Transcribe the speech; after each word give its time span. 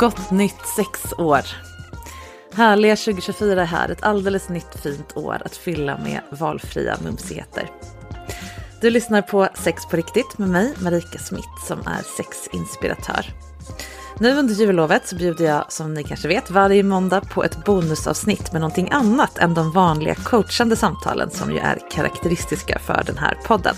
Gott 0.00 0.30
nytt 0.30 0.66
sexår! 0.76 1.40
Härliga 2.54 2.96
2024 2.96 3.62
är 3.62 3.66
här, 3.66 3.88
ett 3.88 4.02
alldeles 4.02 4.48
nytt 4.48 4.80
fint 4.82 5.16
år 5.16 5.42
att 5.44 5.56
fylla 5.56 5.98
med 5.98 6.20
valfria 6.30 6.96
mumsigheter. 7.04 7.70
Du 8.80 8.90
lyssnar 8.90 9.22
på 9.22 9.48
Sex 9.54 9.86
på 9.86 9.96
riktigt 9.96 10.38
med 10.38 10.48
mig, 10.48 10.74
Marika 10.78 11.18
Smith, 11.18 11.66
som 11.66 11.78
är 11.78 12.02
sexinspiratör. 12.16 13.26
Nu 14.18 14.38
under 14.38 14.54
jullovet 14.54 15.08
så 15.08 15.16
bjuder 15.16 15.44
jag, 15.44 15.72
som 15.72 15.94
ni 15.94 16.04
kanske 16.04 16.28
vet, 16.28 16.50
varje 16.50 16.82
måndag 16.82 17.20
på 17.20 17.44
ett 17.44 17.64
bonusavsnitt 17.64 18.52
med 18.52 18.60
någonting 18.60 18.88
annat 18.90 19.38
än 19.38 19.54
de 19.54 19.72
vanliga 19.72 20.14
coachande 20.14 20.76
samtalen 20.76 21.30
som 21.30 21.52
ju 21.52 21.58
är 21.58 21.78
karaktäristiska 21.90 22.78
för 22.78 23.02
den 23.06 23.18
här 23.18 23.38
podden. 23.46 23.74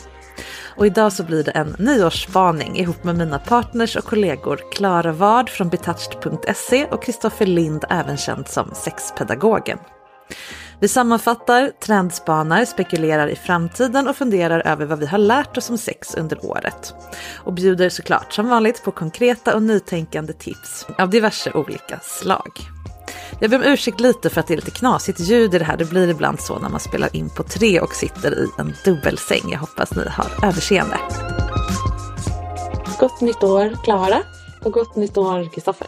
Och 0.77 0.87
idag 0.87 1.13
så 1.13 1.25
blir 1.25 1.45
det 1.45 1.51
en 1.51 1.77
nyårsspaning 1.79 2.79
ihop 2.79 3.05
med 3.05 3.17
mina 3.17 3.39
partners 3.39 3.97
och 3.97 4.05
kollegor 4.05 4.61
Klara 4.73 5.13
Ward 5.13 5.51
från 5.51 5.69
betouched.se 5.69 6.87
och 6.87 7.03
Kristoffer 7.03 7.47
Lind, 7.47 7.85
även 7.91 8.17
känd 8.17 8.49
som 8.49 8.71
sexpedagogen. 8.75 9.79
Vi 10.83 10.89
sammanfattar, 10.89 11.71
trendspanar, 11.81 12.65
spekulerar 12.65 13.27
i 13.27 13.37
framtiden 13.37 14.09
och 14.09 14.17
funderar 14.17 14.67
över 14.67 14.87
vad 14.87 14.99
vi 14.99 15.07
har 15.07 15.19
lärt 15.19 15.57
oss 15.57 15.71
om 15.71 15.79
sex 15.79 16.15
under 16.15 16.47
året. 16.47 16.95
Och 17.37 17.53
bjuder 17.53 17.89
såklart 17.89 18.33
som 18.33 18.49
vanligt 18.49 18.85
på 18.85 18.91
konkreta 18.91 19.55
och 19.55 19.63
nytänkande 19.63 20.33
tips 20.33 20.87
av 20.99 21.11
diverse 21.11 21.53
olika 21.53 21.99
slag. 22.03 22.51
Jag 23.41 23.51
ber 23.51 23.57
om 23.57 23.63
ursäkt 23.65 24.01
lite 24.01 24.31
för 24.31 24.41
att 24.41 24.47
det 24.47 24.55
är 24.55 24.57
lite 24.57 24.71
knasigt 24.71 25.21
ljud 25.21 25.55
i 25.55 25.59
det 25.59 25.65
här. 25.65 25.77
Det 25.77 25.85
blir 25.85 26.09
ibland 26.09 26.41
så 26.41 26.59
när 26.59 26.69
man 26.69 26.81
spelar 26.81 27.17
in 27.17 27.31
på 27.31 27.43
tre 27.43 27.81
och 27.81 27.95
sitter 27.95 28.39
i 28.39 28.49
en 28.59 28.75
dubbelsäng. 28.85 29.51
Jag 29.51 29.59
hoppas 29.59 29.95
ni 29.95 30.05
har 30.09 30.49
överseende. 30.49 30.99
Gott 32.99 33.21
nytt 33.21 33.43
år 33.43 33.77
Klara 33.85 34.23
och 34.65 34.73
gott 34.73 34.97
nytt 34.97 35.17
år 35.17 35.49
Kristoffer. 35.55 35.87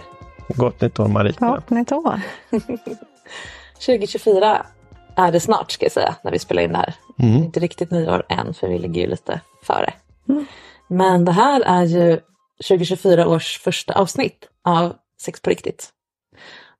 Gott 0.49 0.81
nytt 0.81 0.99
år 1.01 1.09
Marika. 1.09 1.47
Gott 1.49 1.71
nytt 1.71 1.93
år. 1.93 2.21
2024 3.75 4.67
är 5.17 5.33
det 5.33 5.41
snart 5.41 5.73
ska 5.73 5.85
jag 5.85 5.93
säga 5.93 6.15
när 6.25 6.33
vi 6.33 6.39
spelar 6.39 6.63
in 6.63 6.73
det 6.73 6.79
här. 6.79 6.95
Mm. 7.19 7.43
Inte 7.43 7.61
riktigt 7.61 7.91
nyår 7.91 8.27
än 8.29 8.55
för 8.55 8.69
vi 8.69 8.79
ligger 8.79 9.01
ju 9.01 9.07
lite 9.07 9.41
före. 9.63 9.93
Men 10.89 11.25
det 11.25 11.33
här 11.33 11.61
är 11.61 11.85
ju 11.85 12.21
2024 12.69 13.29
års 13.29 13.59
första 13.59 13.95
avsnitt 13.95 14.49
av 14.65 14.95
Sex 15.23 15.41
på 15.41 15.51
riktigt. 15.51 15.91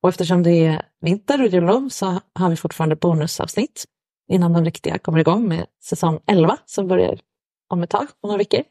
Och 0.05 0.09
eftersom 0.09 0.43
det 0.43 0.65
är 0.65 0.81
vinter 1.01 1.41
och 1.41 1.47
jullov 1.47 1.89
så 1.89 2.19
har 2.33 2.49
vi 2.49 2.55
fortfarande 2.55 2.95
bonusavsnitt 2.95 3.85
innan 4.31 4.53
de 4.53 4.65
riktiga 4.65 4.97
kommer 4.97 5.19
igång 5.19 5.47
med 5.47 5.65
säsong 5.83 6.19
11 6.27 6.57
som 6.65 6.87
börjar 6.87 7.19
om 7.69 7.83
ett 7.83 7.89
tag, 7.89 8.07
om 8.21 8.27
några 8.27 8.37
veckor. 8.37 8.63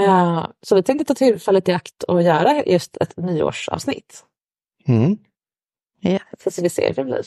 Eh, 0.00 0.46
Så 0.62 0.74
vi 0.74 0.82
tänkte 0.82 1.04
ta 1.04 1.14
tillfället 1.14 1.68
i 1.68 1.72
akt 1.72 2.02
och 2.02 2.22
göra 2.22 2.64
just 2.64 2.96
ett 2.96 3.16
nyårsavsnitt. 3.16 4.24
Mm. 4.86 5.16
Ja. 6.00 6.18
Så 6.44 6.50
ska 6.50 6.62
vi 6.62 6.68
se 6.70 6.88
hur 6.88 6.94
det 6.94 7.04
blir. 7.04 7.26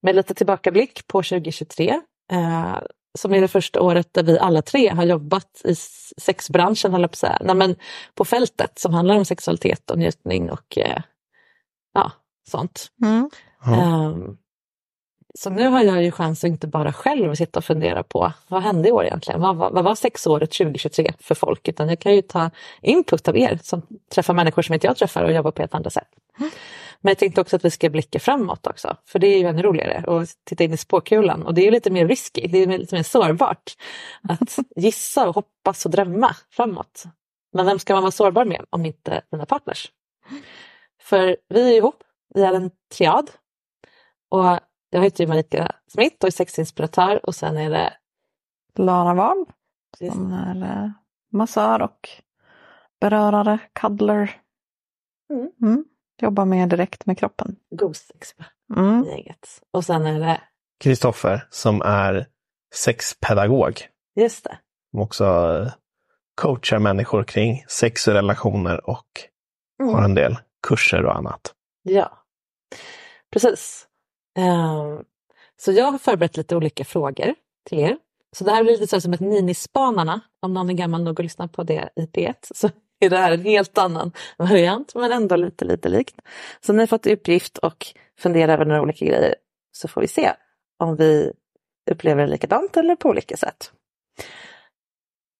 Med 0.00 0.16
lite 0.16 0.34
tillbakablick 0.34 1.06
på 1.06 1.22
2023, 1.22 2.00
eh, 2.32 2.78
som 3.18 3.34
är 3.34 3.40
det 3.40 3.48
första 3.48 3.80
året 3.80 4.14
där 4.14 4.22
vi 4.22 4.38
alla 4.38 4.62
tre 4.62 4.88
har 4.88 5.04
jobbat 5.04 5.60
i 5.64 5.74
sexbranschen, 6.20 6.92
håller 6.92 7.04
jag 7.04 7.10
på 7.10 7.14
att 7.14 7.18
säga. 7.18 7.38
Nej, 7.40 7.56
men 7.56 7.76
på 8.14 8.24
fältet 8.24 8.78
som 8.78 8.94
handlar 8.94 9.16
om 9.16 9.24
sexualitet 9.24 9.90
och 9.90 9.98
njutning 9.98 10.50
och 10.50 10.78
eh, 10.78 11.02
ja, 11.92 12.12
sånt. 12.48 12.86
Mm. 13.02 13.30
Ja. 13.64 13.72
Ehm, 13.72 14.36
så 15.38 15.50
nu 15.50 15.66
har 15.66 15.82
jag 15.82 16.02
ju 16.02 16.10
chans 16.10 16.44
att 16.44 16.48
inte 16.48 16.66
bara 16.66 16.92
själv 16.92 17.34
sitta 17.34 17.58
och 17.58 17.64
fundera 17.64 18.02
på 18.02 18.32
vad 18.48 18.62
hände 18.62 18.88
i 18.88 18.92
år 18.92 19.04
egentligen? 19.04 19.40
Vad, 19.40 19.56
vad, 19.56 19.72
vad 19.72 19.84
var 19.84 19.94
sexåret 19.94 20.50
2023 20.50 21.12
för 21.20 21.34
folk? 21.34 21.68
Utan 21.68 21.88
jag 21.88 22.00
kan 22.00 22.14
ju 22.14 22.22
ta 22.22 22.50
input 22.82 23.28
av 23.28 23.36
er 23.36 23.58
som 23.62 23.82
träffar 24.14 24.34
människor 24.34 24.62
som 24.62 24.74
inte 24.74 24.86
jag 24.86 24.96
träffar 24.96 25.24
och 25.24 25.32
jobbar 25.32 25.50
på 25.50 25.62
ett 25.62 25.74
annat 25.74 25.92
sätt. 25.92 26.08
Men 27.00 27.10
jag 27.10 27.18
tänkte 27.18 27.40
också 27.40 27.56
att 27.56 27.64
vi 27.64 27.70
ska 27.70 27.90
blicka 27.90 28.18
framåt 28.18 28.66
också, 28.66 28.96
för 29.06 29.18
det 29.18 29.26
är 29.26 29.38
ju 29.38 29.46
ännu 29.46 29.62
roligare 29.62 30.04
att 30.06 30.28
titta 30.44 30.64
in 30.64 30.72
i 30.72 30.76
spåkulan 30.76 31.42
och 31.42 31.54
det 31.54 31.60
är 31.60 31.64
ju 31.64 31.70
lite 31.70 31.90
mer 31.90 32.08
risky, 32.08 32.46
det 32.48 32.58
är 32.58 32.78
lite 32.78 32.94
mer 32.94 33.02
sårbart 33.02 33.72
att 34.28 34.58
gissa 34.76 35.28
och 35.28 35.34
hoppas 35.34 35.84
och 35.84 35.90
drömma 35.90 36.36
framåt. 36.50 37.04
Men 37.52 37.66
vem 37.66 37.78
ska 37.78 37.94
man 37.94 38.02
vara 38.02 38.10
sårbar 38.10 38.44
med 38.44 38.64
om 38.70 38.86
inte 38.86 39.22
dina 39.30 39.46
partners? 39.46 39.90
För 41.00 41.36
vi 41.48 41.74
är 41.74 41.76
ihop, 41.76 42.04
vi 42.34 42.42
är 42.42 42.52
en 42.52 42.70
triad. 42.96 43.30
Och 44.28 44.44
jag 44.90 45.02
heter 45.02 45.24
ju 45.24 45.28
Marika 45.28 45.72
Smith 45.86 46.16
och 46.20 46.26
är 46.26 46.30
sexinspiratör 46.30 47.26
och 47.26 47.34
sen 47.34 47.56
är 47.56 47.70
det 47.70 47.92
Lara 48.74 49.14
Wall 49.14 49.44
som 49.98 50.32
är 50.32 50.62
eh, 50.84 50.90
massör 51.32 51.82
och 51.82 52.08
berörare, 53.00 53.58
cuddler. 53.72 54.40
Mm. 55.30 55.50
Mm. 55.62 55.84
Jobbar 56.22 56.44
mer 56.44 56.66
direkt 56.66 57.06
med 57.06 57.18
kroppen. 57.18 57.56
Gosex 57.70 58.34
Mm. 58.76 59.04
i 59.04 59.08
gänget. 59.10 59.48
Och 59.70 59.84
sen 59.84 60.06
är 60.06 60.20
det, 60.20 60.40
Kristoffer 60.80 61.46
som 61.50 61.82
är 61.82 62.26
sexpedagog. 62.74 63.80
just 64.14 64.44
det, 64.44 64.58
Som 64.90 65.00
också 65.00 65.24
eh, 65.24 65.72
coachar 66.34 66.78
människor 66.78 67.24
kring 67.24 67.64
sex 67.68 68.08
och 68.08 68.14
relationer 68.14 68.90
och 68.90 69.06
Mm. 69.82 69.94
har 69.94 70.02
en 70.02 70.14
del 70.14 70.36
kurser 70.66 71.04
och 71.04 71.16
annat. 71.16 71.54
ja. 71.82 72.18
Precis. 73.32 73.86
Ehm, 74.38 75.04
så 75.56 75.72
jag 75.72 75.92
har 75.92 75.98
förberett 75.98 76.36
lite 76.36 76.56
olika 76.56 76.84
frågor 76.84 77.34
till 77.68 77.78
er. 77.78 77.96
Så 78.36 78.44
det 78.44 78.50
här 78.50 78.62
blir 78.64 78.72
lite 78.72 78.86
så 78.86 79.00
som 79.00 79.12
ett 79.12 79.20
minispanarna. 79.20 80.20
Om 80.40 80.54
någon 80.54 80.70
är 80.70 80.74
gammal 80.74 81.02
nog 81.02 81.20
att 81.20 81.24
lyssna 81.24 81.48
på 81.48 81.62
det 81.62 81.88
i 81.96 82.06
P1 82.06 82.34
så 82.54 82.70
är 83.00 83.10
det 83.10 83.16
här 83.16 83.32
en 83.32 83.42
helt 83.42 83.78
annan 83.78 84.12
variant 84.38 84.94
men 84.94 85.12
ändå 85.12 85.36
lite, 85.36 85.64
lite 85.64 85.88
likt. 85.88 86.20
Så 86.60 86.72
ni 86.72 86.78
har 86.78 86.86
fått 86.86 87.06
uppgift 87.06 87.58
och 87.58 87.86
fundera 88.18 88.52
över 88.52 88.64
några 88.64 88.82
olika 88.82 89.04
grejer 89.04 89.34
så 89.72 89.88
får 89.88 90.00
vi 90.00 90.08
se 90.08 90.32
om 90.78 90.96
vi 90.96 91.32
upplever 91.90 92.22
det 92.22 92.30
likadant 92.30 92.76
eller 92.76 92.96
på 92.96 93.08
olika 93.08 93.36
sätt. 93.36 93.72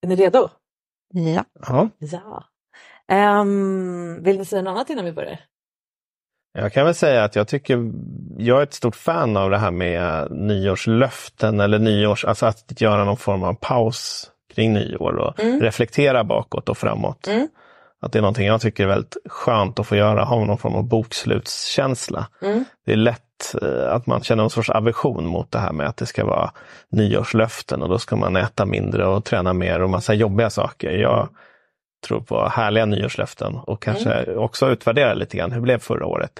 Är 0.02 0.08
ni 0.08 0.16
redo? 0.16 0.48
Ja. 1.14 1.44
Ja, 1.68 1.88
Ja. 1.98 2.44
Ehm, 3.08 4.22
vill 4.22 4.38
ni 4.38 4.44
säga 4.44 4.62
något 4.62 4.70
annat 4.70 4.90
innan 4.90 5.04
vi 5.04 5.12
börjar? 5.12 5.40
Jag 6.58 6.72
kan 6.72 6.84
väl 6.84 6.94
säga 6.94 7.24
att 7.24 7.36
jag 7.36 7.48
tycker, 7.48 7.92
jag 8.38 8.58
är 8.58 8.62
ett 8.62 8.74
stort 8.74 8.96
fan 8.96 9.36
av 9.36 9.50
det 9.50 9.58
här 9.58 9.70
med 9.70 10.30
nyårslöften 10.30 11.60
eller 11.60 11.78
nyårs, 11.78 12.24
alltså 12.24 12.46
att 12.46 12.80
göra 12.80 13.04
någon 13.04 13.16
form 13.16 13.42
av 13.42 13.54
paus 13.54 14.30
kring 14.54 14.72
nyår 14.72 15.16
och 15.16 15.40
Mm. 15.40 15.60
reflektera 15.60 16.24
bakåt 16.24 16.68
och 16.68 16.78
framåt. 16.78 17.26
Mm. 17.28 17.48
Att 18.02 18.12
det 18.12 18.18
är 18.18 18.22
någonting 18.22 18.46
jag 18.46 18.60
tycker 18.60 18.84
är 18.84 18.88
väldigt 18.88 19.16
skönt 19.28 19.78
att 19.78 19.86
få 19.86 19.96
göra, 19.96 20.24
ha 20.24 20.44
någon 20.44 20.58
form 20.58 20.74
av 20.74 20.88
bokslutskänsla. 20.88 22.26
Mm. 22.42 22.64
Det 22.86 22.92
är 22.92 22.96
lätt 22.96 23.54
eh, 23.62 23.92
att 23.94 24.06
man 24.06 24.22
känner 24.22 24.42
någon 24.42 24.50
sorts 24.50 24.70
aversion 24.70 25.26
mot 25.26 25.50
det 25.50 25.58
här 25.58 25.72
med 25.72 25.86
att 25.86 25.96
det 25.96 26.06
ska 26.06 26.24
vara 26.24 26.50
nyårslöften 26.88 27.82
och 27.82 27.88
då 27.88 27.98
ska 27.98 28.16
man 28.16 28.36
äta 28.36 28.66
mindre 28.66 29.06
och 29.06 29.24
träna 29.24 29.52
mer 29.52 29.82
och 29.82 29.90
massa 29.90 30.14
jobbiga 30.14 30.50
saker. 30.50 30.90
Jag 30.90 31.28
tror 32.04 32.20
på 32.20 32.48
härliga 32.48 32.86
nyårslöften 32.86 33.54
och 33.56 33.82
kanske 33.82 34.34
också 34.36 34.68
utvärdera 34.68 35.14
lite 35.14 35.36
grann. 35.36 35.52
Hur 35.52 35.60
blev 35.60 35.78
förra 35.78 36.06
året? 36.06 36.32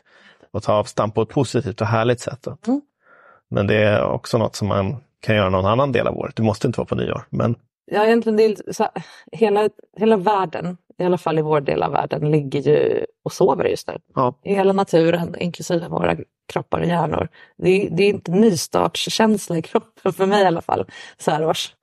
Och 0.53 0.63
ta 0.63 0.73
avstamp 0.73 1.15
på 1.15 1.23
ett 1.23 1.29
positivt 1.29 1.81
och 1.81 1.87
härligt 1.87 2.21
sätt. 2.21 2.47
Mm. 2.67 2.81
Men 3.51 3.67
det 3.67 3.77
är 3.77 4.03
också 4.05 4.39
något 4.39 4.57
som 4.57 4.69
man 4.69 4.97
kan 5.21 5.37
göra 5.37 5.51
någon 5.51 5.67
annan 5.67 5.93
del 5.93 6.07
av 6.07 6.19
året. 6.19 6.37
Du 6.37 6.43
måste 6.43 6.67
inte 6.67 6.81
vara 6.81 6.87
på 6.87 6.95
nyår. 6.95 7.25
Men 7.31 7.55
Ja, 7.87 8.05
egentligen 8.05 8.37
det 8.37 8.45
är 8.45 8.73
så 8.73 8.89
hela, 9.33 9.69
hela 9.97 10.17
världen, 10.17 10.77
i 10.99 11.05
alla 11.05 11.19
fall 11.19 11.39
i 11.39 11.43
vår 11.43 11.61
del 11.61 11.83
av 11.83 11.93
världen, 11.93 12.31
ligger 12.31 12.61
ju 12.61 13.05
och 13.25 13.33
sover 13.33 13.65
just 13.65 13.89
nu. 13.89 13.95
ja, 14.15 14.35
I 14.43 14.55
hela 14.55 14.73
naturen, 14.73 15.35
inklusive 15.39 15.89
våra 15.89 16.17
kroppar 16.53 16.81
och 16.81 16.87
hjärnor. 16.87 17.29
Det 17.57 17.69
är, 17.71 17.91
det 17.91 18.03
är 18.03 18.09
inte 18.09 18.31
nystartskänsla 18.31 19.57
i 19.59 19.63
kroppen, 19.63 20.13
för 20.13 20.27
mig 20.27 20.43
i 20.43 20.47
alla 20.47 20.61
fall, 20.61 20.87
så 21.19 21.31
här 21.31 21.47
års. 21.47 21.75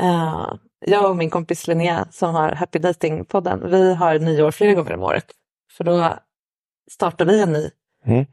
Eh, 0.00 0.52
jag 0.80 1.10
och 1.10 1.16
min 1.16 1.30
kompis 1.30 1.66
Linnea 1.66 2.06
som 2.10 2.34
har 2.34 2.50
Happy 2.52 2.78
Dating-podden, 2.78 3.70
vi 3.70 3.94
har 3.94 4.18
nyår 4.18 4.50
flera 4.50 4.74
gånger 4.74 4.94
om 4.94 5.02
året. 5.02 5.26
För 5.72 5.84
då 5.84 6.18
startar 6.90 7.24
vi 7.24 7.42
en 7.42 7.52
ny 7.52 7.70
Mm. 8.06 8.26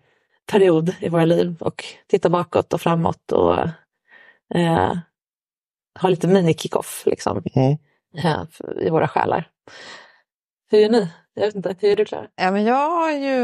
period 0.52 0.96
i 1.00 1.10
våra 1.10 1.26
liv 1.26 1.56
och 1.60 1.84
tittar 2.08 2.30
bakåt 2.30 2.74
och 2.74 2.82
framåt 2.82 3.32
och 3.32 3.60
eh, 4.56 4.98
har 6.00 6.10
lite 6.10 6.28
mini-kick-off 6.28 7.04
liksom, 7.06 7.44
Mm. 7.56 7.78
eh, 8.18 8.44
i 8.86 8.90
våra 8.90 9.08
själar. 9.08 9.50
Hur 10.72 10.80
gör 10.80 10.90
ni? 10.90 11.12
Jag 11.34 11.46
vet 11.46 11.56
inte, 11.56 11.76
hur 11.80 11.92
är 11.92 11.96
du 11.96 12.06
Klara? 12.06 12.28
Ja, 12.36 12.52
men 12.52 12.64
jag 12.64 12.90
har 12.90 13.12
ju, 13.12 13.42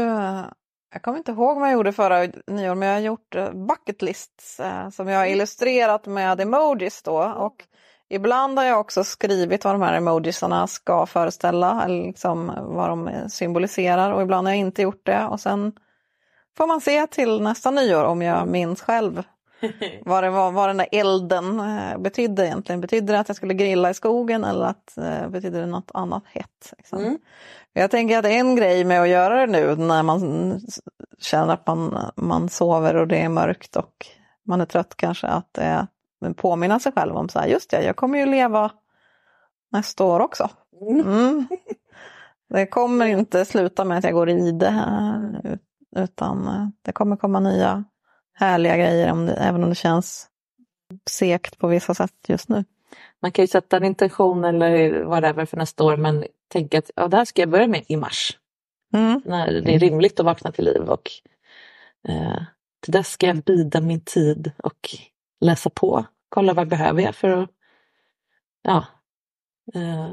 jag 0.92 1.02
kommer 1.02 1.18
inte 1.18 1.32
ihåg 1.32 1.58
vad 1.60 1.68
jag 1.68 1.72
gjorde 1.72 1.92
förra 1.92 2.26
nyår, 2.46 2.74
men 2.74 2.88
jag 2.88 2.94
har 2.96 3.00
gjort 3.00 3.34
eh, 3.34 3.52
bucket 3.52 4.02
lists 4.02 4.60
eh, 4.60 4.88
som 4.90 5.08
jag 5.08 5.18
har 5.18 5.26
illustrerat 5.26 6.06
med 6.06 6.40
emojis 6.40 7.02
då. 7.02 7.22
Och 7.22 7.64
ibland 8.14 8.58
har 8.58 8.64
jag 8.64 8.80
också 8.80 9.04
skrivit 9.04 9.64
vad 9.64 9.74
de 9.74 9.82
här 9.82 9.94
emojisarna 9.94 10.66
ska 10.66 11.06
föreställa, 11.06 11.84
eller 11.84 12.06
liksom 12.06 12.52
vad 12.60 12.88
de 12.88 13.10
symboliserar. 13.28 14.12
Och 14.12 14.22
ibland 14.22 14.46
har 14.46 14.52
jag 14.54 14.60
inte 14.60 14.82
gjort 14.82 15.06
det. 15.06 15.24
Och 15.24 15.40
sen 15.40 15.72
får 16.56 16.66
man 16.66 16.80
se 16.80 17.06
till 17.06 17.40
nästa 17.40 17.70
nyår 17.70 18.04
om 18.04 18.22
jag 18.22 18.48
minns 18.48 18.82
själv 18.82 19.22
vad, 20.04 20.24
det 20.24 20.30
var, 20.30 20.50
vad 20.50 20.68
den 20.68 20.76
där 20.76 20.88
elden 20.92 21.60
eh, 21.60 21.98
betydde 21.98 22.46
egentligen. 22.46 22.80
Betydde 22.80 23.12
det 23.12 23.20
att 23.20 23.28
jag 23.28 23.36
skulle 23.36 23.54
grilla 23.54 23.90
i 23.90 23.94
skogen 23.94 24.44
eller 24.44 24.66
att, 24.66 24.98
eh, 24.98 25.28
betydde 25.28 25.60
det 25.60 25.66
något 25.66 25.90
annat 25.94 26.22
hett? 26.26 26.72
Liksom? 26.78 26.98
Mm. 26.98 27.18
Jag 27.72 27.90
tänker 27.90 28.18
att 28.18 28.24
en 28.24 28.56
grej 28.56 28.84
med 28.84 29.02
att 29.02 29.08
göra 29.08 29.46
det 29.46 29.52
nu 29.52 29.76
när 29.76 30.02
man 30.02 30.60
känner 31.18 31.52
att 31.54 31.66
man, 31.66 32.12
man 32.16 32.48
sover 32.48 32.96
och 32.96 33.08
det 33.08 33.18
är 33.18 33.28
mörkt 33.28 33.76
och 33.76 34.06
man 34.46 34.60
är 34.60 34.66
trött 34.66 34.94
kanske, 34.96 35.26
att 35.26 35.58
påminna 36.36 36.80
sig 36.80 36.92
själv 36.92 37.16
om 37.16 37.28
så 37.28 37.38
här, 37.38 37.46
just 37.46 37.70
det, 37.70 37.84
jag 37.84 37.96
kommer 37.96 38.18
ju 38.18 38.26
leva 38.26 38.70
nästa 39.72 40.04
år 40.04 40.20
också. 40.20 40.50
Mm. 40.80 41.46
Det 42.48 42.66
kommer 42.66 43.06
inte 43.06 43.44
sluta 43.44 43.84
med 43.84 43.98
att 43.98 44.04
jag 44.04 44.12
går 44.12 44.30
i 44.30 44.52
det 44.52 44.70
här, 44.70 45.58
utan 45.96 46.48
eh, 46.48 46.68
det 46.82 46.92
kommer 46.92 47.16
komma 47.16 47.40
nya 47.40 47.84
härliga 48.34 48.76
grejer, 48.76 49.12
om 49.12 49.26
det, 49.26 49.32
även 49.32 49.62
om 49.62 49.68
det 49.68 49.74
känns 49.74 50.28
segt 51.10 51.58
på 51.58 51.68
vissa 51.68 51.94
sätt 51.94 52.14
just 52.28 52.48
nu. 52.48 52.64
Man 53.22 53.32
kan 53.32 53.42
ju 53.42 53.46
sätta 53.46 53.76
en 53.76 53.84
intention 53.84 54.44
eller 54.44 55.02
whatever 55.04 55.44
för 55.44 55.56
nästa 55.56 55.84
år 55.84 55.96
men 55.96 56.24
tänka 56.48 56.78
att 56.78 56.90
ja, 56.96 57.08
det 57.08 57.16
här 57.16 57.24
ska 57.24 57.42
jag 57.42 57.48
börja 57.48 57.66
med 57.66 57.84
i 57.88 57.96
mars. 57.96 58.38
Mm. 58.94 59.22
När 59.24 59.60
det 59.60 59.74
är 59.74 59.78
rimligt 59.78 60.20
att 60.20 60.26
vakna 60.26 60.52
till 60.52 60.64
liv 60.64 60.82
och 60.82 61.10
eh, 62.08 62.42
till 62.80 62.92
dess 62.92 63.08
ska 63.08 63.26
jag 63.26 63.36
bida 63.36 63.80
min 63.80 64.00
tid 64.00 64.52
och 64.58 64.90
läsa 65.42 65.70
på. 65.70 66.04
Kolla 66.28 66.54
vad 66.54 66.68
behöver 66.68 67.02
jag 67.02 67.14
för 67.14 67.28
att 67.28 67.50
ja, 68.62 68.86
eh, 69.74 70.10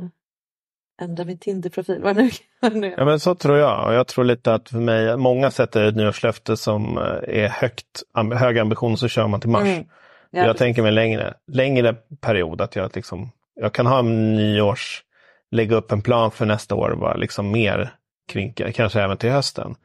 ändra 1.01 1.25
min 1.25 1.37
Tinder-profil. 1.37 2.01
Vad 2.01 2.15
nu, 2.15 2.29
nu. 2.73 2.93
Ja 2.97 3.05
men 3.05 3.19
så 3.19 3.35
tror 3.35 3.57
jag. 3.57 3.87
Och 3.87 3.93
jag 3.93 4.07
tror 4.07 4.25
lite 4.25 4.53
att 4.53 4.69
för 4.69 4.79
mig, 4.79 5.17
många 5.17 5.51
sätter 5.51 5.83
ett 5.83 5.95
nyårslöfte 5.95 6.57
som 6.57 6.97
eh, 6.97 7.43
är 7.43 7.49
högt, 7.49 8.03
hög 8.35 8.59
ambition 8.59 8.97
så 8.97 9.07
kör 9.07 9.27
man 9.27 9.41
till 9.41 9.49
mars. 9.49 9.67
Mm. 9.67 9.85
Ja, 10.31 10.45
jag 10.45 10.57
tänker 10.57 10.81
mig 10.81 10.91
längre, 10.91 11.33
längre 11.47 11.93
period 12.21 12.61
att 12.61 12.75
jag 12.75 12.95
liksom, 12.95 13.31
jag 13.55 13.73
kan 13.73 13.85
ha 13.85 13.99
en 13.99 14.35
nyårs, 14.35 15.03
lägga 15.51 15.75
upp 15.75 15.91
en 15.91 16.01
plan 16.01 16.31
för 16.31 16.45
nästa 16.45 16.75
år 16.75 16.91
vara 16.91 17.15
liksom 17.15 17.51
mer 17.51 17.93
kring, 18.31 18.53
kanske 18.53 19.01
även 19.01 19.17
till 19.17 19.29
hösten. 19.29 19.75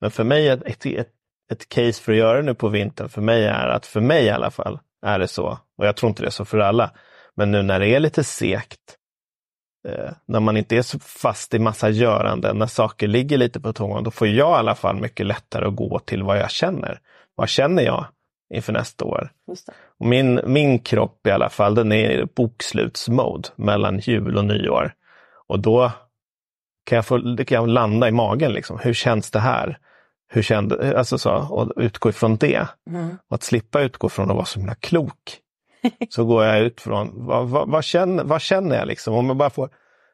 Men 0.00 0.10
för 0.10 0.24
mig, 0.24 0.48
ett, 0.48 0.62
ett, 0.66 1.08
ett, 1.50 1.68
case 1.68 2.02
för 2.02 2.12
att 2.12 2.18
göra 2.18 2.42
nu 2.42 2.54
på 2.54 2.68
vintern, 2.68 3.08
för 3.08 3.20
mig 3.20 3.44
är 3.44 3.68
att, 3.68 3.86
för 3.86 4.00
mig 4.00 4.24
i 4.24 4.30
alla 4.30 4.50
fall, 4.50 4.78
är 5.06 5.18
det 5.18 5.28
så, 5.28 5.58
och 5.78 5.86
jag 5.86 5.96
tror 5.96 6.10
inte 6.10 6.22
det 6.22 6.28
är 6.28 6.30
så 6.30 6.44
för 6.44 6.58
alla, 6.58 6.90
men 7.34 7.50
nu 7.50 7.62
när 7.62 7.80
det 7.80 7.88
är 7.88 8.00
lite 8.00 8.24
segt, 8.24 8.96
eh, 9.88 10.10
när 10.26 10.40
man 10.40 10.56
inte 10.56 10.76
är 10.76 10.82
så 10.82 10.98
fast 10.98 11.54
i 11.54 11.58
massa 11.58 11.88
görande, 11.90 12.52
när 12.52 12.66
saker 12.66 13.08
ligger 13.08 13.38
lite 13.38 13.60
på 13.60 13.72
tången, 13.72 14.04
då 14.04 14.10
får 14.10 14.28
jag 14.28 14.50
i 14.50 14.58
alla 14.58 14.74
fall 14.74 15.00
mycket 15.00 15.26
lättare 15.26 15.66
att 15.66 15.76
gå 15.76 15.98
till 15.98 16.22
vad 16.22 16.38
jag 16.38 16.50
känner. 16.50 17.00
Vad 17.34 17.48
känner 17.48 17.82
jag 17.82 18.06
inför 18.54 18.72
nästa 18.72 19.04
år? 19.04 19.32
Och 19.98 20.06
min, 20.06 20.40
min 20.44 20.78
kropp 20.78 21.26
i 21.26 21.30
alla 21.30 21.48
fall, 21.48 21.74
den 21.74 21.92
är 21.92 22.10
i 22.10 22.24
bokslutsmode 22.24 23.48
mellan 23.56 23.98
jul 23.98 24.36
och 24.36 24.44
nyår. 24.44 24.94
Och 25.48 25.60
då 25.60 25.92
kan 26.86 26.96
jag, 26.96 27.06
få, 27.06 27.36
kan 27.36 27.56
jag 27.56 27.68
landa 27.68 28.08
i 28.08 28.12
magen. 28.12 28.52
Liksom. 28.52 28.78
Hur 28.78 28.94
känns 28.94 29.30
det 29.30 29.40
här? 29.40 29.78
Hur 30.28 30.42
kände, 30.42 30.98
alltså 30.98 31.18
så, 31.18 31.32
och 31.32 31.72
utgå 31.76 32.08
ifrån 32.08 32.36
det. 32.36 32.68
Mm. 32.90 33.18
Och 33.28 33.34
att 33.34 33.42
slippa 33.42 33.80
utgå 33.80 34.08
från 34.08 34.30
att 34.30 34.36
vara 34.36 34.46
så 34.46 34.58
himla 34.58 34.74
klok. 34.74 35.40
Så 36.08 36.24
går 36.24 36.44
jag 36.44 36.60
ut 36.60 36.80
från, 36.80 37.26
vad, 37.26 37.48
vad, 37.48 37.68
vad, 37.68 37.84
känner, 37.84 38.24
vad 38.24 38.42
känner 38.42 38.76
jag 38.76 38.88
liksom? 38.88 39.14
Om 39.14 39.26
jag 39.26 39.36
bara 39.36 39.50
får, 39.50 39.70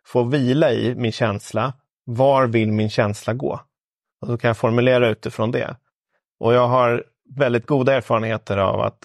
får 0.06 0.24
vila 0.24 0.72
i 0.72 0.94
min 0.94 1.12
känsla, 1.12 1.72
var 2.04 2.46
vill 2.46 2.72
min 2.72 2.90
känsla 2.90 3.34
gå? 3.34 3.60
Och 4.20 4.28
så 4.28 4.38
kan 4.38 4.48
jag 4.48 4.56
formulera 4.56 5.08
utifrån 5.08 5.50
det. 5.50 5.76
Och 6.40 6.54
jag 6.54 6.68
har 6.68 7.04
väldigt 7.34 7.66
goda 7.66 7.94
erfarenheter 7.94 8.58
av 8.58 8.80
att 8.80 8.98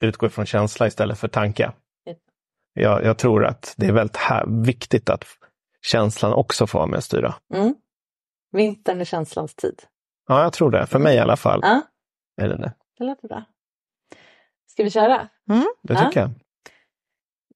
utgå 0.00 0.26
ifrån 0.26 0.46
känsla 0.46 0.86
istället 0.86 1.18
för 1.18 1.28
tanke. 1.28 1.72
Jag, 2.74 3.04
jag 3.04 3.18
tror 3.18 3.44
att 3.44 3.74
det 3.76 3.86
är 3.86 3.92
väldigt 3.92 4.16
här, 4.16 4.46
viktigt 4.64 5.10
att 5.10 5.24
känslan 5.82 6.32
också 6.32 6.66
får 6.66 6.78
vara 6.78 6.86
med 6.86 6.96
och 6.96 7.04
styra. 7.04 7.34
Mm. 7.54 7.74
Vintern 8.52 9.00
är 9.00 9.04
känslans 9.04 9.54
tid. 9.54 9.82
Ja, 10.28 10.42
jag 10.42 10.52
tror 10.52 10.70
det. 10.70 10.86
För 10.86 10.98
mig 10.98 11.16
i 11.16 11.18
alla 11.18 11.36
fall. 11.36 11.60
Ja, 11.62 11.80
Är 12.42 12.48
det, 12.48 12.56
det. 12.56 12.72
det 12.98 13.04
låter 13.04 13.28
bra. 13.28 13.44
Ska 14.70 14.84
vi 14.84 14.90
köra? 14.90 15.28
det 15.82 15.94
Ja. 15.94 16.04
tycker 16.08 16.20
jag. 16.20 16.30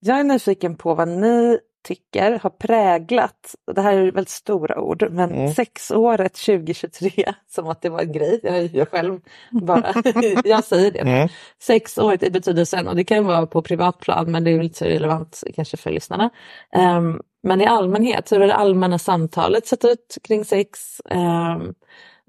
Jag 0.01 0.19
är 0.19 0.23
nyfiken 0.23 0.75
på 0.77 0.93
vad 0.95 1.07
ni 1.07 1.59
tycker 1.83 2.39
har 2.39 2.49
präglat, 2.49 3.55
det 3.75 3.81
här 3.81 3.93
är 3.93 4.03
väldigt 4.11 4.29
stora 4.29 4.79
ord, 4.79 5.07
men 5.11 5.31
Mm. 5.31 5.53
sexåret 5.53 6.33
2023, 6.33 7.33
som 7.47 7.67
att 7.67 7.81
det 7.81 7.89
var 7.89 8.01
en 8.01 8.11
grej, 8.11 8.39
jag, 8.43 8.63
jag 8.65 8.89
själv 8.89 9.19
bara, 9.51 9.93
jag 10.43 10.63
säger 10.63 10.91
det. 10.91 10.99
Mm. 10.99 11.29
Sexåret 11.61 12.23
i 12.23 12.31
betydelsen, 12.31 12.87
och 12.87 12.95
det 12.95 13.03
kan 13.03 13.25
vara 13.25 13.47
på 13.47 13.61
privat 13.61 13.99
plan, 13.99 14.31
men 14.31 14.43
det 14.43 14.51
är 14.51 14.55
väl 14.57 14.65
inte 14.65 14.77
så 14.77 14.85
relevant 14.85 15.43
kanske 15.55 15.77
för 15.77 15.91
lyssnarna. 15.91 16.29
Ehm, 16.71 17.21
men 17.43 17.61
i 17.61 17.65
allmänhet, 17.65 18.31
hur 18.31 18.39
har 18.39 18.47
det 18.47 18.55
allmänna 18.55 18.99
samtalet 18.99 19.67
sett 19.67 19.85
ut 19.85 20.17
kring 20.23 20.45
sex? 20.45 21.01
Um, 21.05 21.73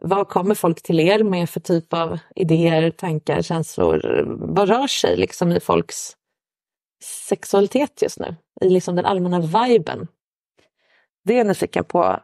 vad 0.03 0.29
kommer 0.29 0.55
folk 0.55 0.83
till 0.83 1.01
er 1.01 1.23
med 1.23 1.51
för 1.51 1.61
typ 1.61 1.93
av 1.93 2.19
idéer, 2.37 2.91
tankar, 2.91 3.43
känslor? 3.43 4.25
Vad 4.39 4.69
rör 4.69 4.87
sig 4.87 5.17
liksom 5.17 5.53
i 5.53 5.61
folks 5.61 6.17
sexualitet 7.29 8.03
just 8.03 8.19
nu? 8.19 8.37
I 8.61 8.69
liksom 8.69 8.97
den 8.97 9.05
allmänna 9.05 9.41
viben. 9.41 10.09
Det 11.25 11.35
är 11.35 11.39
jag 11.39 11.47
nyfiken 11.47 11.85
på 11.85 12.21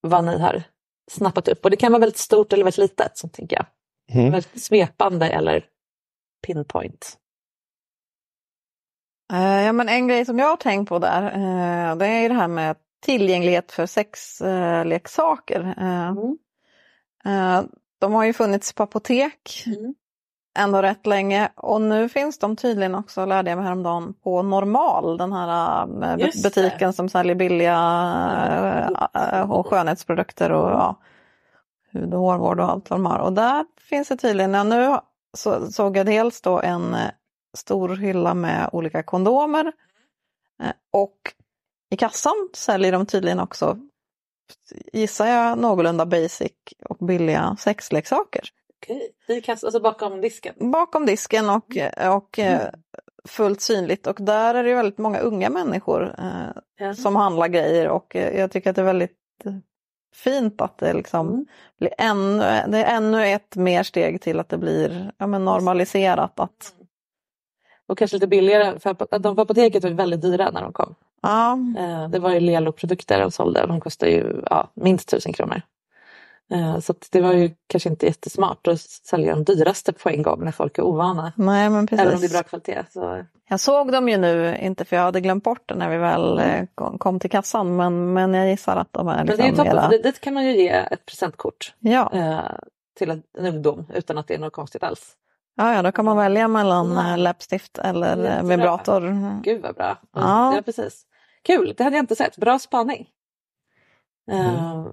vad 0.00 0.24
ni 0.24 0.38
har 0.38 0.62
snappat 1.10 1.48
upp. 1.48 1.64
Och 1.64 1.70
det 1.70 1.76
kan 1.76 1.92
vara 1.92 2.00
väldigt 2.00 2.18
stort 2.18 2.52
eller 2.52 2.64
väldigt 2.64 2.78
litet, 2.78 3.18
så 3.18 3.28
tänker 3.28 3.56
jag. 3.56 3.66
Mm. 4.18 4.32
Väldigt 4.32 4.62
svepande 4.62 5.28
eller 5.28 5.64
pinpoint. 6.46 7.18
Eh, 9.32 9.64
Ja, 9.64 9.72
men 9.72 9.88
en 9.88 10.08
grej 10.08 10.24
som 10.24 10.38
jag 10.38 10.46
har 10.46 10.56
tänkt 10.56 10.88
på 10.88 10.98
där, 10.98 11.22
eh, 11.22 11.96
det 11.96 12.06
är 12.06 12.22
ju 12.22 12.28
det 12.28 12.34
här 12.34 12.48
med 12.48 12.76
tillgänglighet 13.02 13.72
för 13.72 13.86
sexleksaker. 13.86 15.74
Mm. 15.76 16.38
De 17.98 18.12
har 18.12 18.24
ju 18.24 18.32
funnits 18.32 18.72
på 18.72 18.82
apotek 18.82 19.64
Mm. 19.66 19.94
ändå 20.58 20.82
rätt 20.82 21.06
länge 21.06 21.48
och 21.54 21.80
nu 21.80 22.08
finns 22.08 22.38
de 22.38 22.56
tydligen 22.56 22.94
också, 22.94 23.24
lärde 23.24 23.50
jag 23.50 23.56
mig 23.56 23.64
häromdagen, 23.64 24.14
på 24.14 24.42
Normal, 24.42 25.16
den 25.18 25.32
här 25.32 25.82
eh, 25.82 26.16
det. 26.16 26.42
butiken 26.42 26.92
som 26.92 27.08
säljer 27.08 27.34
billiga 27.34 27.76
eh, 29.14 29.38
eh, 29.38 29.50
och 29.50 29.66
skönhetsprodukter 29.66 30.52
och 30.52 30.70
ja, 30.70 31.00
hud 31.90 32.14
och 32.14 32.20
hårvård 32.20 32.60
och 32.60 32.70
allt 32.70 32.90
vad 32.90 32.98
de 32.98 33.06
har. 33.06 33.18
Och 33.18 33.32
där 33.32 33.64
finns 33.80 34.08
det 34.08 34.16
tydligen, 34.16 34.54
ja, 34.54 34.62
nu 34.64 34.96
så, 35.36 35.72
såg 35.72 35.96
jag 35.96 36.06
dels 36.06 36.40
då 36.40 36.60
en 36.60 36.94
eh, 36.94 37.10
stor 37.56 37.96
hylla 37.96 38.34
med 38.34 38.68
olika 38.72 39.02
kondomer 39.02 39.72
eh, 40.62 40.72
och 40.92 41.18
i 41.90 41.96
kassan 41.96 42.48
säljer 42.54 42.92
de 42.92 43.06
tydligen 43.06 43.40
också 43.40 43.78
gissar 44.92 45.26
jag, 45.26 45.58
någorlunda 45.58 46.06
basic 46.06 46.52
och 46.88 47.06
billiga 47.06 47.56
sexleksaker. 47.58 48.42
Okej. 48.82 49.10
I 49.28 49.40
kass, 49.40 49.64
alltså 49.64 49.80
bakom 49.80 50.20
disken? 50.20 50.54
Bakom 50.72 51.06
disken 51.06 51.50
och, 51.50 51.76
och 52.16 52.38
eh, 52.38 52.68
fullt 53.28 53.60
synligt 53.60 54.06
och 54.06 54.16
där 54.20 54.54
är 54.54 54.64
det 54.64 54.74
väldigt 54.74 54.98
många 54.98 55.18
unga 55.18 55.50
människor 55.50 56.14
eh, 56.18 56.62
Ja. 56.78 56.94
som 56.94 57.16
handlar 57.16 57.48
grejer 57.48 57.88
och 57.88 58.16
eh, 58.16 58.40
jag 58.40 58.50
tycker 58.50 58.70
att 58.70 58.76
det 58.76 58.82
är 58.82 58.86
väldigt 58.86 59.18
eh, 59.44 59.52
fint 60.14 60.60
att 60.60 60.78
det 60.78 60.92
liksom 60.92 61.28
Mm. 61.28 61.46
blir 61.78 61.94
ännu, 61.98 62.38
det 62.68 62.78
är 62.84 62.96
ännu 62.96 63.26
ett 63.26 63.56
mer 63.56 63.82
steg 63.82 64.20
till 64.20 64.40
att 64.40 64.48
det 64.48 64.58
blir 64.58 65.12
ja, 65.18 65.26
men 65.26 65.44
normaliserat 65.44 66.40
att 66.40 66.74
Och 67.86 67.98
kanske 67.98 68.16
lite 68.16 68.26
billigare, 68.26 68.78
för 68.78 68.90
att 68.90 69.22
de 69.22 69.36
på 69.36 69.42
apoteket 69.42 69.82
var 69.84 69.90
väldigt 69.90 70.22
dyra 70.22 70.50
när 70.50 70.62
de 70.62 70.72
kom. 70.72 70.94
Ja, 71.24 71.58
Eh, 71.78 72.08
Det 72.08 72.18
var 72.18 72.30
ju 72.30 72.40
Lelo-produkter 72.40 73.20
de 73.20 73.30
sålde 73.30 73.62
och 73.62 73.68
de 73.68 73.80
kostade 73.80 74.12
ju 74.12 74.42
ja, 74.50 74.70
minst 74.74 75.08
tusen 75.08 75.32
kronor. 75.32 75.60
Eh, 76.52 76.78
Så 76.80 76.94
det 77.10 77.20
var 77.20 77.32
ju 77.32 77.50
kanske 77.66 77.88
inte 77.88 78.06
jättesmart 78.06 78.66
att 78.68 78.80
sälja 78.80 79.34
de 79.34 79.44
dyraste 79.44 79.92
på 79.92 80.08
en 80.08 80.22
gång 80.22 80.44
när 80.44 80.52
folk 80.52 80.78
är 80.78 80.82
ovana. 80.82 81.32
nej 81.36 81.70
men 81.70 81.88
Även 81.92 81.98
om 82.00 82.06
det 82.06 82.06
är 82.06 82.10
precis. 82.10 82.32
bra 82.32 82.42
kvalitet. 82.42 82.82
Så. 82.90 83.24
Jag 83.48 83.60
såg 83.60 83.92
dem 83.92 84.08
ju 84.08 84.16
nu, 84.16 84.56
inte 84.60 84.84
för 84.84 84.96
jag 84.96 85.02
hade 85.02 85.20
glömt 85.20 85.44
bort 85.44 85.62
det 85.66 85.74
när 85.74 85.88
vi 85.90 85.96
väl 85.96 86.38
eh, 86.38 86.64
kom 86.98 87.20
till 87.20 87.30
kassan 87.30 87.76
men, 87.76 88.12
men 88.12 88.34
jag 88.34 88.48
gissar 88.48 88.76
att 88.76 88.92
de 88.92 89.08
är 89.08 89.16
Men 89.16 89.26
det 89.26 89.32
är 89.32 89.36
liksom 89.36 89.50
ju 89.50 89.56
toppen, 89.56 89.74
mera... 89.76 89.82
för 89.82 89.90
det- 89.90 90.02
dit 90.02 90.20
kan 90.20 90.34
man 90.34 90.44
ju 90.44 90.56
ge 90.56 90.68
ett 90.68 91.06
presentkort 91.06 91.74
Ja. 91.80 92.12
till 92.98 93.10
en, 93.10 93.22
ungdom 93.38 93.86
utan 93.94 94.18
att 94.18 94.26
det 94.28 94.34
är 94.34 94.38
något 94.38 94.52
konstigt 94.52 94.82
alls. 94.82 95.12
Ja, 95.56 95.74
ja, 95.74 95.82
då 95.82 95.92
kan 95.92 96.04
man 96.04 96.16
välja 96.16 96.48
mellan 96.48 97.22
läppstift 97.22 97.78
eller 97.78 98.42
vibrator. 98.42 99.00
Gud 99.42 99.62
vad 99.62 99.74
bra. 99.74 99.98
Ja. 100.14 100.54
Ja. 100.56 100.62
precis. 100.64 101.02
Kul, 101.46 101.74
det 101.76 101.84
hade 101.84 101.96
jag 101.96 102.02
inte 102.02 102.16
sett. 102.16 102.36
Bra 102.36 102.58
spaning. 102.58 103.06
Eh, 104.30 104.84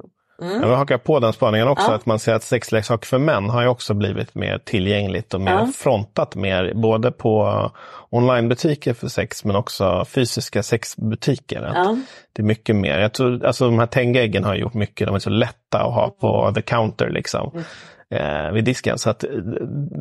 Jag 0.43 0.59
vill 0.67 0.69
haka 0.77 0.97
på 0.97 1.19
den 1.19 1.33
spaningen 1.33 1.67
också, 1.67 1.91
Ja. 1.91 1.95
att 1.95 2.05
man 2.05 2.19
ser 2.19 2.33
att 2.33 2.43
sexleksaker 2.43 3.05
för 3.07 3.17
män 3.17 3.49
har 3.49 3.61
ju 3.61 3.67
också 3.67 3.93
blivit 3.93 4.35
mer 4.35 4.57
tillgängligt 4.57 5.33
och 5.33 5.41
mer 5.41 5.51
Ja. 5.51 5.67
frontat 5.75 6.35
mer, 6.35 6.73
både 6.75 7.11
på 7.11 7.71
onlinebutiker 8.09 8.93
för 8.93 9.07
sex 9.07 9.45
men 9.45 9.55
också 9.55 10.05
fysiska 10.05 10.63
sexbutiker. 10.63 11.71
Ja. 11.75 11.97
Det 12.33 12.41
är 12.41 12.45
mycket 12.45 12.75
mer. 12.75 12.99
Jag 12.99 13.13
tror, 13.13 13.45
alltså 13.45 13.65
de 13.65 13.79
här 13.79 13.85
Tenga-äggen 13.85 14.43
har 14.43 14.55
gjort 14.55 14.73
mycket, 14.73 15.07
de 15.07 15.15
är 15.15 15.19
så 15.19 15.29
lätta 15.29 15.79
att 15.83 15.93
ha 15.93 16.09
på 16.09 16.51
the 16.55 16.61
counter 16.61 17.09
liksom. 17.09 17.63
Eh, 18.09 18.51
vid 18.51 18.63
disken. 18.63 18.97
Så 18.97 19.09
att 19.09 19.23
eh, 19.23 19.29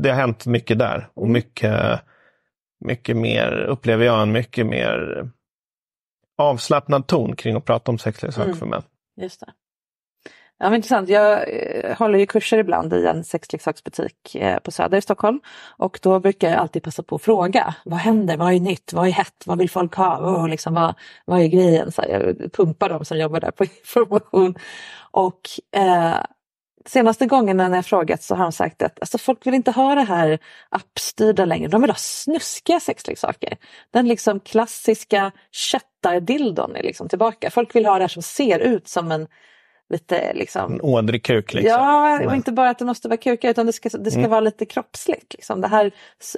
det 0.03 0.09
har 0.11 0.17
hänt 0.17 0.47
mycket 0.47 0.79
där. 0.79 1.09
Och 1.15 1.29
mycket, 1.29 2.01
mycket 2.85 3.17
mer, 3.17 3.53
upplever 3.69 4.05
jag, 4.07 4.23
en 4.23 4.33
mycket 4.33 4.67
mer 4.67 5.25
avslappnad 6.41 7.07
ton 7.07 7.37
kring 7.37 7.57
att 7.57 7.65
prata 7.65 7.91
om 7.91 7.99
sexleksaker 7.99 8.47
Mm. 8.47 8.59
för 8.59 8.67
män. 8.67 8.83
Just 9.21 9.41
det. 9.41 9.53
Ja, 10.59 10.65
men 10.71 10.75
intressant. 10.75 11.09
Jag 11.09 11.33
eh, 11.49 11.97
håller 11.99 12.19
ju 12.19 12.27
kurser 12.27 12.59
ibland 12.59 12.93
i 12.93 13.07
en 13.07 13.25
sexleksaksbutik 13.25 14.35
eh, 14.35 14.59
på 14.59 14.71
Söder 14.71 14.99
i 14.99 15.03
Stockholm. 15.03 15.41
Och 15.77 15.99
då 16.03 16.21
brukar 16.21 16.51
jag 16.51 16.59
alltid 16.59 16.83
passa 16.83 17.03
på 17.03 17.15
att 17.17 17.23
fråga. 17.23 17.75
Vad 17.85 17.99
händer? 17.99 18.37
Vad 18.37 18.53
är 18.55 18.61
nytt? 18.61 18.93
Vad 18.93 19.07
är 19.07 19.11
hett? 19.13 19.43
Vad 19.47 19.59
vill 19.59 19.71
folk 19.71 19.95
ha? 19.95 20.17
Och 20.17 20.49
liksom, 20.49 20.75
vad, 20.75 20.95
vad 21.25 21.41
är 21.41 21.47
grejen? 21.47 21.93
Så 21.93 22.05
jag 22.09 22.53
pumpar 22.53 22.89
dem 22.89 23.05
som 23.05 23.19
jobbar 23.19 23.41
där 23.41 23.51
på 23.51 23.65
information. 23.81 24.55
Och 25.11 25.41
eh, 25.77 26.17
senaste 26.87 27.27
gången 27.27 27.57
när 27.57 27.75
jag 27.75 27.87
frågat 27.87 28.23
så 28.23 28.35
har 28.35 28.43
de 28.43 28.53
sagt 28.53 28.83
att 28.83 29.01
alltså, 29.01 29.19
folk 29.19 29.47
vill 29.47 29.55
inte 29.55 29.71
ha 29.71 29.95
det 29.95 30.03
här 30.03 30.39
appstyrda 30.69 31.45
längre. 31.45 31.69
De 31.69 31.81
vill 31.81 31.91
ha 31.91 31.97
snuskiga 31.97 32.81
sexleksaker. 32.81 33.57
Den 33.91 34.09
liksom 34.09 34.41
klassiska 34.41 35.33
köttardildon 35.53 36.77
är 36.77 36.83
liksom 36.83 37.09
tillbaka. 37.09 37.51
Folk 37.51 37.75
vill 37.75 37.87
ha 37.87 37.95
det 37.95 38.01
här 38.01 38.09
som 38.09 38.23
ser 38.23 38.59
ut 38.59 38.89
som 38.89 39.13
en 39.13 39.27
lite 39.91 40.33
liksom 40.35 40.73
En 40.73 40.81
ådrig 40.81 41.25
kuk 41.25 41.55
liksom. 41.55 41.71
Ja, 41.71 42.27
och 42.27 42.35
inte 42.35 42.53
bara 42.53 42.71
att 42.71 42.79
det 42.79 42.85
måste 42.85 43.09
vara 43.09 43.17
kuka 43.17 43.51
utan 43.51 43.67
det 43.67 43.73
ska, 43.73 43.89
det 43.89 44.11
ska 44.11 44.29
vara 44.29 44.41
lite 44.41 44.67
kroppsligt. 44.67 45.35
Liksom. 45.35 45.61
Det 45.61 45.69
här 45.69 45.91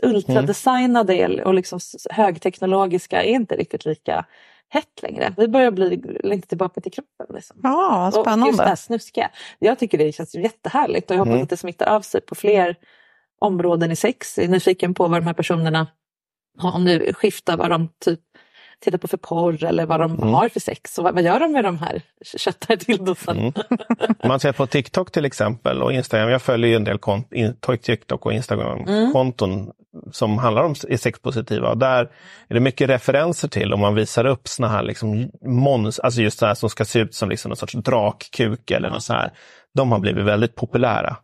ultradesignade 0.02 1.44
och 1.44 1.54
liksom 1.54 1.78
högteknologiska 2.10 3.22
är 3.22 3.28
inte 3.28 3.56
riktigt 3.56 3.84
lika 3.84 4.24
hett 4.72 5.02
längre. 5.02 5.34
Vi 5.36 5.48
börjar 5.48 5.70
bli 5.70 6.02
lite 6.24 6.48
tillbaka 6.48 6.80
till 6.80 6.92
kroppen. 6.92 7.26
Liksom. 7.36 7.56
Ja, 7.62 8.06
Och 8.06 8.12
just 8.14 8.24
det 8.24 8.30
här 8.30 8.36
spännande. 8.56 8.76
snuskiga. 8.76 9.30
Jag 9.58 9.78
tycker 9.78 9.98
det 9.98 10.12
känns 10.12 10.34
jättehärligt 10.34 11.10
och 11.10 11.16
jag 11.16 11.24
hoppas 11.24 11.42
att 11.42 11.48
det 11.50 11.56
smittar 11.56 11.86
av 11.86 12.00
sig 12.00 12.20
på 12.20 12.34
fler 12.34 12.76
områden 13.40 13.90
i 13.90 13.96
sex. 13.96 14.38
Jag 14.38 14.44
är 14.44 14.48
nyfiken 14.50 14.94
på 14.94 15.08
vad 15.08 15.20
de 15.20 15.26
här 15.26 15.34
personerna, 15.34 15.86
om 16.58 16.84
det 16.84 17.14
skiftar 17.16 17.56
vad 17.56 17.70
de 17.70 17.88
typ 18.04 18.20
tittar 18.82 18.98
på 18.98 19.08
för 19.08 19.16
porr 19.16 19.64
eller 19.64 19.86
vad 19.86 20.00
de 20.00 20.22
har 20.22 20.48
för 20.48 20.60
sex. 20.60 20.98
Och 20.98 21.04
vad, 21.04 21.14
vad 21.14 21.24
gör 21.24 21.40
de 21.40 21.52
med 21.52 21.64
de 21.64 21.78
här 21.78 22.02
köttardildosen? 22.36 23.38
Mm. 23.38 23.52
Om 24.18 24.28
man 24.28 24.40
ser 24.40 24.52
på 24.52 24.66
TikTok 24.66 25.12
till 25.12 25.24
exempel 25.24 25.82
och 25.82 25.92
Instagram. 25.92 26.28
Jag 26.28 26.42
följer 26.42 26.70
ju 26.70 26.76
en 26.76 26.84
del 26.84 26.98
kont- 26.98 27.34
in, 27.34 27.56
TikTok 27.82 28.26
och 28.26 28.32
Instagram-konton 28.32 29.70
som 30.12 30.38
handlar 30.38 30.62
om 30.62 30.74
sexpositiva. 30.74 31.70
Och 31.70 31.78
där 31.78 32.10
är 32.48 32.54
det 32.54 32.60
mycket 32.60 32.90
referenser 32.90 33.48
till 33.48 33.72
om 33.72 33.80
man 33.80 33.94
visar 33.94 34.26
upp 34.26 34.48
såna 34.48 34.68
här 34.68 34.82
liksom 34.82 35.30
mons, 35.42 35.98
alltså 35.98 36.22
just 36.22 36.38
så 36.38 36.46
här 36.46 36.54
som 36.54 36.70
ska 36.70 36.84
se 36.84 36.98
ut 36.98 37.14
som 37.14 37.28
liksom 37.28 37.48
någon 37.48 37.56
sorts 37.56 37.72
drakkuk 37.74 38.70
eller 38.70 38.90
något 38.90 39.02
så 39.02 39.12
här. 39.12 39.32
De 39.74 39.92
har 39.92 39.98
blivit 39.98 40.24
väldigt 40.24 40.54
populära. 40.54 41.16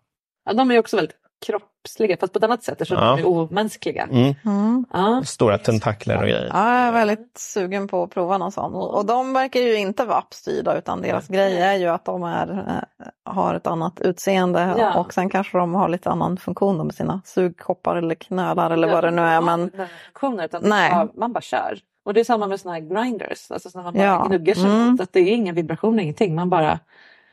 Ja, 0.44 0.52
de 0.52 0.70
är 0.70 0.78
också 0.78 0.96
väldigt 0.96 1.16
kroppsliga 1.46 2.16
fast 2.16 2.32
på 2.32 2.38
ett 2.38 2.44
annat 2.44 2.62
sätt 2.62 2.80
eftersom 2.80 3.04
Ja. 3.04 3.16
de 3.16 3.22
är 3.22 3.26
omänskliga. 3.26 4.02
Mm. 4.10 4.34
Mm. 4.44 4.84
Ja. 4.92 5.22
Stora 5.24 5.58
tentakler 5.58 6.16
och 6.16 6.22
grejer. 6.22 6.50
Ja, 6.52 6.78
jag 6.78 6.88
är 6.88 6.92
väldigt 6.92 7.38
sugen 7.38 7.88
på 7.88 8.02
att 8.02 8.10
prova 8.10 8.38
någon 8.38 8.52
sån. 8.52 8.74
Och 8.74 9.06
de 9.06 9.32
verkar 9.32 9.60
ju 9.60 9.74
inte 9.78 10.04
vara 10.04 10.18
appstyrda 10.18 10.78
utan 10.78 11.02
deras 11.02 11.28
grej 11.28 11.60
är 11.62 11.74
ju 11.74 11.86
att 11.88 12.04
de 12.04 12.22
är, 12.22 12.50
eh, 12.98 13.32
har 13.32 13.54
ett 13.54 13.66
annat 13.66 14.00
utseende 14.00 14.74
Ja. 14.78 15.00
och 15.00 15.14
sen 15.14 15.30
kanske 15.30 15.58
de 15.58 15.74
har 15.74 15.88
lite 15.88 16.10
annan 16.10 16.36
funktion 16.36 16.86
med 16.86 16.94
sina 16.94 17.20
sugkoppar 17.24 17.96
eller 17.96 18.14
knölar 18.14 18.70
eller 18.70 18.88
vad 18.92 19.04
det 19.04 19.10
nu 19.10 19.22
är. 19.22 19.40
Men 19.40 19.70
Ja, 19.76 19.86
funktioner, 20.04 20.44
utan 20.44 20.62
Nej. 20.64 20.90
Ja, 20.92 21.08
man 21.14 21.32
bara 21.32 21.40
kör. 21.40 21.78
Och 22.04 22.14
det 22.14 22.20
är 22.20 22.24
samma 22.24 22.46
med 22.46 22.60
såna 22.60 22.74
här 22.74 22.80
grinders, 22.80 23.50
alltså 23.50 23.70
såna 23.70 23.84
man 23.84 23.96
Ja. 23.96 24.24
gnuggar 24.28 24.54
sig 24.54 24.64
Mm. 24.64 24.88
mot. 24.90 25.00
Att 25.00 25.12
det 25.12 25.20
är 25.20 25.34
ingen 25.34 25.54
vibration, 25.54 26.00
ingenting. 26.00 26.34
Man 26.34 26.50
bara 26.50 26.78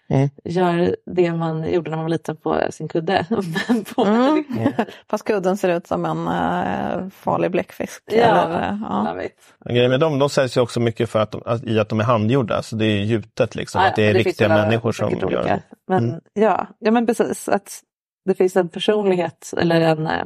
Mm. 0.10 0.30
gör 0.44 0.96
det 1.06 1.32
man 1.34 1.72
gjorde 1.74 1.90
när 1.90 1.98
man 1.98 2.04
var 2.06 2.10
liten 2.10 2.36
på 2.38 2.62
sin 2.70 2.88
kudde. 2.88 3.26
På 3.96 4.04
Mm. 4.06 4.44
fast 5.10 5.24
kudden 5.26 5.58
ser 5.58 5.78
ut 5.78 5.88
som 5.88 6.06
en 6.06 6.28
eh, 6.28 7.10
farlig 7.10 7.52
bläckfisk. 7.52 8.04
Ja, 8.06 8.14
Eller, 8.18 8.60
eh, 8.70 8.78
ja. 8.84 9.08
jag 9.08 9.16
vet. 9.16 9.36
Grejen 9.70 9.92
med 9.92 10.00
dem, 10.00 10.20
de 10.20 10.30
säljs 10.30 10.58
ju 10.58 10.62
också 10.62 10.80
mycket 10.80 11.10
för 11.10 11.20
att 11.20 11.32
de, 11.32 11.42
att, 11.46 11.64
i 11.64 11.80
att 11.80 11.90
de 11.90 12.00
är 12.00 12.04
handgjorda. 12.04 12.62
Så 12.64 12.76
det 12.76 12.86
är 12.86 13.04
gjutet 13.04 13.56
liksom. 13.56 13.82
Ja, 13.82 13.88
att 13.88 13.96
det 13.96 14.04
är 14.04 14.14
finns 14.14 14.26
riktiga 14.26 14.50
människor 14.50 14.92
som 14.92 15.10
säkert 15.10 15.22
gör 15.32 15.40
olika. 15.40 15.56
det. 15.56 15.62
Men, 15.88 16.10
Mm. 16.10 16.22
ja, 16.34 16.68
ja, 16.80 16.92
men 16.92 17.06
precis. 17.06 17.50
Att 17.50 17.80
det 18.26 18.34
finns 18.36 18.56
en 18.56 18.70
personlighet 18.70 19.54
eller 19.58 19.82
en 19.82 20.08
eh, 20.08 20.26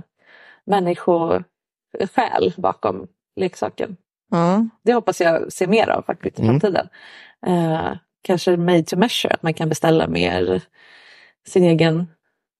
människosjäl 0.66 2.54
bakom 2.58 3.08
leksaken. 3.36 3.98
Mm. 4.34 4.70
Det 4.84 4.94
hoppas 4.94 5.22
jag 5.22 5.54
se 5.54 5.68
mer 5.68 5.90
av 5.90 6.02
faktiskt 6.04 6.40
i 6.40 6.42
Mm. 6.42 6.60
framtiden. 6.60 6.88
Kanske 8.30 8.58
made 8.58 8.84
to 8.84 8.98
measure, 8.98 9.34
att 9.34 9.44
man 9.44 9.54
kan 9.54 9.70
beställa 9.70 10.08
mer 10.08 10.62
sin 11.48 11.64
egen 11.64 12.08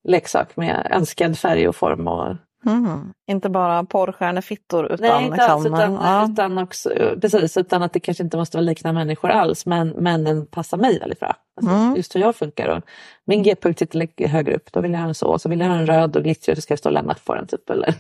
leksak 0.04 0.56
med 0.58 0.88
önskad 0.92 1.38
färg 1.38 1.68
och 1.68 1.76
form. 1.76 2.08
Och, 2.08 2.36
Mm. 2.66 3.14
Inte 3.28 3.50
bara 3.50 3.84
porrstjärnefittor 3.84 4.86
utan 4.86 5.08
nej, 5.08 5.26
inte 5.26 5.38
liksom, 5.38 5.54
alls, 5.54 5.66
utan, 5.66 5.94
ja. 5.94 6.28
utan, 6.32 6.58
också, 6.58 6.90
precis, 7.22 7.58
utan 7.58 7.84
att 7.84 7.94
det 7.94 8.00
kanske 8.00 8.24
inte 8.24 8.38
måste 8.38 8.58
vara 8.58 8.66
likna 8.66 8.94
människor 8.94 9.30
alls, 9.30 9.66
men, 9.66 9.90
men 9.90 10.24
den 10.24 10.46
passar 10.46 10.78
mig 10.78 11.00
väldigt 11.00 11.20
bra. 11.20 11.36
Alltså, 11.58 11.76
Mm. 11.76 11.96
Just 11.96 12.16
hur 12.16 12.20
jag 12.20 12.36
funkar. 12.36 12.68
Och 12.68 12.84
min 13.26 13.44
G-punkt 13.44 13.80
sitter 13.80 14.28
högre 14.28 14.56
upp, 14.56 14.72
då 14.72 14.82
vill 14.82 14.92
jag 14.92 15.00
ha 15.00 15.08
en 15.08 15.16
så. 15.16 15.28
Och 15.28 15.42
så 15.42 15.50
vill 15.50 15.60
jag 15.60 15.68
ha 15.68 15.76
en 15.76 15.88
röd 15.88 16.16
och 16.16 16.24
glittrig 16.24 16.58
så 16.58 16.62
ska 16.62 16.74
det 16.74 16.78
stå 16.78 16.90
Lennart 16.90 17.26
på 17.26 17.36
den. 17.36 17.48
Typ, 17.48 17.70
eller? 17.70 17.94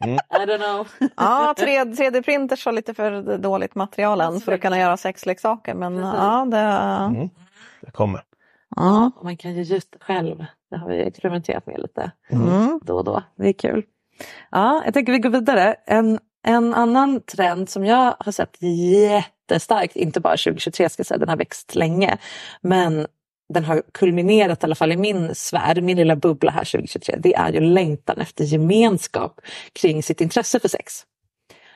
Mm. 0.00 0.14
I 0.30 0.46
don't 0.46 0.58
know. 0.58 0.88
Ja, 1.16 1.54
3D-printers 1.58 2.64
har 2.64 2.72
lite 2.72 2.94
för 2.94 3.38
dåligt 3.38 3.74
material 3.74 4.20
än 4.20 4.40
för 4.40 4.52
att 4.52 4.60
kunna 4.60 4.78
göra 4.78 4.96
sexleksaker. 4.96 5.74
Men 5.74 5.96
Precis. 5.96 6.14
ja, 6.14 6.44
det... 6.50 6.58
Mm. 6.58 7.28
Det 7.80 7.90
kommer. 7.90 8.22
Ja. 8.76 9.10
Och 9.16 9.24
man 9.24 9.36
kan 9.36 9.54
ju 9.54 9.62
gjuta 9.62 9.98
själv. 10.00 10.44
Det 10.70 10.76
har 10.76 10.88
vi 10.88 11.02
experimenterat 11.02 11.66
med 11.66 11.80
lite 11.80 12.10
Mm. 12.30 12.80
då 12.84 12.96
och 12.96 13.04
då. 13.04 13.22
Det 13.36 13.48
är 13.48 13.52
kul. 13.52 13.82
Ja, 14.50 14.82
jag 14.84 14.94
tänker 14.94 15.12
vi 15.12 15.18
går 15.18 15.30
vidare. 15.30 15.74
En, 15.86 16.18
en 16.46 16.74
annan 16.74 17.20
trend 17.20 17.68
som 17.68 17.84
jag 17.84 18.16
har 18.20 18.32
sett 18.32 18.56
jättestarkt, 18.62 19.96
inte 19.96 20.20
bara 20.20 20.36
2023 20.36 20.88
ska 20.88 21.00
jag 21.00 21.06
säga, 21.06 21.18
den 21.18 21.28
har 21.28 21.36
växt 21.36 21.74
länge. 21.74 22.18
Men 22.60 23.06
den 23.48 23.64
har 23.64 23.82
kulminerat 23.92 24.62
i 24.62 24.66
alla 24.66 24.74
fall 24.74 24.92
i 24.92 24.96
min 24.96 25.34
sfär, 25.34 25.80
min 25.80 25.96
lilla 25.96 26.16
bubbla 26.16 26.50
här 26.50 26.64
2023. 26.64 27.16
Det 27.18 27.34
är 27.34 27.52
ju 27.52 27.60
längtan 27.60 28.18
efter 28.18 28.44
gemenskap 28.44 29.40
kring 29.72 30.02
sitt 30.02 30.20
intresse 30.20 30.60
för 30.60 30.68
sex. 30.68 30.92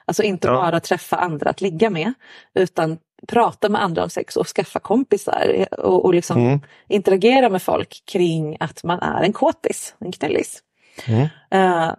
Alltså 0.05 0.23
inte 0.23 0.49
Ja. 0.49 0.55
bara 0.55 0.81
träffa 0.81 1.17
andra 1.17 1.51
att 1.51 1.61
ligga 1.61 1.91
med, 1.91 2.13
utan 2.55 2.99
prata 3.29 3.69
med 3.69 3.83
andra 3.83 4.03
om 4.03 4.11
sex 4.11 4.37
och 4.37 4.49
skaffa 4.49 4.79
kompisar 4.79 5.67
och, 5.79 6.05
och 6.05 6.15
liksom 6.15 6.39
Mm. 6.39 6.61
interagera 6.89 7.49
med 7.49 7.63
folk 7.63 8.03
kring 8.05 8.57
att 8.61 8.85
man 8.85 8.99
är 9.01 9.23
en 9.23 9.33
kåtis, 9.33 9.95
en 9.99 10.13
knällis. 10.13 10.63
Mm. 11.07 11.29
Eh, 11.51 11.95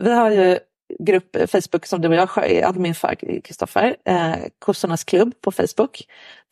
vi 0.00 0.12
har 0.12 0.30
ju 0.30 0.58
grupp, 0.98 1.36
Facebook 1.50 1.86
som 1.86 2.00
du 2.00 2.08
och 2.08 2.14
jag 2.14 2.50
är 2.50 2.66
admin 2.66 2.94
för, 2.94 3.40
Kristoffer, 3.40 3.96
eh, 4.04 4.34
Kossornas 4.58 5.04
klubb 5.04 5.34
på 5.40 5.52
Facebook. 5.52 6.02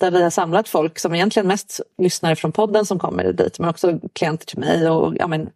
Där 0.01 0.11
vi 0.11 0.23
har 0.23 0.31
samlat 0.31 0.69
folk 0.69 0.99
som 0.99 1.15
egentligen 1.15 1.47
mest 1.47 1.81
lyssnar 1.99 2.35
från 2.35 2.53
podden 2.53 2.87
som 2.87 2.99
kommer 2.99 3.33
dit, 3.33 3.59
men 3.59 3.69
också 3.69 4.01
klienter 4.13 4.47
till 4.47 4.59
mig 4.59 4.91
och 4.91 5.15
ja, 5.19 5.27
men, 5.27 5.51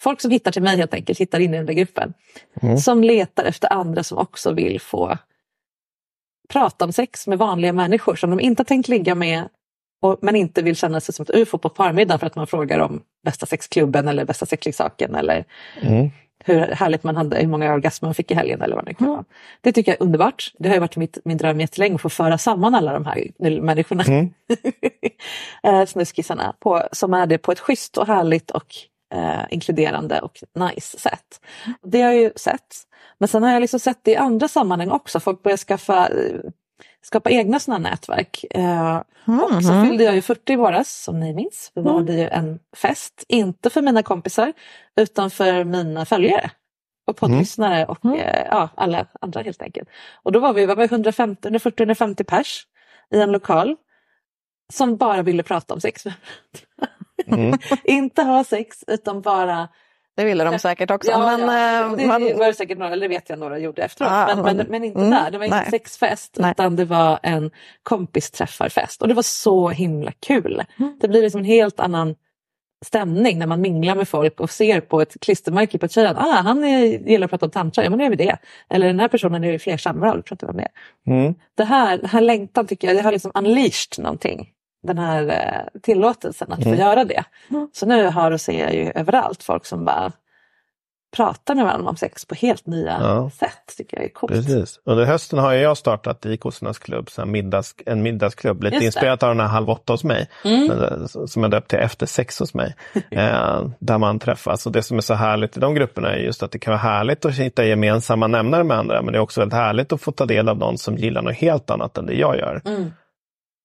folk 0.00 0.20
som 0.20 0.30
hittar 0.30 0.52
till 0.52 0.62
mig 0.62 0.76
helt 0.76 0.94
enkelt, 0.94 1.18
hittar 1.18 1.40
in 1.40 1.54
i 1.54 1.56
den 1.56 1.66
där 1.66 1.74
gruppen. 1.74 2.14
Mm. 2.62 2.78
Som 2.78 3.04
letar 3.04 3.44
efter 3.44 3.72
andra 3.72 4.02
som 4.02 4.18
också 4.18 4.52
vill 4.52 4.80
få 4.80 5.18
prata 6.48 6.84
om 6.84 6.92
sex 6.92 7.26
med 7.26 7.38
vanliga 7.38 7.72
människor 7.72 8.16
som 8.16 8.30
de 8.30 8.40
inte 8.40 8.60
har 8.60 8.64
tänkt 8.64 8.88
ligga 8.88 9.14
med 9.14 9.48
och, 10.02 10.18
men 10.22 10.36
inte 10.36 10.62
vill 10.62 10.76
känna 10.76 11.00
sig 11.00 11.14
som 11.14 11.22
ett 11.22 11.30
ufo 11.34 11.58
på 11.58 11.68
förmiddagen 11.68 12.18
för 12.18 12.26
att 12.26 12.36
man 12.36 12.46
frågar 12.46 12.78
om 12.78 13.02
bästa 13.24 13.46
sexklubben 13.46 14.08
eller 14.08 14.24
bästa 14.24 14.46
sexleksaken 14.46 15.14
eller 15.14 15.44
Mm. 15.80 16.10
hur 16.44 16.60
härligt 16.60 17.02
man 17.04 17.16
hade, 17.16 17.36
hur 17.36 17.46
många 17.48 17.72
orgasmer 17.72 18.06
man 18.06 18.14
fick 18.14 18.30
i 18.30 18.34
helgen 18.34 18.62
eller 18.62 18.76
vad 18.76 18.84
det 18.84 18.94
kan 18.94 19.08
vara. 19.08 19.24
Det 19.60 19.72
tycker 19.72 19.92
jag 19.92 20.00
är 20.00 20.04
underbart. 20.04 20.52
Det 20.58 20.68
har 20.68 20.76
ju 20.76 20.80
varit 20.80 20.96
mitt, 20.96 21.18
min 21.24 21.36
dröm 21.36 21.60
jättelänge 21.60 21.94
att 21.94 22.00
få 22.00 22.08
föra 22.08 22.38
samman 22.38 22.74
alla 22.74 22.92
de 22.92 23.04
här 23.06 23.60
människorna, 23.60 24.04
Mm. 24.08 24.30
eh, 25.62 25.86
snuskisarna, 25.86 26.54
på, 26.60 26.82
som 26.92 27.14
är 27.14 27.26
det 27.26 27.38
på 27.38 27.52
ett 27.52 27.60
schysst 27.60 27.96
och 27.98 28.06
härligt 28.06 28.50
och 28.50 28.74
eh, 29.14 29.40
inkluderande 29.50 30.20
och 30.20 30.38
nice 30.54 30.98
sätt. 30.98 31.40
Det 31.82 32.02
har 32.02 32.12
jag 32.12 32.22
ju 32.22 32.30
sett. 32.36 32.76
Men 33.18 33.28
sen 33.28 33.42
har 33.42 33.50
jag 33.52 33.60
liksom 33.60 33.80
sett 33.80 33.98
det 34.04 34.10
i 34.10 34.16
andra 34.16 34.48
sammanhang 34.48 34.90
också. 34.90 35.20
Folk 35.20 35.42
börjar 35.42 35.56
skaffa, 35.56 36.08
eh, 36.08 36.40
skapa 37.02 37.30
egna 37.30 37.60
sådana 37.60 37.90
nätverk. 37.90 38.44
Eh, 38.50 39.02
Och 39.56 39.62
så 39.64 39.72
fyllde 39.88 40.04
jag 40.04 40.14
ju 40.14 40.22
40 40.22 40.52
i 40.52 40.56
våras 40.56 41.02
som 41.02 41.20
ni 41.20 41.34
minns. 41.34 41.72
Vi 41.74 41.82
hade 41.96 42.12
ju 42.12 42.28
en 42.28 42.58
fest, 42.76 43.24
inte 43.28 43.70
för 43.70 43.82
mina 43.82 44.02
kompisar 44.02 44.52
utan 44.96 45.30
för 45.30 45.64
mina 45.64 46.04
följare. 46.04 46.50
Och 47.06 47.16
poddlyssnare 47.16 47.86
och 47.86 48.04
eh, 48.04 48.46
ja, 48.50 48.68
alla 48.74 49.06
andra 49.20 49.42
helt 49.42 49.62
enkelt. 49.62 49.88
Och 50.22 50.32
då 50.32 50.40
var 50.40 50.52
vi, 50.52 50.66
vad 50.66 50.76
var 50.76 50.84
vi 50.88 50.94
150, 50.94 51.48
140-150 51.48 52.24
pers 52.24 52.66
i 53.14 53.20
en 53.20 53.32
lokal. 53.32 53.76
Som 54.72 54.96
bara 54.96 55.22
ville 55.22 55.42
prata 55.42 55.74
om 55.74 55.80
sex. 55.80 56.04
Mm. 57.26 57.58
inte 57.84 58.22
ha 58.22 58.44
sex 58.44 58.84
utan 58.86 59.20
bara 59.20 59.68
Det 60.18 60.24
ville 60.24 60.44
de 60.44 60.58
säkert 60.58 60.90
också. 60.90 61.10
Ja, 61.10 61.36
men, 61.36 61.40
ja. 61.40 61.90
eh, 61.90 61.96
det, 61.96 62.06
man- 62.06 62.38
var 62.38 62.46
det 62.46 62.54
säkert 62.54 62.78
några, 62.78 62.92
eller 62.92 63.08
vet 63.08 63.28
jag 63.30 63.38
några 63.38 63.58
gjorde 63.58 63.82
efteråt. 63.82 64.10
Ja, 64.12 64.26
men, 64.34 64.44
men, 64.44 64.56
men- 64.56 64.66
men 64.68 64.84
inte 64.84 64.98
mm, 64.98 65.10
där, 65.10 65.30
det 65.30 65.38
var 65.38 65.44
inte 65.44 65.56
nej. 65.56 65.70
sexfest 65.70 66.36
Nej. 66.38 66.50
utan 66.50 66.76
det 66.76 66.84
var 66.84 67.18
en 67.22 67.50
kompisträffarfest. 67.82 69.02
Och 69.02 69.08
det 69.08 69.14
var 69.14 69.22
så 69.22 69.68
himla 69.68 70.12
kul. 70.26 70.64
Det 71.00 71.08
blir 71.08 71.22
liksom 71.22 71.38
en 71.38 71.44
helt 71.44 71.80
annan 71.80 72.14
stämning 72.86 73.38
när 73.38 73.46
man 73.46 73.60
minglar 73.60 73.94
med 73.94 74.08
folk 74.08 74.40
och 74.40 74.50
ser 74.50 74.80
på 74.80 75.00
ett 75.00 75.20
klistermärke 75.20 75.78
på 75.78 75.86
ett 75.86 75.92
tjej 75.92 76.06
att 76.06 76.18
ah, 76.18 76.40
han 76.44 76.64
är, 76.64 76.84
gillar 77.08 77.24
att 77.24 77.30
prata 77.30 77.46
om 77.46 77.50
tantra, 77.52 77.84
ja 77.84 77.90
men 77.90 77.98
då 77.98 78.02
gör 78.04 78.10
vi 78.10 78.16
det. 78.16 78.36
Eller 78.70 78.86
den 78.86 79.00
här 79.00 79.08
personen 79.08 79.44
är 79.44 79.52
i 79.52 79.58
fler 79.58 79.76
samlag, 79.76 80.24
pratar 80.24 80.46
vi 80.46 80.50
om 80.50 80.56
det. 80.56 80.68
Mm. 81.12 81.34
Det 81.56 81.64
här, 81.64 81.98
den 81.98 82.10
här 82.10 82.20
längtan 82.20 82.66
tycker 82.66 82.88
jag, 82.88 82.96
det 82.96 83.02
har 83.02 83.12
liksom 83.12 83.32
unleashed 83.34 83.98
någonting. 83.98 84.48
Den 84.82 84.98
här 84.98 85.28
eh, 85.28 85.80
tillåtelsen 85.82 86.52
att 86.52 86.62
få 86.64 86.74
göra 86.74 87.04
det. 87.04 87.24
Så 87.72 87.86
nu 87.86 88.08
hör 88.08 88.30
och 88.30 88.40
ser 88.40 88.60
jag 88.60 88.74
ju 88.74 88.90
överallt 88.94 89.42
folk 89.42 89.66
som 89.66 89.84
bara 89.84 90.12
pratar 91.16 91.54
med 91.54 91.64
varandra 91.64 91.90
om 91.90 91.96
sex 91.96 92.24
på 92.24 92.34
helt 92.34 92.66
nya 92.66 92.98
Ja. 93.00 93.30
sätt. 93.30 93.76
tycker 93.76 93.96
jag 93.96 94.04
är 94.04 94.08
coolt. 94.08 94.32
Precis. 94.32 94.80
Under 94.84 95.04
hösten 95.04 95.38
har 95.38 95.52
jag 95.52 95.76
startat 95.76 96.26
i 96.26 96.36
Kossornas 96.36 96.78
klubb, 96.78 97.10
så 97.10 97.20
här 97.20 97.26
middags, 97.26 97.74
en 97.86 98.02
middagsklubb, 98.02 98.62
lite 98.62 98.74
Just 98.74 98.82
det. 98.82 98.86
inspirerat 98.86 99.22
av 99.22 99.28
den 99.28 99.40
här 99.40 99.46
Halv 99.46 99.70
åtta 99.70 99.92
hos 99.92 100.04
mig, 100.04 100.28
Mm. 100.44 100.66
men, 100.66 100.78
eh, 101.02 101.06
som 101.26 101.42
jag 101.42 101.50
döpt 101.50 101.68
till 101.70 101.78
Efter 101.78 102.06
sex 102.06 102.38
hos 102.38 102.54
mig, 102.54 102.74
eh, 103.10 103.66
där 103.78 103.98
man 103.98 104.18
träffas. 104.18 104.66
Och 104.66 104.72
det 104.72 104.82
som 104.82 104.96
är 104.96 105.00
så 105.02 105.14
härligt 105.14 105.56
i 105.56 105.60
de 105.60 105.74
grupperna 105.74 106.12
är 106.12 106.18
just 106.18 106.42
att 106.42 106.50
det 106.50 106.58
kan 106.58 106.70
vara 106.72 106.80
härligt 106.82 107.24
att 107.24 107.34
hitta 107.34 107.64
gemensamma 107.64 108.26
nämnare 108.26 108.64
med 108.64 108.78
andra, 108.78 109.02
men 109.02 109.12
det 109.12 109.18
är 109.18 109.22
också 109.22 109.40
väldigt 109.40 109.58
härligt 109.58 109.92
att 109.92 110.00
få 110.00 110.12
ta 110.12 110.26
del 110.26 110.48
av 110.48 110.58
någon 110.58 110.78
som 110.78 110.96
gillar 110.96 111.22
något 111.22 111.36
helt 111.36 111.70
annat 111.70 111.98
än 111.98 112.06
det 112.06 112.14
jag 112.14 112.36
gör. 112.36 112.62
Mm. 112.64 112.92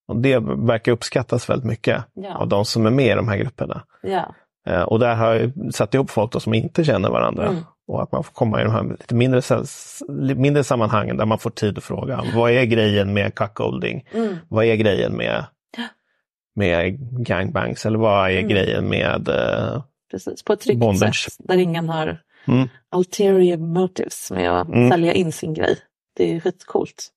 Och 0.07 0.15
det 0.21 0.39
verkar 0.39 0.91
uppskattas 0.91 1.49
väldigt 1.49 1.67
mycket 1.67 2.03
Ja. 2.13 2.35
av 2.37 2.47
de 2.47 2.65
som 2.65 2.85
är 2.85 2.91
med 2.91 3.05
i 3.05 3.15
de 3.15 3.27
här 3.27 3.37
grupperna. 3.37 3.83
Ja. 4.01 4.35
Eh, 4.67 4.81
Och 4.81 4.99
där 4.99 5.15
har 5.15 5.33
jag 5.35 5.51
satt 5.73 5.93
ihop 5.93 6.09
folk 6.09 6.41
som 6.41 6.53
inte 6.53 6.83
känner 6.83 7.09
varandra. 7.09 7.47
Mm. 7.47 7.63
Och 7.87 8.03
att 8.03 8.11
man 8.11 8.23
får 8.23 8.33
komma 8.33 8.61
i 8.61 8.63
de 8.63 8.71
här 8.71 8.83
lite 8.83 9.15
mindre, 9.15 9.41
mindre 10.35 10.63
sammanhangen 10.63 11.17
där 11.17 11.25
man 11.25 11.39
får 11.39 11.49
tid 11.49 11.77
att 11.77 11.83
fråga. 11.83 12.23
Vad 12.35 12.51
är 12.51 12.63
grejen 12.63 13.13
med 13.13 13.35
cuckolding? 13.35 14.05
Mm. 14.13 14.35
Vad 14.47 14.65
är 14.65 14.75
grejen 14.75 15.17
med, 15.17 15.45
med 16.55 16.97
gangbangs? 17.25 17.85
Eller 17.85 17.99
vad 17.99 18.29
är 18.31 18.37
Mm. 18.37 18.47
grejen 18.49 18.89
med... 18.89 19.27
eh, 19.29 19.83
Precis, 20.11 20.43
på 20.43 20.53
ett 20.53 20.59
tryggt 20.59 20.79
Bondage. 20.79 21.25
sätt 21.25 21.33
där 21.47 21.57
ingen 21.57 21.89
har 21.89 22.21
Mm. 22.47 22.67
ulterior 22.95 23.57
motives 23.57 24.31
med 24.31 24.51
att 24.61 24.67
Mm. 24.67 24.89
sälja 24.89 25.13
in 25.13 25.31
sin 25.31 25.53
grej. 25.53 25.77
Det 26.17 26.35
är 26.35 26.39
skitcoolt. 26.39 27.09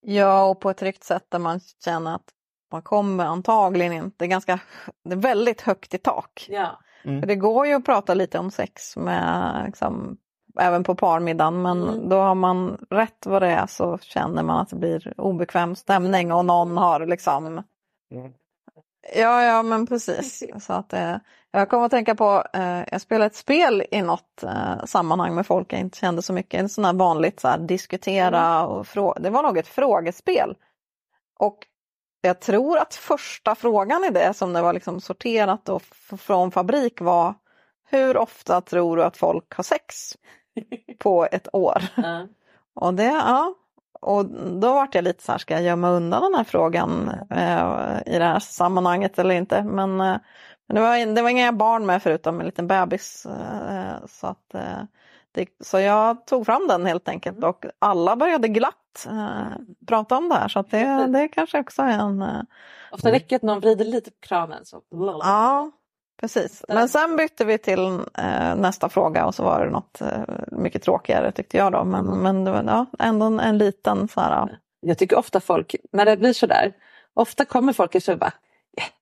Ja, 0.00 0.44
och 0.44 0.60
på 0.60 0.70
ett 0.70 0.76
tryggt 0.76 1.04
sätt 1.04 1.26
där 1.28 1.38
man 1.38 1.60
känner 1.84 2.14
att 2.14 2.28
man 2.72 2.82
kommer 2.82 3.24
antagligen 3.24 3.92
inte, 3.92 4.14
det 4.18 4.24
är, 4.24 4.28
ganska, 4.28 4.60
det 5.04 5.12
är 5.12 5.16
väldigt 5.16 5.60
högt 5.60 5.94
i 5.94 5.98
tak. 5.98 6.46
Ja. 6.50 6.78
För 7.02 7.26
det 7.26 7.36
går 7.36 7.66
ju 7.66 7.74
att 7.74 7.84
prata 7.84 8.14
lite 8.14 8.38
om 8.38 8.50
sex 8.50 8.96
med, 8.96 9.62
liksom, 9.66 10.16
även 10.58 10.84
på 10.84 10.94
parmiddagen 10.94 11.62
men 11.62 11.82
Mm. 11.82 12.08
då 12.08 12.16
har 12.16 12.34
man 12.34 12.86
rätt 12.90 13.26
vad 13.26 13.42
det 13.42 13.48
är 13.48 13.66
så 13.66 13.98
känner 13.98 14.42
man 14.42 14.60
att 14.60 14.68
det 14.68 14.76
blir 14.76 15.14
obekväm 15.20 15.76
stämning 15.76 16.32
och 16.32 16.44
någon 16.44 16.76
har 16.76 17.06
liksom 17.06 17.62
Ja, 19.16 19.42
ja 19.44 19.62
men 19.62 19.86
precis. 19.86 20.42
Så 20.60 20.72
att, 20.72 20.92
eh, 20.92 21.16
jag 21.52 21.68
kommer 21.68 21.84
att 21.84 21.90
tänka 21.90 22.14
på, 22.14 22.44
eh, 22.52 22.82
jag 22.90 23.00
spelade 23.00 23.26
ett 23.26 23.34
spel 23.34 23.84
i 23.90 24.02
något 24.02 24.42
eh, 24.42 24.84
sammanhang 24.84 25.34
med 25.34 25.46
folk 25.46 25.72
jag 25.72 25.80
inte 25.80 25.98
kände 25.98 26.22
så 26.22 26.32
mycket. 26.32 26.60
En 26.60 26.68
sån 26.68 26.84
här 26.84 26.92
vanligt 26.92 27.40
så 27.40 27.48
här, 27.48 27.58
diskutera 27.58 28.66
och 28.66 28.86
fråga. 28.86 29.20
Det 29.20 29.30
var 29.30 29.42
nog 29.42 29.58
ett 29.58 29.68
frågespel. 29.68 30.56
Och 31.38 31.58
jag 32.20 32.40
tror 32.40 32.78
att 32.78 32.94
första 32.94 33.54
frågan 33.54 34.04
i 34.04 34.10
det 34.10 34.34
som 34.34 34.52
det 34.52 34.62
var 34.62 34.72
liksom 34.72 35.00
sorterat 35.00 35.68
och 35.68 35.82
från 36.18 36.50
fabrik 36.50 37.00
var 37.00 37.34
Hur 37.90 38.16
ofta 38.16 38.60
tror 38.60 38.96
du 38.96 39.04
att 39.04 39.16
folk 39.16 39.54
har 39.54 39.64
sex 39.64 40.16
på 40.98 41.28
ett 41.32 41.54
år? 41.54 41.82
Ja. 41.94 42.26
Och 42.74 42.94
det, 42.94 43.04
ja. 43.04 43.54
Och 44.00 44.26
då 44.60 44.74
vart 44.74 44.94
jag 44.94 45.04
lite 45.04 45.22
så 45.22 45.32
här, 45.32 45.38
ska 45.38 45.54
jag 45.54 45.62
gömma 45.62 45.90
undan 45.90 46.22
den 46.22 46.34
här 46.34 46.44
frågan 46.44 47.10
eh, 47.30 48.14
i 48.14 48.18
det 48.18 48.24
här 48.24 48.38
sammanhanget 48.38 49.18
eller 49.18 49.34
inte? 49.34 49.62
Men, 49.62 50.00
eh, 50.00 50.16
men 50.70 50.74
det, 50.74 50.80
var, 50.88 51.14
det 51.14 51.22
var 51.22 51.30
inga 51.30 51.52
barn 51.52 51.86
med 51.86 52.02
förutom 52.02 52.40
en 52.40 52.46
liten 52.46 52.66
bebis. 52.66 53.26
Eh, 53.26 54.06
så, 54.08 54.26
att, 54.26 54.54
eh, 54.54 54.82
det, 55.32 55.46
så 55.60 55.80
jag 55.80 56.26
tog 56.26 56.46
fram 56.46 56.66
den 56.68 56.86
helt 56.86 57.08
enkelt 57.08 57.44
och 57.44 57.64
alla 57.78 58.16
började 58.16 58.48
glatt 58.48 59.06
eh, 59.06 59.52
prata 59.86 60.16
om 60.16 60.28
det 60.28 60.34
här. 60.34 60.48
Så 60.48 60.58
att 60.58 60.70
det, 60.70 61.06
det 61.06 61.28
kanske 61.28 61.60
också 61.60 61.82
är 61.82 61.98
en... 61.98 62.24
Ofta 62.92 63.12
räcker 63.12 63.36
att 63.36 63.42
någon 63.42 63.60
vrider 63.60 63.84
lite 63.84 64.10
på 64.10 64.16
kranen. 64.20 64.64
Så. 64.64 64.82
ja, 65.22 65.70
precis. 66.20 66.64
Men 66.68 66.88
sen 66.88 67.16
bytte 67.16 67.44
vi 67.44 67.58
till 67.58 68.00
nästa 68.56 68.88
fråga 68.88 69.26
och 69.26 69.34
så 69.34 69.44
var 69.44 69.64
det 69.64 69.70
något 69.70 70.00
mycket 70.52 70.82
tråkigare 70.82 71.32
tyckte 71.32 71.56
jag 71.56 71.72
då. 71.72 71.84
Men, 71.84 72.06
men 72.06 72.44
det 72.44 72.50
var 72.50 72.62
ja, 72.64 72.86
ändå 72.98 73.26
en, 73.26 73.40
en 73.40 73.58
liten 73.58 74.08
så 74.08 74.20
här... 74.20 74.30
ja. 74.30 74.48
Jag 74.80 74.98
tycker 74.98 75.18
ofta 75.18 75.40
folk, 75.40 75.74
när 75.92 76.04
det 76.04 76.16
blir 76.16 76.32
sådär, 76.32 76.72
ofta 77.14 77.44
kommer 77.44 77.72
folk 77.72 77.94
och 77.94 78.02
säger 78.02 78.18
bara 78.18 78.32
"Ja, 78.34 78.49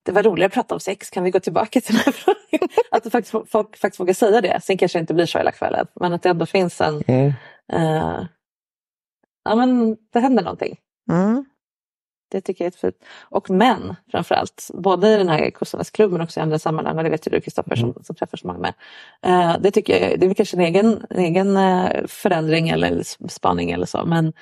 det 0.02 0.12
var 0.12 0.22
roligare 0.22 0.46
att 0.46 0.54
prata 0.54 0.74
om 0.74 0.80
sex, 0.80 1.10
kan 1.10 1.24
vi 1.24 1.30
gå 1.30 1.40
tillbaka 1.40 1.80
till 1.80 1.94
den 1.94 2.04
här 2.04 2.12
frågan? 2.12 2.68
Att 2.90 3.12
faktiskt, 3.12 3.50
folk 3.50 3.76
faktiskt 3.76 4.00
vågar 4.00 4.14
säga 4.14 4.40
det. 4.40 4.60
Sen 4.62 4.78
kanske 4.78 4.98
det 4.98 5.00
inte 5.00 5.14
blir 5.14 5.26
så 5.26 5.38
hela 5.38 5.52
kvällen, 5.52 5.86
men 5.94 6.12
att 6.12 6.22
det 6.22 6.28
ändå 6.28 6.46
finns 6.46 6.80
en... 6.80 7.02
Mm. 7.06 7.32
eh, 7.72 8.26
ja 9.44 9.54
men 9.54 9.96
det 10.12 10.20
händer 10.20 10.42
någonting. 10.42 10.76
Mm. 11.10 11.44
Det 12.30 12.40
tycker 12.40 12.64
jag 12.64 12.74
är 12.74 12.78
fint. 12.78 13.04
Och 13.20 13.50
män 13.50 13.96
framförallt, 14.10 14.70
både 14.74 15.08
i 15.08 15.16
den 15.16 15.28
här 15.28 15.50
kossornas 15.50 15.90
klubb 15.90 16.12
men 16.12 16.20
också 16.20 16.40
i 16.40 16.42
andra 16.42 16.58
sammanhang, 16.58 16.98
och 16.98 17.04
det 17.04 17.10
vet 17.10 17.26
ju 17.26 17.30
du 17.30 17.40
Kristoffer 17.40 17.76
som, 17.76 17.94
som 18.02 18.16
träffar 18.16 18.36
så 18.36 18.46
många 18.46 18.58
män. 18.58 18.72
Eh, 19.22 19.60
det 19.60 19.70
tycker 19.70 20.10
jag, 20.10 20.20
det 20.20 20.26
är 20.26 20.34
kanske 20.34 20.56
en 20.56 20.62
egen, 20.62 21.06
en 21.10 21.18
egen 21.18 21.56
eh, 21.56 22.06
förändring 22.06 22.68
eller 22.68 23.02
spaning 23.28 23.70
eller 23.70 23.86
så, 23.86 24.04
men 24.06 24.32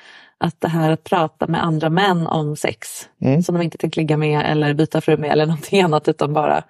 att 0.45 0.61
det 0.61 0.69
här 0.69 0.91
att 0.91 1.05
prata 1.05 1.47
med 1.47 1.65
andra 1.65 1.91
män 1.91 2.27
om 2.27 2.57
sex 2.57 3.09
Mm. 3.21 3.43
som 3.43 3.55
de 3.55 3.65
inte 3.65 3.79
tänkt 3.79 3.97
ligga 3.97 4.17
med 4.17 4.47
eller 4.51 4.75
byta 4.75 5.01
fru 5.01 5.17
med 5.17 5.31
eller 5.31 5.47
någonting 5.47 5.83
annat 5.83 6.09
utan 6.09 6.33
bara 6.33 6.65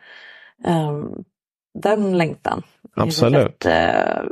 ehm, 0.64 1.24
den 1.82 2.18
längtan. 2.18 2.62
är 2.96 3.02
Absolut. 3.02 3.34
väldigt, 3.34 3.66
eh, 3.66 4.22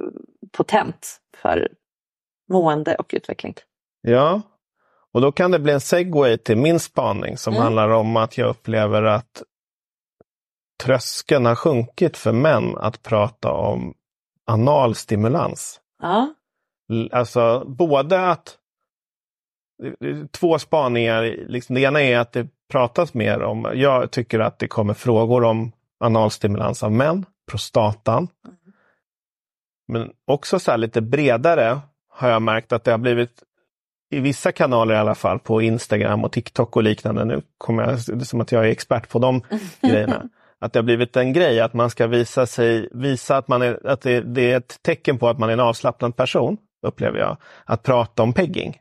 potent 0.52 1.20
för 1.36 1.68
mående 2.50 2.94
och 2.94 3.10
utveckling. 3.14 3.54
Ja, 4.02 4.42
och 5.12 5.20
då 5.20 5.32
kan 5.32 5.50
det 5.50 5.58
bli 5.58 5.72
en 5.72 5.80
segway 5.80 6.36
till 6.38 6.56
min 6.56 6.80
spaning 6.80 7.36
som 7.36 7.52
Mm. 7.54 7.62
handlar 7.64 7.88
om 7.88 8.16
att 8.16 8.38
jag 8.38 8.48
upplever 8.48 9.02
att 9.02 9.42
tröskeln 10.82 11.46
har 11.46 11.54
sjunkit 11.54 12.16
för 12.16 12.32
män 12.32 12.76
att 12.78 13.02
prata 13.02 13.52
om 13.52 13.94
analstimulans. 14.46 15.80
Ja, 16.02 16.34
L- 16.90 17.10
Alltså 17.12 17.64
både 17.66 18.30
att 18.30 18.48
är 18.48 18.63
två 20.30 20.58
spaningar, 20.58 21.22
liksom, 21.48 21.74
det 21.74 21.80
ena 21.80 22.02
är 22.02 22.18
att 22.18 22.32
det 22.32 22.48
pratas 22.70 23.14
mer 23.14 23.42
om, 23.42 23.72
jag 23.74 24.10
tycker 24.10 24.40
att 24.40 24.58
det 24.58 24.68
kommer 24.68 24.94
frågor 24.94 25.44
om 25.44 25.72
analstimulans 26.00 26.82
av 26.82 26.92
män, 26.92 27.26
prostatan. 27.50 28.28
Men 29.88 30.10
också 30.26 30.58
så 30.58 30.70
här 30.70 30.78
lite 30.78 31.00
bredare 31.00 31.80
har 32.08 32.28
jag 32.28 32.42
märkt 32.42 32.72
att 32.72 32.84
det 32.84 32.90
har 32.90 32.98
blivit 32.98 33.42
i 34.10 34.20
vissa 34.20 34.52
kanaler 34.52 34.94
i 34.94 34.98
alla 34.98 35.14
fall, 35.14 35.38
på 35.38 35.62
Instagram 35.62 36.24
och 36.24 36.32
TikTok 36.32 36.76
och 36.76 36.82
liknande. 36.82 37.24
Nu 37.24 37.42
kommer 37.58 37.82
jag, 37.82 37.98
det 38.06 38.24
är 38.24 38.24
som 38.24 38.40
att 38.40 38.52
jag 38.52 38.66
är 38.66 38.70
expert 38.70 39.08
på 39.08 39.18
de 39.18 39.42
grejerna. 39.80 40.28
Att 40.58 40.72
det 40.72 40.78
har 40.78 40.84
blivit 40.84 41.16
en 41.16 41.32
grej 41.32 41.60
att 41.60 41.74
man 41.74 41.90
ska 41.90 42.06
visa 42.06 42.46
sig, 42.46 42.88
visa 42.92 43.36
att 43.36 43.48
man 43.48 43.62
är, 43.62 43.86
att 43.86 44.00
det, 44.00 44.20
det 44.20 44.52
är 44.52 44.56
ett 44.56 44.82
tecken 44.82 45.18
på 45.18 45.28
att 45.28 45.38
man 45.38 45.48
är 45.48 45.52
en 45.52 45.60
avslappnad 45.60 46.16
person, 46.16 46.56
upplever 46.86 47.18
jag. 47.18 47.36
Att 47.64 47.82
prata 47.82 48.22
om 48.22 48.32
pegging. 48.32 48.78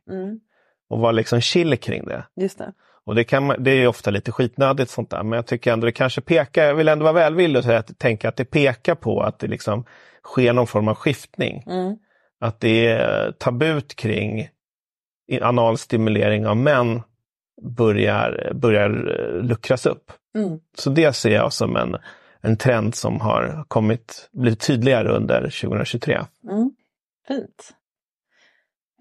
Och 0.94 1.00
vara 1.00 1.12
liksom 1.12 1.42
chill 1.42 1.78
kring 1.78 2.06
det. 2.06 2.26
Just 2.36 2.58
det. 2.58 2.74
Och 3.06 3.16
det, 3.16 3.24
kan, 3.24 3.56
det 3.60 3.72
är 3.72 3.88
ofta 3.88 4.12
lite 4.12 4.32
skitnödigt 4.32 4.90
sånt 4.90 5.10
där, 5.10 5.24
men 5.24 5.38
jag 5.38 5.46
tycker 5.46 5.74
ändå 5.74 5.86
det 5.86 5.92
kanske 5.92 6.22
pekar, 6.22 6.64
jag 6.66 6.76
vill 6.76 6.88
ändå 6.88 7.04
vara 7.04 7.14
välvillig 7.14 7.58
och 7.58 7.64
säga 7.64 7.80
att, 7.80 8.00
tänka 8.00 8.30
att 8.30 8.36
det 8.36 8.46
pekar 8.46 8.96
på 8.96 9.22
att 9.22 9.40
det 9.40 9.48
liksom 9.48 9.86
sker 10.24 10.54
någon 10.54 10.68
form 10.68 10.88
av 10.88 10.96
skiftning. 10.96 11.64
Att 12.40 12.60
det 12.60 12.88
är 12.88 13.32
tabut 13.32 13.96
kring 13.96 14.48
i- 15.28 15.42
analstimulering 15.42 16.48
av 16.48 16.58
män 16.58 17.02
börjar, 17.78 18.52
börjar 18.54 18.90
eh, 18.90 19.44
luckras 19.44 19.86
upp. 19.86 20.12
Mm. 20.38 20.60
Så 20.78 20.90
det 20.90 21.14
ser 21.14 21.34
jag 21.36 21.54
som 21.54 21.76
en, 21.76 21.96
en 22.42 22.58
trend 22.58 22.96
som 22.96 23.22
har 23.22 23.66
kommit, 23.68 24.30
blivit 24.34 24.60
tydligare 24.60 25.10
under 25.10 25.42
2023. 25.42 26.22
Fint. 27.28 27.74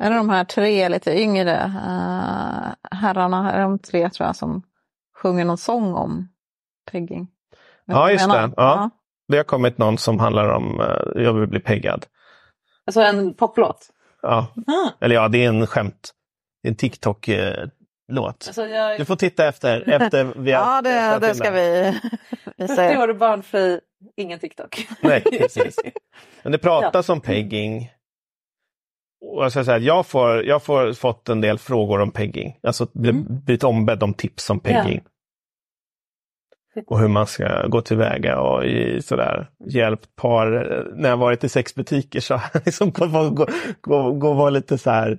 Är 0.00 0.10
det 0.10 0.16
de 0.16 0.28
här 0.30 0.44
tre 0.44 0.88
lite 0.88 1.20
yngre 1.20 1.52
eh, 1.62 2.98
herrarna, 2.98 3.52
är 3.52 3.60
de 3.62 3.78
tre 3.78 4.10
tror 4.10 4.26
jag 4.26 4.36
som 4.36 4.62
sjunger 5.22 5.44
någon 5.44 5.58
sång 5.58 5.94
om 5.94 6.28
pegging? 6.90 7.28
Vet 7.86 7.96
Ja, 7.96 8.06
du 8.06 8.12
just 8.12 8.30
det. 8.30 8.52
Ja. 8.56 8.90
Det 9.28 9.36
har 9.36 9.44
kommit 9.44 9.78
någon 9.78 9.98
som 9.98 10.18
handlar 10.20 10.48
om 10.48 10.80
eh, 10.80 11.22
jag 11.22 11.32
vill 11.32 11.48
bli 11.48 11.60
peggad. 11.60 12.06
Alltså 12.86 13.00
en 13.00 13.34
poplåt. 13.34 13.88
Ja. 14.22 14.46
Eller 15.00 15.14
ja, 15.14 15.28
det 15.28 15.44
är 15.44 15.48
en 15.48 15.66
skämt. 15.66 16.12
Det 16.62 16.68
är 16.68 16.70
en 16.70 16.76
TikTok-låt. 16.76 18.44
Alltså 18.46 18.66
jag... 18.66 18.98
Du 18.98 19.04
får 19.04 19.16
titta 19.16 19.48
efter. 19.48 19.88
efter 19.90 20.24
vi 20.36 20.52
har- 20.52 20.60
Ja, 20.74 20.82
det, 20.82 21.26
det 21.26 21.34
ska 21.34 21.50
vi, 21.50 22.00
vi 22.56 22.66
40 22.68 22.76
säga. 22.76 23.02
år 23.02 23.12
barnfri, 23.14 23.80
ingen 24.16 24.38
TikTok. 24.38 24.86
Nej, 25.02 25.20
precis. 25.20 25.76
Men 26.42 26.52
det 26.52 26.58
pratas 26.58 27.08
om 27.08 27.20
pegging. 27.20 27.90
Och 29.36 29.52
säga, 29.52 29.74
att 29.76 29.82
jag, 29.82 30.06
får, 30.06 30.44
jag 30.44 30.62
får 30.62 30.92
fått 30.92 31.28
en 31.28 31.40
del 31.40 31.58
frågor 31.58 32.00
om 32.00 32.10
pegging. 32.10 32.58
Alltså 32.62 32.86
bli- 32.92 33.12
blivit 33.12 33.64
ombedd 33.64 34.02
om 34.02 34.14
tips 34.14 34.50
om 34.50 34.60
pegging. 34.60 35.00
Och 36.86 36.98
hur 37.00 37.08
man 37.08 37.26
ska 37.26 37.66
gå 37.66 37.80
tillväga 37.80 38.40
och 38.40 38.64
i, 38.64 39.02
sådär, 39.02 39.50
hjälpt 39.66 40.16
par. 40.16 40.46
När 40.96 41.08
jag 41.08 41.16
varit 41.16 41.44
i 41.44 41.48
sexbutiker 41.48 42.20
så 42.20 42.34
har 42.34 42.50
jag 42.52 42.62
liksom 42.66 42.90
gå, 42.90 43.06
gå, 43.06 43.46
gå, 43.80 44.12
gå 44.12 44.32
vara 44.32 44.50
lite 44.50 44.78
så 44.78 44.90
här 44.90 45.18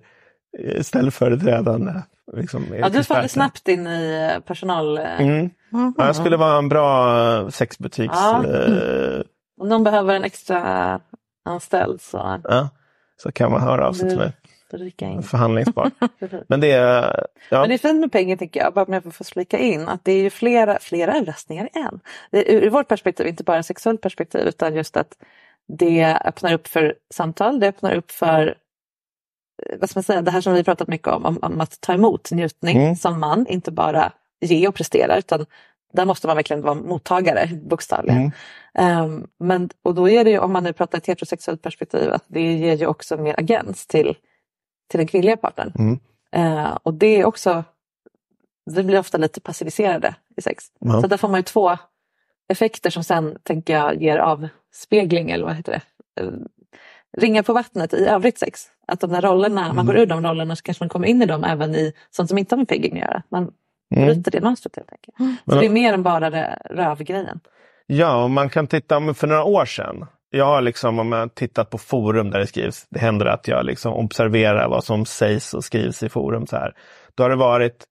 eh, 0.60 0.82
ställföreträdande. 0.82 1.94
Liksom, 2.34 2.66
Ja, 2.80 2.90
du 2.90 3.04
faller 3.04 3.28
snabbt 3.28 3.68
in 3.68 3.88
i 3.88 4.30
eh, 4.36 4.40
personal... 4.40 4.98
eh, 4.98 5.20
Mm. 5.20 5.50
Ja, 5.98 6.06
jag 6.06 6.16
skulle 6.16 6.38
vara 6.38 6.58
en 6.58 6.70
bra 6.70 7.52
sexbutiks... 7.52 8.14
Ja. 8.16 8.44
Om 9.62 9.70
någon 9.70 9.84
behöver 9.84 10.14
en 10.16 10.24
extra 10.24 11.00
anställd 11.46 12.02
så 12.02 12.40
ja, 12.44 12.70
så 13.18 13.32
kan 13.32 13.52
man 13.52 13.62
höra 13.62 13.88
av 13.88 13.94
sig 13.94 14.10
till 14.10 14.18
mig. 14.18 14.32
Förhandlingsbar. 15.24 15.92
Men 16.48 16.60
det 16.60 16.72
är... 16.72 17.26
Ja. 17.50 17.60
Men 17.60 17.70
det 17.70 17.76
är 17.76 17.78
fint 17.78 18.00
med 18.00 18.12
pengar 18.12 18.36
tycker 18.36 18.60
jag, 18.60 18.74
bara 18.74 18.86
om 18.86 18.94
jag 18.94 19.04
får 19.16 19.26
flika 19.26 19.58
in, 19.58 19.88
att 19.88 20.06
det 20.06 20.12
är 20.12 20.24
ju 20.24 20.30
flera, 20.30 20.80
flera 20.80 21.16
överraskningar 21.18 21.66
i 21.66 21.80
en. 21.80 22.00
Ur 22.32 22.70
vårt 22.70 22.88
perspektiv, 22.88 23.28
inte 23.28 23.44
bara 23.44 23.64
sexuellt 23.64 24.02
perspektiv, 24.02 24.42
utan 24.42 24.76
just 24.76 24.98
att 24.98 25.18
det 25.68 26.18
öppnar 26.26 26.54
upp 26.54 26.68
för 26.68 26.96
samtal, 27.14 27.60
det 27.60 27.68
öppnar 27.68 27.94
upp 27.94 28.12
för 28.12 28.48
eh, 28.48 29.78
vad 29.80 29.90
ska 29.90 29.98
man 29.98 30.04
säga, 30.04 30.22
det 30.22 30.32
här 30.32 30.42
som 30.42 30.54
vi 30.54 30.64
pratat 30.64 30.88
mycket 30.88 31.08
om, 31.08 31.26
om, 31.26 31.40
om 31.42 31.62
att 31.62 31.82
ta 31.82 31.94
emot 31.94 32.32
njutning 32.32 32.78
Mm. 32.78 32.96
som 32.96 33.20
man, 33.20 33.48
inte 33.48 33.72
bara 33.72 34.12
ge 34.42 34.68
och 34.68 34.76
prestera, 34.76 35.18
utan 35.18 35.46
där 35.94 36.06
måste 36.06 36.28
man 36.28 36.36
verkligen 36.36 36.62
vara 36.62 36.76
mottagare, 36.76 37.50
bokstavligen. 37.64 38.18
Mm. 38.18 38.32
Ehm, 38.74 39.28
men, 39.40 39.70
och 39.84 39.96
då 39.96 40.10
är 40.10 40.24
det 40.24 40.30
ju, 40.32 40.40
om 40.40 40.54
man 40.54 40.64
nu 40.64 40.74
pratar 40.74 40.98
ett 40.98 41.08
heterosexuellt 41.08 41.62
perspektiv, 41.62 42.12
att 42.14 42.24
det 42.28 42.54
ger 42.54 42.74
ju 42.78 42.86
också 42.86 43.18
mer 43.18 43.40
agens 43.40 43.88
till, 43.88 44.16
till 44.90 44.98
den 44.98 45.08
kvinnliga 45.08 45.38
partnern. 45.38 45.72
Mm. 45.80 46.00
Eh, 46.32 46.78
och 46.84 46.94
det 46.94 47.08
är 47.22 47.26
också, 47.26 47.64
vi 48.72 48.84
blir 48.84 49.00
ofta 49.00 49.18
lite 49.18 49.42
passiviserade 49.42 50.16
i 50.38 50.42
sex. 50.42 50.64
Ja. 50.80 51.02
Så 51.02 51.08
där 51.08 51.18
får 51.18 51.28
man 51.28 51.40
ju 51.40 51.44
två 51.44 51.78
effekter 52.48 52.90
som 52.90 53.04
sen 53.04 53.38
tänker 53.44 53.74
jag 53.74 54.02
ger 54.04 54.18
avspegling 54.18 55.32
eller 55.32 55.46
vad 55.46 55.56
heter 55.56 55.72
det? 55.72 56.22
Eh, 56.22 56.32
ringar 57.18 57.44
på 57.44 57.54
vattnet 57.54 57.94
i 57.94 58.06
övrigt 58.06 58.40
sex. 58.40 58.62
Att 58.88 59.00
de 59.00 59.10
där 59.10 59.22
rollerna, 59.22 59.64
Mm. 59.64 59.76
man 59.76 59.86
går 59.86 59.98
ur 59.98 60.06
de 60.06 60.24
rollerna 60.24 60.56
så 60.56 60.64
kanske 60.64 60.84
man 60.84 60.90
kommer 60.90 61.08
in 61.08 61.22
i 61.22 61.26
dem 61.26 61.44
även 61.44 61.76
i 61.76 61.94
sånt 62.12 62.30
som 62.30 62.38
inte 62.38 62.56
har 62.56 62.58
med 62.58 62.68
pegging 62.68 62.94
att 62.94 63.00
göra. 63.10 63.24
Man 63.30 63.52
Mm. 63.96 64.06
bryter 64.06 64.32
det 64.32 64.42
mönstret 64.42 64.76
helt 64.76 64.92
enkelt. 64.92 65.42
Så 65.46 65.60
det 65.60 65.66
är 65.66 65.70
mer 65.70 65.94
än 65.94 66.04
bara 66.04 66.30
det 66.30 66.62
rövgrejen. 66.70 67.40
Ja, 67.88 68.28
man 68.28 68.50
kan 68.50 68.68
titta 68.68 68.98
om 68.98 69.16
för 69.16 69.28
några 69.28 69.44
år 69.44 69.66
sedan. 69.66 70.06
Jag 70.30 70.46
har 70.46 70.62
liksom, 70.62 71.00
om 71.00 71.12
jag 71.12 71.36
tittat 71.36 71.70
på 71.70 71.78
forum 71.78 72.30
där 72.30 72.40
det 72.40 72.48
skrivs, 72.48 72.88
det 72.90 73.00
händer 73.00 73.26
att 73.26 73.48
jag 73.48 73.66
liksom 73.66 73.94
observerar 73.94 74.70
vad 74.70 74.84
som 74.84 75.06
sägs 75.06 75.54
och 75.54 75.64
skrivs 75.64 76.04
i 76.04 76.10
forum. 76.10 76.48
så 76.48 76.56
här. 76.56 76.74
Då 77.16 77.24
har 77.24 77.30
det 77.30 77.36
varit 77.36 77.86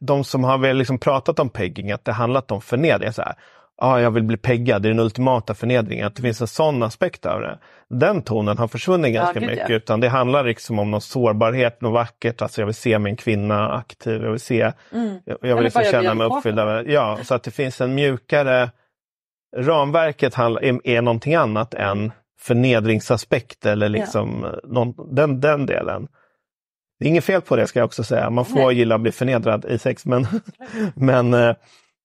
de 0.00 0.24
som 0.24 0.44
har 0.44 0.58
väl 0.58 0.76
liksom 0.76 0.98
pratat 0.98 1.38
om 1.38 1.48
pegging, 1.48 1.92
att 1.92 2.04
det 2.04 2.12
handlat 2.12 2.50
om 2.50 2.60
förnedring. 2.60 3.12
Så 3.12 3.22
här, 3.22 3.34
ah, 3.76 3.98
jag 4.00 4.10
vill 4.10 4.22
bli 4.22 4.36
peggad, 4.36 4.82
det 4.82 4.88
är 4.88 4.90
den 4.90 5.00
ultimata 5.00 5.54
förnedringen. 5.54 6.06
Att 6.06 6.16
det 6.16 6.22
finns 6.22 6.40
en 6.40 6.46
sån 6.46 6.82
aspekt 6.82 7.26
av 7.26 7.40
det. 7.40 7.58
Den 7.88 8.22
tonen 8.22 8.58
har 8.58 8.68
försvunnit 8.68 9.14
ganska 9.14 9.40
ja. 9.40 9.46
mycket. 9.46 9.70
Utan 9.70 10.00
det 10.00 10.08
handlar 10.08 10.44
liksom 10.44 10.78
om 10.78 10.90
någon 10.90 11.00
sårbarhet, 11.00 11.80
något 11.80 11.92
vackert. 11.92 12.42
Alltså 12.42 12.60
jag 12.60 12.66
vill 12.66 12.74
se 12.74 12.98
min 12.98 13.16
kvinna 13.16 13.70
aktiv. 13.70 14.22
Jag 14.22 14.30
vill 14.30 14.40
se, 14.40 14.72
jag, 15.24 15.38
jag 15.40 15.54
vill 15.54 15.64
liksom 15.64 15.84
känna 15.90 16.14
mig 16.14 16.26
uppfylld 16.26 16.58
av. 16.58 16.90
Ja, 16.90 17.18
så 17.22 17.34
att 17.34 17.42
det 17.42 17.50
finns 17.50 17.80
en 17.80 17.94
mjukare 17.94 18.70
ramverket 19.56 20.34
handlar, 20.34 20.64
är, 20.64 20.80
är 20.84 21.02
någonting 21.02 21.34
annat 21.34 21.74
än 21.74 22.12
förnedringsaspekt 22.40 23.66
eller 23.66 23.88
liksom 23.88 24.46
någon, 24.64 25.14
den, 25.14 25.40
den 25.40 25.66
delen. 25.66 26.08
Det 26.98 27.06
är 27.06 27.08
inget 27.08 27.24
fel 27.24 27.40
på 27.40 27.56
det 27.56 27.66
ska 27.66 27.78
jag 27.78 27.86
också 27.86 28.04
säga. 28.04 28.30
Man 28.30 28.44
får 28.44 28.72
gilla 28.72 28.94
att 28.94 29.00
bli 29.00 29.12
förnedrad 29.12 29.64
i 29.64 29.78
sex 29.78 30.06
men, 30.06 30.26
men 30.94 31.34
eh, 31.34 31.54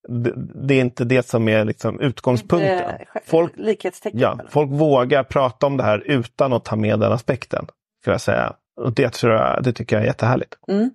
det, 0.07 0.33
det 0.67 0.73
är 0.73 0.81
inte 0.81 1.05
det 1.05 1.27
som 1.27 1.47
är 1.47 1.65
liksom 1.65 1.99
utgångspunkten. 1.99 2.91
Folk, 3.25 3.53
Likhetstecken. 3.55 4.19
ja, 4.19 4.39
folk 4.49 4.71
vågar 4.71 5.23
prata 5.23 5.65
om 5.65 5.77
det 5.77 5.83
här 5.83 5.99
utan 6.05 6.53
att 6.53 6.65
ta 6.65 6.75
med 6.75 6.99
den 6.99 7.11
aspekten. 7.11 7.67
Ska 8.01 8.11
jag 8.11 8.21
säga. 8.21 8.53
Och 8.81 8.93
det, 8.93 9.09
tror 9.09 9.33
jag, 9.33 9.63
det 9.63 9.73
tycker 9.73 9.95
jag 9.95 10.03
är 10.03 10.07
jättehärligt. 10.07 10.55
Mm. 10.67 10.91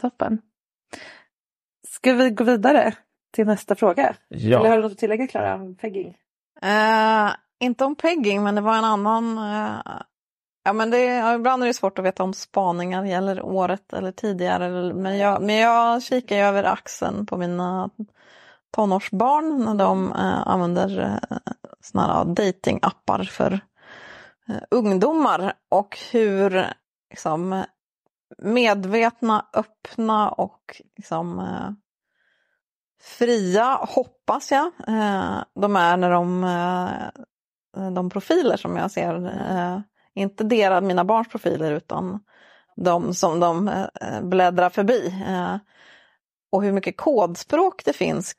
Toppen. 0.00 0.38
Ska 1.88 2.12
vi 2.12 2.30
gå 2.30 2.44
vidare 2.44 2.94
till 3.32 3.46
nästa 3.46 3.74
fråga? 3.74 4.14
Ja. 4.28 4.58
Eller 4.58 4.68
har 4.68 4.76
du 4.76 4.82
något 4.82 4.92
att 4.92 4.98
tillägga 4.98 5.26
Klara 5.26 5.54
om 5.54 5.76
pegging? 5.76 6.16
Eh, 6.62 7.30
inte 7.60 7.84
om 7.84 7.96
pegging, 7.96 8.42
men 8.42 8.54
det 8.54 8.60
var 8.60 8.78
en 8.78 8.84
annan... 8.84 9.38
eh, 9.38 10.02
ja, 10.70 10.74
men 10.74 10.90
det, 10.90 11.04
ja, 11.04 11.34
ibland 11.34 11.62
är 11.62 11.66
det 11.66 11.74
svårt 11.74 11.98
att 11.98 12.04
veta 12.04 12.22
om 12.22 12.34
spaningar 12.34 13.04
gäller 13.04 13.42
året 13.42 13.92
eller 13.92 14.12
tidigare. 14.12 14.94
Men 14.94 15.18
jag, 15.18 15.42
men 15.42 15.56
jag 15.56 16.02
kikar 16.02 16.36
ju 16.36 16.42
över 16.42 16.64
axeln 16.64 17.26
på 17.26 17.36
mina 17.36 17.90
tonårsbarn 18.70 19.64
när 19.64 19.74
de 19.74 20.12
eh, 20.12 20.48
använder 20.48 21.00
eh, 21.00 21.36
såna 21.80 22.06
här 22.06 22.24
datingappar 22.24 23.24
för 23.24 23.52
eh, 24.48 24.62
ungdomar 24.70 25.52
och 25.68 25.98
hur 26.12 26.66
liksom, 27.10 27.64
medvetna, 28.38 29.46
öppna 29.52 30.30
och 30.30 30.82
liksom, 30.96 31.38
eh, 31.38 31.70
fria, 33.02 33.78
hoppas 33.88 34.50
jag, 34.50 34.66
eh, 34.66 35.42
de 35.54 35.76
är 35.76 35.96
när 35.96 36.10
de, 36.10 36.44
eh, 36.44 37.90
de 37.90 38.10
profiler 38.10 38.56
som 38.56 38.76
jag 38.76 38.90
ser, 38.90 39.26
eh, 39.26 39.80
inte 40.20 40.44
deras, 40.44 40.84
mina 40.84 41.04
barns 41.04 41.28
profiler 41.28 41.72
utan 41.72 42.20
de 42.76 43.14
som 43.14 43.40
de 43.40 43.68
eh, 43.68 44.22
bläddrar 44.22 44.70
förbi. 44.70 45.22
Eh, 45.26 45.56
och 46.52 46.62
hur 46.62 46.72
mycket 46.72 46.96
kodspråk 46.96 47.84
det 47.84 47.92
finns 47.92 48.34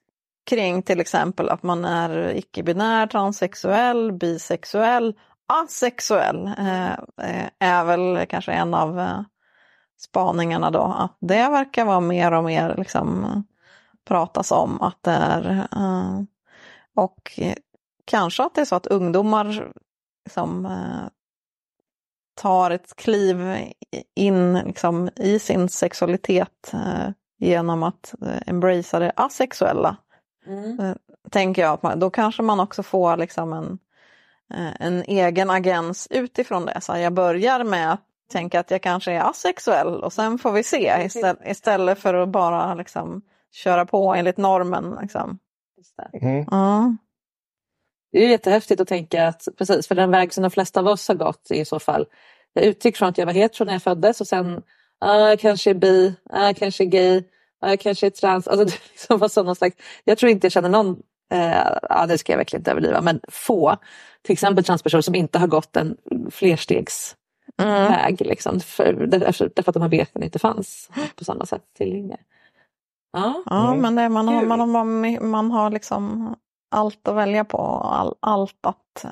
kring 0.49 0.83
till 0.83 0.99
exempel 0.99 1.49
att 1.49 1.63
man 1.63 1.85
är 1.85 2.35
icke-binär, 2.35 3.07
transsexuell, 3.07 4.11
bisexuell, 4.11 5.15
asexuell 5.47 6.47
eh, 6.47 7.47
är 7.59 7.85
väl 7.85 8.25
kanske 8.29 8.51
en 8.51 8.73
av 8.73 9.23
spaningarna 9.99 10.71
då. 10.71 10.83
Att 10.83 11.17
det 11.19 11.49
verkar 11.49 11.85
vara 11.85 11.99
mer 11.99 12.31
och 12.31 12.43
mer 12.43 12.75
liksom 12.77 13.43
pratas 14.07 14.51
om 14.51 14.81
att 14.81 15.03
det 15.03 15.11
är 15.11 15.67
och 16.95 17.39
kanske 18.05 18.43
att 18.43 18.55
det 18.55 18.61
är 18.61 18.65
så 18.65 18.75
att 18.75 18.87
ungdomar 18.87 19.71
som 20.29 20.65
tar 22.41 22.71
ett 22.71 22.95
kliv 22.95 23.57
in 24.15 24.53
liksom, 24.53 25.09
i 25.15 25.39
sin 25.39 25.69
sexualitet 25.69 26.73
eh, 26.73 27.09
genom 27.39 27.83
att 27.83 28.13
eh, 28.21 28.41
embracea 28.45 28.99
det 28.99 29.11
asexuella. 29.15 29.97
Mm. 30.47 30.79
Eh, 30.79 30.95
tänker 31.31 31.61
jag 31.61 31.73
att 31.73 31.83
man, 31.83 31.99
då 31.99 32.09
kanske 32.09 32.43
man 32.43 32.59
också 32.59 32.83
får 32.83 33.17
liksom 33.17 33.53
en, 33.53 33.79
eh, 34.53 34.73
en 34.79 35.03
egen 35.03 35.49
agens 35.49 36.07
utifrån 36.09 36.65
det. 36.65 36.81
Så 36.81 36.97
jag 36.97 37.13
börjar 37.13 37.63
med 37.63 37.93
att 37.93 38.01
tänka 38.31 38.59
att 38.59 38.71
jag 38.71 38.81
kanske 38.81 39.11
är 39.11 39.29
asexuell 39.29 40.03
och 40.03 40.13
sen 40.13 40.37
får 40.37 40.51
vi 40.51 40.63
se 40.63 41.03
istället, 41.05 41.39
istället 41.45 41.99
för 41.99 42.13
att 42.13 42.29
bara 42.29 42.73
liksom 42.73 43.21
köra 43.51 43.85
på 43.85 44.13
enligt 44.15 44.37
normen. 44.37 44.97
Liksom. 45.01 45.39
Mm. 46.13 46.45
Ja. 46.51 46.95
Det 48.11 48.17
är 48.17 48.23
ju 48.23 48.29
jättehäftigt 48.29 48.81
att 48.81 48.87
tänka 48.87 49.27
att 49.27 49.47
precis, 49.57 49.87
för 49.87 49.95
den 49.95 50.11
väg 50.11 50.33
som 50.33 50.41
de 50.41 50.51
flesta 50.51 50.79
av 50.79 50.87
oss 50.87 51.07
har 51.07 51.15
gått 51.15 51.51
i 51.51 51.65
så 51.65 51.79
fall, 51.79 52.05
jag 52.53 52.65
utgick 52.65 52.97
från 52.97 53.09
att 53.09 53.17
jag 53.17 53.25
var 53.25 53.33
hetero 53.33 53.65
när 53.65 53.73
jag 53.73 53.83
föddes 53.83 54.21
och 54.21 54.27
sen 54.27 54.61
ah, 54.99 55.29
jag 55.29 55.39
kanske 55.39 55.69
är 55.69 55.73
bi, 55.73 56.15
ah, 56.29 56.45
jag 56.45 56.57
kanske 56.57 56.83
är 56.83 56.85
gay, 56.85 57.23
ah, 57.61 57.69
jag 57.69 57.79
kanske 57.79 58.05
är 58.05 58.09
trans. 58.09 58.47
Alltså, 58.47 58.65
det 58.65 58.79
liksom 58.91 59.19
var 59.19 59.27
sådana 59.27 59.55
slags, 59.55 59.75
jag 60.03 60.17
tror 60.17 60.31
inte 60.31 60.45
jag 60.45 60.51
känner 60.51 60.69
någon, 60.69 60.99
eh, 61.31 61.77
ja, 61.89 62.05
det 62.07 62.17
ska 62.17 62.33
jag 62.33 62.37
verkligen 62.37 62.61
inte 62.61 62.71
överdriva, 62.71 63.01
men 63.01 63.19
få, 63.27 63.77
till 64.21 64.33
exempel 64.33 64.63
transpersoner 64.63 65.01
som 65.01 65.15
inte 65.15 65.39
har 65.39 65.47
gått 65.47 65.75
en 65.75 65.97
flerstegsväg. 66.31 68.21
Liksom, 68.21 68.59
för, 68.59 68.93
därför, 68.93 69.51
därför 69.55 69.69
att 69.71 69.73
de 69.73 69.81
här 69.81 69.89
beten 69.89 70.23
inte 70.23 70.39
fanns 70.39 70.89
på 71.15 71.23
samma 71.23 71.45
sätt 71.45 71.63
tillgängliga. 71.77 72.17
Ja. 73.13 73.43
Ja, 73.45 73.75
men 73.75 73.95
det, 73.95 74.09
man, 74.09 74.27
har, 74.27 74.45
man, 74.45 74.59
har, 74.59 75.19
man 75.21 75.51
har 75.51 75.69
liksom 75.69 76.35
allt 76.71 77.07
att 77.07 77.15
välja 77.15 77.45
på, 77.45 77.57
all, 77.77 78.15
allt 78.19 78.65
att 78.65 79.03
eh, 79.03 79.11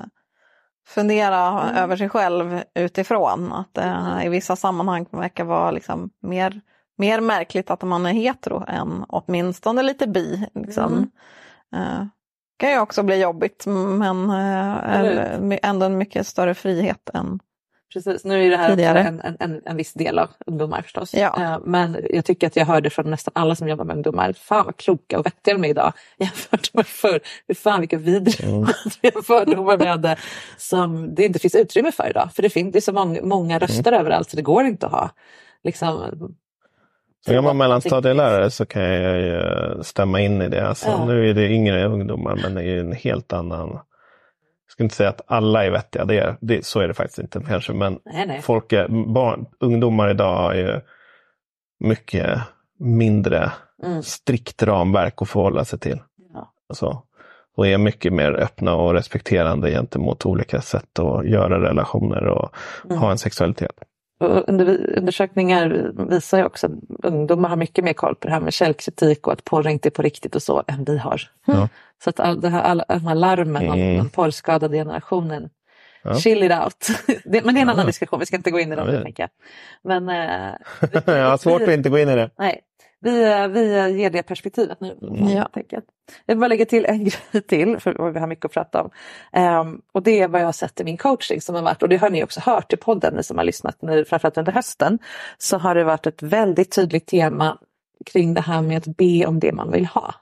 fundera 0.86 1.70
över 1.70 1.96
sig 1.96 2.08
själv 2.08 2.62
utifrån. 2.74 3.52
Att 3.52 3.74
det 3.74 4.22
i 4.24 4.28
vissa 4.28 4.56
sammanhang 4.56 5.06
verkar 5.10 5.44
vara 5.44 5.70
liksom 5.70 6.10
mer, 6.22 6.60
mer 6.98 7.20
märkligt 7.20 7.70
att 7.70 7.82
man 7.82 8.06
är 8.06 8.12
hetero 8.12 8.64
än 8.68 9.04
åtminstone 9.08 9.82
lite 9.82 10.06
bi. 10.06 10.46
Liksom. 10.54 11.10
Eh, 11.74 12.06
kan 12.56 12.70
ju 12.70 12.78
också 12.78 13.02
bli 13.02 13.22
jobbigt 13.22 13.64
men 13.66 14.30
eh, 14.30 15.58
ändå 15.62 15.86
en 15.86 15.98
mycket 15.98 16.26
större 16.26 16.54
frihet 16.54 17.10
än 17.14 17.40
Precis, 17.92 18.24
nu 18.24 18.46
är 18.46 18.50
det 18.50 18.56
här 18.56 18.94
en, 18.94 19.20
en, 19.20 19.36
en, 19.40 19.60
en 19.64 19.76
viss 19.76 19.92
del 19.92 20.18
av 20.18 20.28
ungdomar 20.46 20.82
förstås. 20.82 21.14
Ja. 21.14 21.42
Eh, 21.42 21.58
Men 21.64 22.06
jag 22.10 22.24
tycker 22.24 22.46
att 22.46 22.56
jag 22.56 22.66
hörde 22.66 22.90
från 22.90 23.10
nästan 23.10 23.32
alla 23.34 23.54
som 23.54 23.68
jobbar 23.68 23.84
med 23.84 23.96
ungdomar, 23.96 24.32
fan 24.32 24.66
vad 24.66 24.76
kloka 24.76 25.18
och 25.18 25.26
vettiga 25.26 25.54
de 25.54 25.64
är 25.64 25.68
idag 25.68 25.92
jämfört 26.18 26.74
med 26.74 26.86
förr. 26.86 27.20
Fan 27.54 27.80
vilka 27.80 27.96
vidriga 27.98 28.66
fördomar 29.26 29.76
vi 29.76 29.86
hade 29.86 30.16
som 30.56 31.14
det 31.14 31.24
inte 31.24 31.38
finns 31.38 31.54
utrymme 31.54 31.92
för 31.92 32.10
idag. 32.10 32.28
För 32.34 32.42
det 32.42 32.50
finns 32.50 32.72
det 32.72 32.78
är 32.78 32.80
så 32.80 32.92
många, 32.92 33.22
många 33.22 33.58
röster 33.58 33.92
överallt 33.92 34.30
så 34.30 34.36
det 34.36 34.42
går 34.42 34.64
inte 34.64 34.86
att 34.86 34.92
ha. 34.92 35.10
Liksom, 35.64 36.10
Som 37.24 37.34
gammal 37.34 37.56
mellanstadielärare 37.56 38.50
så 38.50 38.66
kan 38.66 38.82
jag 38.82 39.20
ju 39.20 39.42
stämma 39.82 40.20
in 40.20 40.42
i 40.42 40.48
det. 40.48 40.68
Alltså, 40.68 40.88
Ja. 40.88 41.04
Nu 41.04 41.30
är 41.30 41.34
det 41.34 41.48
yngre 41.48 41.86
ungdomar 41.86 42.38
men 42.42 42.54
det 42.54 42.60
är 42.60 42.64
ju 42.64 42.80
en 42.80 42.92
helt 42.92 43.32
annan... 43.32 43.78
Ska 44.80 44.84
inte 44.84 44.96
säga 44.96 45.08
att 45.08 45.20
alla 45.26 45.64
är 45.64 45.70
vettiga, 45.70 46.04
det 46.04 46.18
är, 46.18 46.36
det, 46.40 46.66
så 46.66 46.80
är 46.80 46.88
det 46.88 46.94
faktiskt 46.94 47.18
inte 47.18 47.40
kanske. 47.48 47.72
Men 47.72 47.98
Nej, 48.04 48.26
nej. 48.26 48.40
folk 48.42 48.72
är, 48.72 48.88
barn, 49.12 49.46
ungdomar 49.60 50.10
idag 50.10 50.36
har 50.36 50.54
ju 50.54 50.80
mycket 51.80 52.38
mindre 52.78 53.52
Mm. 53.84 54.02
strikt 54.02 54.62
ramverk 54.62 55.22
att 55.22 55.28
förhålla 55.28 55.64
sig 55.64 55.78
till. 55.78 56.00
Ja. 56.34 56.52
Alltså, 56.68 57.02
och 57.56 57.66
är 57.66 57.78
mycket 57.78 58.12
mer 58.12 58.32
öppna 58.32 58.74
och 58.74 58.94
respekterande 58.94 59.70
gentemot 59.70 60.26
olika 60.26 60.60
sätt 60.60 60.98
att 60.98 61.28
göra 61.28 61.68
relationer 61.68 62.26
och 62.26 62.54
Mm. 62.84 62.98
ha 62.98 63.10
en 63.10 63.18
sexualitet. 63.18 63.72
Under, 64.20 64.98
undersökningar 64.98 65.92
visar 66.08 66.38
ju 66.38 66.44
också 66.44 66.66
att 66.66 66.72
ungdomar 67.04 67.48
har 67.48 67.56
mycket 67.56 67.84
mer 67.84 67.92
koll 67.92 68.14
på 68.14 68.26
det 68.28 68.32
här 68.34 68.40
med 68.40 68.52
källkritik 68.52 69.26
och 69.26 69.32
att 69.32 69.44
porr 69.44 69.68
inte 69.68 69.88
är 69.88 69.90
på 69.90 70.02
riktigt 70.02 70.34
och 70.34 70.42
så 70.42 70.62
än 70.66 70.84
vi 70.84 70.98
har. 70.98 71.22
Ja. 71.44 71.68
Så 72.04 72.10
att 72.10 72.20
all, 72.20 72.40
det 72.40 72.48
här, 72.48 72.62
alla, 72.62 72.84
de 72.88 73.06
här 73.06 73.14
larmen 73.14 73.68
om 73.70 73.78
Mm. 73.78 73.96
den 73.96 74.08
porrskadade 74.08 74.76
generationen, 74.76 75.48
Ja. 76.02 76.14
chill 76.14 76.42
it 76.42 76.52
out. 76.52 76.86
det, 77.24 77.44
men 77.44 77.54
det 77.54 77.60
är 77.60 77.62
en 77.62 77.68
annan 77.68 77.78
Ja. 77.80 77.86
diskussion, 77.86 78.20
vi 78.20 78.26
ska 78.26 78.36
inte 78.36 78.50
gå 78.50 78.60
in 78.60 78.72
i 78.72 78.76
Ja, 78.76 78.84
det. 78.84 79.28
Men 79.84 80.08
eh, 80.08 80.54
jag 81.06 81.30
har 81.30 81.36
svårt 81.36 81.62
att 81.62 81.68
inte 81.68 81.88
gå 81.88 81.98
in 81.98 82.08
i 82.08 82.14
det. 82.16 82.30
Nej, 82.38 82.60
vi, 83.00 83.48
vi 83.48 83.90
ger 83.98 84.10
det 84.10 84.22
perspektivet 84.22 84.80
nu. 84.80 84.98
Mm. 85.02 85.28
Ja. 85.28 85.48
Jag 85.54 85.82
vill 86.26 86.38
bara 86.38 86.48
lägga 86.48 86.66
till 86.66 86.84
en 86.84 87.04
grej 87.32 87.42
till, 87.48 87.78
för 87.78 88.12
vi 88.12 88.20
har 88.20 88.26
mycket 88.26 88.44
att 88.44 88.52
prata 88.52 88.82
om. 88.82 88.90
Ehm, 89.32 89.80
och 89.92 90.02
det 90.02 90.20
är 90.20 90.28
vad 90.28 90.40
jag 90.40 90.46
har 90.46 90.52
sett 90.52 90.80
i 90.80 90.84
min 90.84 90.96
coaching 90.96 91.40
som 91.40 91.54
har 91.54 91.62
varit, 91.62 91.82
och 91.82 91.88
det 91.88 91.96
har 91.96 92.10
ni 92.10 92.24
också 92.24 92.40
hört 92.40 92.72
i 92.72 92.76
podden, 92.76 93.14
ni 93.14 93.22
som 93.22 93.38
har 93.38 93.44
lyssnat 93.44 93.82
nu, 93.82 94.04
framförallt 94.04 94.38
under 94.38 94.52
hösten, 94.52 94.98
så 95.38 95.58
har 95.58 95.74
det 95.74 95.84
varit 95.84 96.06
ett 96.06 96.22
väldigt 96.22 96.74
tydligt 96.74 97.06
tema 97.06 97.58
kring 98.06 98.34
det 98.34 98.40
här 98.40 98.62
med 98.62 98.78
att 98.78 98.96
be 98.96 99.26
om 99.26 99.40
det 99.40 99.52
man 99.52 99.70
vill 99.70 99.86
ha. 99.86 100.14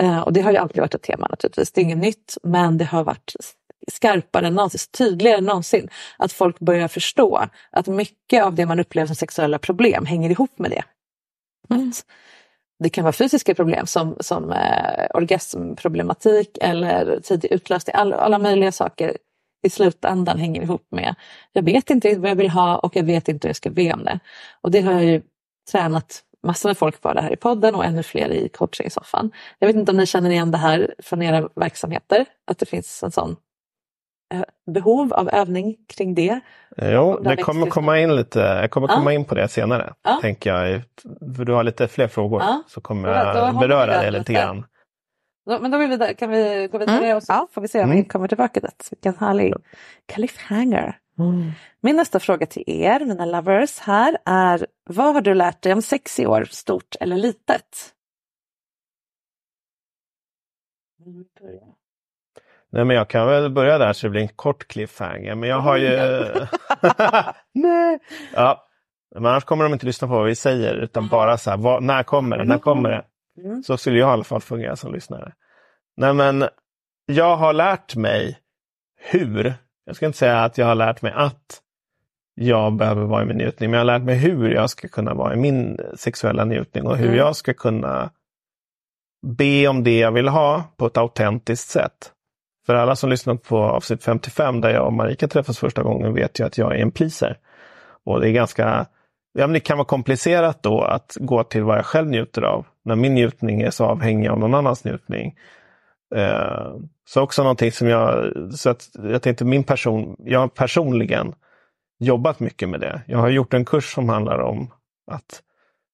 Eh, 0.00 0.20
och 0.20 0.32
det 0.32 0.40
har 0.40 0.52
ju 0.52 0.56
alltid 0.56 0.80
varit 0.80 0.94
ett 0.94 1.02
tema 1.02 1.26
naturligtvis, 1.30 1.72
det 1.72 1.80
är 1.80 1.82
inget 1.82 1.98
nytt, 1.98 2.36
men 2.42 2.78
det 2.78 2.84
har 2.84 3.04
varit 3.04 3.34
skarpare 3.92 4.46
än 4.46 4.54
någonsin, 4.54 4.80
tydligare 4.98 5.38
än 5.38 5.44
någonsin. 5.44 5.88
Att 6.18 6.32
folk 6.32 6.58
börjar 6.58 6.88
förstå 6.88 7.44
att 7.70 7.86
mycket 7.86 8.44
av 8.44 8.54
det 8.54 8.66
man 8.66 8.80
upplever 8.80 9.06
som 9.06 9.16
sexuella 9.16 9.58
problem 9.58 10.06
hänger 10.06 10.30
ihop 10.30 10.58
med 10.58 10.70
det. 10.70 10.82
Att 11.68 12.04
Det 12.78 12.88
kan 12.88 13.04
vara 13.04 13.12
fysiska 13.12 13.54
problem 13.54 13.86
som, 13.86 14.16
som 14.20 14.52
eh, 14.52 15.06
orgasmproblematik 15.14 16.58
eller 16.60 17.20
tidig 17.20 17.52
utlösning. 17.52 17.96
All, 17.96 18.12
alla 18.12 18.38
möjliga 18.38 18.72
saker 18.72 19.16
i 19.62 19.70
slutändan 19.70 20.38
hänger 20.38 20.62
ihop 20.62 20.86
med 20.90 21.14
jag 21.52 21.62
vet 21.62 21.90
inte 21.90 22.18
vad 22.18 22.30
jag 22.30 22.36
vill 22.36 22.50
ha 22.50 22.78
och 22.78 22.96
jag 22.96 23.04
vet 23.04 23.28
inte 23.28 23.46
hur 23.46 23.50
jag 23.50 23.56
ska 23.56 23.70
be 23.70 23.92
om 23.92 24.04
det. 24.04 24.18
Och 24.60 24.70
det 24.70 24.80
har 24.80 24.92
jag 24.92 25.04
ju 25.04 25.22
tränat 25.72 26.22
massor 26.42 26.68
med 26.68 26.78
folk 26.78 27.00
på 27.00 27.12
det 27.12 27.20
här 27.20 27.32
i 27.32 27.36
podden 27.36 27.74
och 27.74 27.84
ännu 27.84 28.02
fler 28.02 28.30
i 28.30 28.48
coachingsoffan. 28.48 29.32
Jag 29.58 29.66
vet 29.66 29.76
inte 29.76 29.92
om 29.92 29.96
ni 29.96 30.06
känner 30.06 30.30
igen 30.30 30.50
det 30.50 30.58
här 30.58 30.94
från 30.98 31.22
era 31.22 31.48
verksamheter, 31.54 32.26
att 32.46 32.58
det 32.58 32.66
finns 32.66 33.02
en 33.02 33.10
sån 33.10 33.36
behov 34.66 35.12
av 35.12 35.28
övning 35.28 35.76
kring 35.88 36.14
det. 36.14 36.40
Jo, 36.76 37.18
Där 37.20 37.36
det 37.36 37.42
kommer 37.42 37.66
komma 37.66 38.00
in 38.00 38.16
lite, 38.16 38.38
jag 38.38 38.70
kommer 38.70 38.88
Ja. 38.88 38.94
komma 38.94 39.12
in 39.12 39.24
på 39.24 39.34
det 39.34 39.48
senare. 39.48 39.94
Ja. 40.02 40.18
Tänker 40.22 40.54
jag. 40.54 40.82
För 41.36 41.44
du 41.44 41.52
har 41.52 41.62
lite 41.64 41.88
fler 41.88 42.08
frågor 42.08 42.40
Ja. 42.40 42.62
så 42.66 42.80
kommer 42.80 43.08
jag 43.08 43.52
vi 43.52 43.58
beröra 43.58 44.02
det 44.02 44.10
lite 44.10 44.32
grann. 44.32 44.66
Men 45.46 45.70
då 45.70 45.78
vi 45.78 46.14
kan 46.14 46.30
vi 46.30 46.68
gå 46.72 46.78
vidare 46.78 46.98
Mm, 47.04 47.16
och 47.16 47.22
så 47.22 47.32
ja. 47.32 47.48
får 47.52 47.60
vi 47.60 47.68
se 47.68 47.82
om 47.82 47.90
vi 47.90 47.96
Mm. 47.96 48.08
kommer 48.08 48.28
tillbaka 48.28 48.60
dit. 48.60 48.88
Vilken 48.90 49.14
härlig 49.16 49.54
cliffhanger. 50.12 50.98
Min 51.80 51.96
nästa 51.96 52.20
fråga 52.20 52.46
till 52.46 52.64
er, 52.66 53.00
mina 53.00 53.24
lovers, 53.26 53.78
här 53.78 54.18
är 54.24 54.66
vad 54.84 55.14
har 55.14 55.20
du 55.20 55.34
lärt 55.34 55.62
dig 55.62 55.72
om 55.72 55.82
sex 55.82 56.20
i 56.20 56.26
år, 56.26 56.44
stort 56.50 56.96
eller 57.00 57.16
litet? 57.16 57.94
Nej, 62.74 62.84
men 62.84 62.96
jag 62.96 63.08
kan 63.08 63.26
väl 63.26 63.50
börja 63.50 63.78
där 63.78 63.92
så 63.92 64.06
det 64.06 64.10
blir 64.10 64.20
en 64.20 64.28
kort 64.28 64.68
cliffhanger. 64.68 65.34
Men 65.34 65.48
jag 65.48 65.60
har 65.60 65.76
ju... 65.76 65.88
Nej! 67.52 67.98
Ja. 68.34 68.66
Men 69.14 69.26
annars 69.26 69.44
kommer 69.44 69.64
de 69.64 69.72
inte 69.72 69.86
lyssna 69.86 70.08
på 70.08 70.14
vad 70.14 70.26
vi 70.26 70.34
säger 70.34 70.74
utan 70.74 71.08
bara 71.08 71.38
så 71.38 71.50
här, 71.50 71.56
vad, 71.56 71.82
när 71.82 72.02
kommer 72.02 72.38
det? 72.38 72.44
När 72.44 72.58
kommer 72.58 72.90
det? 72.90 73.04
Mm. 73.44 73.62
Så 73.62 73.76
skulle 73.76 73.98
jag 73.98 74.08
i 74.08 74.12
alla 74.12 74.24
fall 74.24 74.40
fungera 74.40 74.76
som 74.76 74.92
lyssnare. 74.92 75.32
Nej 75.96 76.14
men, 76.14 76.44
jag 77.06 77.36
har 77.36 77.52
lärt 77.52 77.96
mig 77.96 78.38
hur. 79.10 79.54
Jag 79.86 79.96
ska 79.96 80.06
inte 80.06 80.18
säga 80.18 80.44
att 80.44 80.58
jag 80.58 80.66
har 80.66 80.74
lärt 80.74 81.02
mig 81.02 81.12
att 81.16 81.60
jag 82.34 82.76
behöver 82.76 83.04
vara 83.04 83.22
i 83.22 83.26
min 83.26 83.36
njutning, 83.36 83.70
men 83.70 83.78
jag 83.78 83.86
har 83.86 83.98
lärt 83.98 84.02
mig 84.06 84.16
hur 84.16 84.50
jag 84.50 84.70
ska 84.70 84.88
kunna 84.88 85.14
vara 85.14 85.34
i 85.34 85.36
min 85.36 85.80
sexuella 85.96 86.44
njutning 86.44 86.86
och 86.86 86.96
hur 86.96 87.06
Mm. 87.06 87.18
jag 87.18 87.36
ska 87.36 87.54
kunna 87.54 88.10
be 89.26 89.68
om 89.68 89.84
det 89.84 89.98
jag 89.98 90.12
vill 90.12 90.28
ha 90.28 90.64
på 90.76 90.86
ett 90.86 90.96
autentiskt 90.96 91.68
sätt. 91.70 92.10
För 92.66 92.74
alla 92.74 92.96
som 92.96 93.10
lyssnat 93.10 93.42
på 93.42 93.58
avsnitt 93.58 94.04
55 94.04 94.60
där 94.60 94.70
jag 94.70 94.86
och 94.86 94.92
Marika 94.92 95.28
träffas 95.28 95.58
första 95.58 95.82
gången 95.82 96.14
vet 96.14 96.40
ju 96.40 96.46
att 96.46 96.58
jag 96.58 96.76
är 96.76 96.82
en 96.82 96.90
pleaser. 96.90 97.38
Och 98.04 98.20
det 98.20 98.28
är 98.28 98.32
ganska, 98.32 98.86
ja 99.32 99.46
men 99.46 99.52
det 99.52 99.60
kan 99.60 99.78
vara 99.78 99.86
komplicerat 99.86 100.62
då 100.62 100.80
att 100.80 101.16
gå 101.20 101.44
till 101.44 101.62
vad 101.62 101.78
jag 101.78 101.86
själv 101.86 102.08
njuter 102.08 102.42
av. 102.42 102.66
När 102.84 102.96
min 102.96 103.14
njutning 103.14 103.62
är 103.62 103.70
så 103.70 103.84
avhängig 103.84 104.28
av 104.28 104.38
någon 104.38 104.54
annans 104.54 104.84
njutning. 104.84 105.34
Eh, 106.14 106.74
så 107.08 107.22
också 107.22 107.42
någonting 107.42 107.72
som 107.72 107.88
jag, 107.88 108.32
så 108.54 108.70
att 108.70 108.90
jag 108.94 109.22
tänkte 109.22 109.44
min 109.44 109.64
person, 109.64 110.16
jag 110.18 110.40
har 110.40 110.48
personligen 110.48 111.34
jobbat 111.98 112.40
mycket 112.40 112.68
med 112.68 112.80
det. 112.80 113.02
Jag 113.06 113.18
har 113.18 113.28
gjort 113.28 113.54
en 113.54 113.64
kurs 113.64 113.94
som 113.94 114.08
handlar 114.08 114.38
om 114.38 114.70
att 115.10 115.42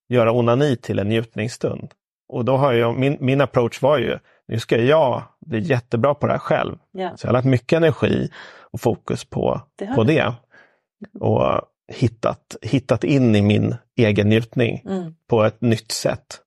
göra 0.09 0.33
onani 0.33 0.76
till 0.76 0.98
en 0.98 1.09
njutningsstund. 1.09 1.90
Och 2.28 2.44
då 2.44 2.56
har 2.56 2.72
jag, 2.72 2.98
min, 2.98 3.16
min 3.20 3.40
approach 3.40 3.83
var 3.83 3.98
ju, 3.98 4.18
nu 4.48 4.59
ska 4.59 4.78
jag 4.80 5.22
bli 5.46 5.61
jättebra 5.61 6.14
på 6.14 6.26
det 6.26 6.33
här 6.33 6.38
själv. 6.38 6.76
Ja. 6.92 7.16
Så 7.16 7.26
jag 7.26 7.29
har 7.29 7.33
lagt 7.33 7.46
mycket 7.46 7.76
energi 7.76 8.31
och 8.72 8.81
fokus 8.81 9.24
på 9.24 9.61
Det 9.79 9.87
på 9.94 10.05
det. 10.05 10.35
Och 11.20 11.61
hittat, 11.92 12.57
hittat 12.62 13.05
in 13.05 13.37
i 13.37 13.42
min 13.42 13.74
egen 13.96 14.29
njutning 14.29 14.83
Mm. 14.87 15.14
på 15.29 15.44
ett 15.44 15.61
nytt 15.61 15.92
sätt. 15.92 16.40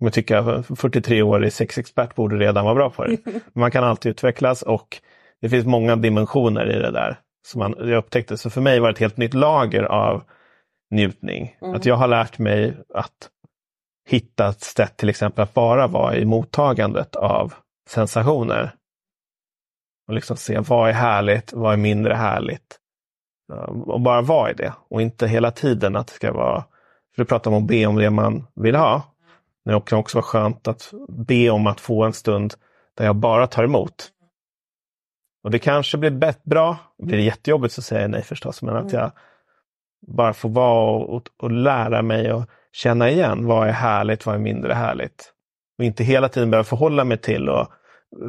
Jag 0.00 0.12
tycker 0.12 0.36
att 0.36 0.66
43-årig 0.66 1.52
sexexpert 1.52 2.14
borde 2.14 2.36
redan 2.36 2.64
vara 2.64 2.74
bra 2.74 2.90
på 2.90 3.04
det. 3.04 3.16
Man 3.52 3.70
kan 3.70 3.84
alltid 3.84 4.10
utvecklas 4.10 4.62
och 4.62 4.96
det 5.40 5.48
finns 5.48 5.66
många 5.66 5.96
dimensioner 5.96 6.76
i 6.76 6.78
det 6.78 6.90
där. 6.90 7.20
Som 7.46 7.58
man, 7.58 7.74
jag 7.78 7.98
upptäckte, 7.98 8.36
så 8.36 8.50
för 8.50 8.60
mig 8.60 8.80
var 8.80 8.88
det 8.88 8.92
ett 8.92 8.98
helt 8.98 9.16
nytt 9.16 9.34
lager 9.34 9.82
av 9.82 10.22
njutning. 10.90 11.56
Mm. 11.62 11.74
Att 11.74 11.86
jag 11.86 11.94
har 11.94 12.08
lärt 12.08 12.38
mig 12.38 12.76
att 12.94 13.28
hitta 14.08 14.48
ett 14.48 14.60
sätt 14.60 14.96
till 14.96 15.08
exempel 15.08 15.42
att 15.42 15.54
bara 15.54 15.86
vara 15.86 16.16
i 16.16 16.24
mottagandet 16.24 17.16
av 17.16 17.54
sensationer. 17.88 18.74
Och 20.08 20.14
liksom 20.14 20.36
se 20.36 20.58
vad 20.58 20.88
är 20.88 20.92
härligt, 20.92 21.52
vad 21.52 21.72
är 21.72 21.76
mindre 21.76 22.14
härligt. 22.14 22.78
Och 23.86 24.00
bara 24.00 24.22
vara 24.22 24.50
i 24.50 24.54
det 24.54 24.72
och 24.90 25.02
inte 25.02 25.26
hela 25.26 25.50
tiden 25.50 25.96
att 25.96 26.06
det 26.06 26.12
ska 26.12 26.32
vara, 26.32 26.64
för 27.14 27.22
du 27.22 27.24
pratar 27.24 27.50
om 27.50 27.62
att 27.62 27.68
be 27.68 27.86
om 27.86 27.96
det 27.96 28.10
man 28.10 28.46
vill 28.54 28.74
ha. 28.74 29.02
Det 29.64 29.80
kan 29.86 29.98
också 29.98 30.18
vara 30.18 30.24
skönt 30.24 30.68
att 30.68 30.92
be 31.08 31.50
om 31.50 31.66
att 31.66 31.80
få 31.80 32.04
en 32.04 32.12
stund 32.12 32.54
där 32.96 33.04
jag 33.04 33.16
bara 33.16 33.46
tar 33.46 33.64
emot. 33.64 34.08
Och 35.44 35.50
det 35.50 35.58
kanske 35.58 35.98
blir 35.98 36.34
bra, 36.44 36.76
blir 36.98 37.16
det 37.16 37.22
jättejobbigt 37.22 37.74
så 37.74 37.82
säger 37.82 38.02
jag 38.02 38.10
nej 38.10 38.22
förstås, 38.22 38.62
men 38.62 38.76
att 38.76 38.92
jag 38.92 39.12
bara 40.06 40.32
får 40.32 40.48
vara 40.48 40.90
och, 40.90 41.16
och, 41.16 41.28
och 41.36 41.50
lära 41.50 42.02
mig 42.02 42.32
och 42.32 42.44
känna 42.72 43.10
igen 43.10 43.46
vad 43.46 43.68
är 43.68 43.72
härligt, 43.72 44.26
vad 44.26 44.34
är 44.34 44.38
mindre 44.38 44.74
härligt. 44.74 45.32
Och 45.78 45.84
inte 45.84 46.04
hela 46.04 46.28
tiden 46.28 46.50
behöva 46.50 46.64
förhålla 46.64 47.04
mig 47.04 47.18
till 47.18 47.48
och 47.48 47.68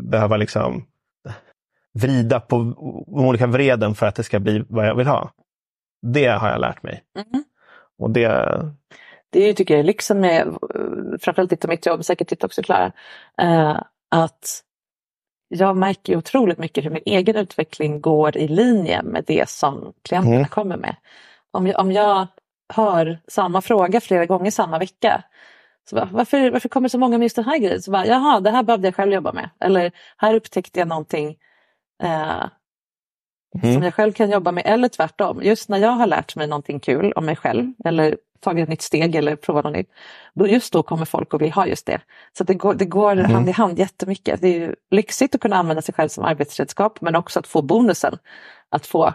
behöva 0.01 0.37
liksom 0.37 0.85
vrida 1.93 2.39
på 2.39 2.55
de 3.07 3.25
olika 3.25 3.47
vreden 3.47 3.95
för 3.95 4.05
att 4.05 4.15
det 4.15 4.23
ska 4.23 4.39
bli 4.39 4.63
vad 4.69 4.87
jag 4.87 4.95
vill 4.95 5.07
ha. 5.07 5.31
Det 6.01 6.27
har 6.27 6.49
jag 6.49 6.61
lärt 6.61 6.83
mig. 6.83 7.03
Mm. 7.15 7.43
Och 7.99 8.09
det... 8.09 8.71
det 9.29 9.53
tycker 9.53 9.73
jag 9.73 9.79
är 9.79 9.83
lyxen 9.83 10.19
med, 10.19 10.57
framförallt 11.21 11.49
ditt 11.49 11.63
och 11.63 11.69
mitt 11.69 11.85
jobb, 11.85 12.05
säkert 12.05 12.29
ditt 12.29 12.43
också 12.43 12.63
Klara, 12.63 12.91
eh, 13.41 13.81
att 14.09 14.63
jag 15.47 15.77
märker 15.77 16.15
otroligt 16.15 16.57
mycket 16.57 16.85
hur 16.85 16.89
min 16.89 17.03
egen 17.05 17.35
utveckling 17.35 18.01
går 18.01 18.37
i 18.37 18.47
linje 18.47 19.03
med 19.03 19.23
det 19.27 19.49
som 19.49 19.93
klienterna 20.01 20.35
mm. 20.35 20.47
kommer 20.47 20.77
med. 20.77 20.95
Om 21.51 21.67
jag, 21.67 21.79
om 21.79 21.91
jag 21.91 22.27
hör 22.73 23.19
samma 23.27 23.61
fråga 23.61 24.01
flera 24.01 24.25
gånger 24.25 24.51
samma 24.51 24.79
vecka 24.79 25.23
så 25.89 25.95
bara, 25.95 26.09
varför, 26.11 26.51
varför 26.51 26.69
kommer 26.69 26.89
så 26.89 26.97
många 26.97 27.17
med 27.17 27.25
just 27.25 27.35
den 27.35 27.45
här 27.45 27.57
grejen? 27.57 27.81
Så 27.81 27.91
bara, 27.91 28.05
Jaha, 28.05 28.39
det 28.39 28.51
här 28.51 28.63
behövde 28.63 28.87
jag 28.87 28.95
själv 28.95 29.13
jobba 29.13 29.31
med. 29.31 29.49
Eller 29.59 29.91
här 30.17 30.33
upptäckte 30.33 30.79
jag 30.79 30.87
någonting 30.87 31.37
eh, 32.03 32.45
mm. 33.63 33.73
som 33.73 33.83
jag 33.83 33.93
själv 33.93 34.13
kan 34.13 34.29
jobba 34.29 34.51
med. 34.51 34.63
Eller 34.65 34.87
tvärtom, 34.87 35.43
just 35.43 35.69
när 35.69 35.77
jag 35.77 35.91
har 35.91 36.07
lärt 36.07 36.35
mig 36.35 36.47
någonting 36.47 36.79
kul 36.79 37.13
om 37.15 37.25
mig 37.25 37.35
själv 37.35 37.73
eller 37.85 38.17
tagit 38.39 38.63
ett 38.63 38.69
nytt 38.69 38.81
steg 38.81 39.15
eller 39.15 39.35
provat 39.35 39.63
något 39.63 39.73
nytt. 39.73 39.91
Då 40.33 40.47
just 40.47 40.73
då 40.73 40.83
kommer 40.83 41.05
folk 41.05 41.33
och 41.33 41.41
vill 41.41 41.51
ha 41.51 41.67
just 41.67 41.85
det. 41.85 42.01
Så 42.37 42.43
det 42.43 42.53
går, 42.53 42.73
det 42.73 42.85
går 42.85 43.11
mm. 43.11 43.31
hand 43.31 43.49
i 43.49 43.51
hand 43.51 43.79
jättemycket. 43.79 44.41
Det 44.41 44.63
är 44.63 44.75
lyxigt 44.91 45.35
att 45.35 45.41
kunna 45.41 45.55
använda 45.55 45.81
sig 45.81 45.93
själv 45.93 46.09
som 46.09 46.23
arbetsredskap 46.23 47.01
men 47.01 47.15
också 47.15 47.39
att 47.39 47.47
få 47.47 47.61
bonusen. 47.61 48.17
Att 48.69 48.85
få, 48.85 49.13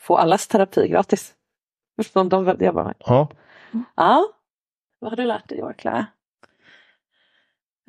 få 0.00 0.16
allas 0.16 0.48
terapi 0.48 0.88
gratis. 0.88 1.34
Som 2.12 2.28
de 2.28 2.56
jobbar 2.60 2.84
med. 2.84 2.94
Ja. 2.98 3.28
ja. 3.96 4.28
Vad 5.04 5.12
har 5.12 5.16
du 5.16 5.24
lärt 5.24 5.48
dig 5.48 5.58
i 5.58 5.62
år, 5.62 5.72
Clara? 5.72 6.06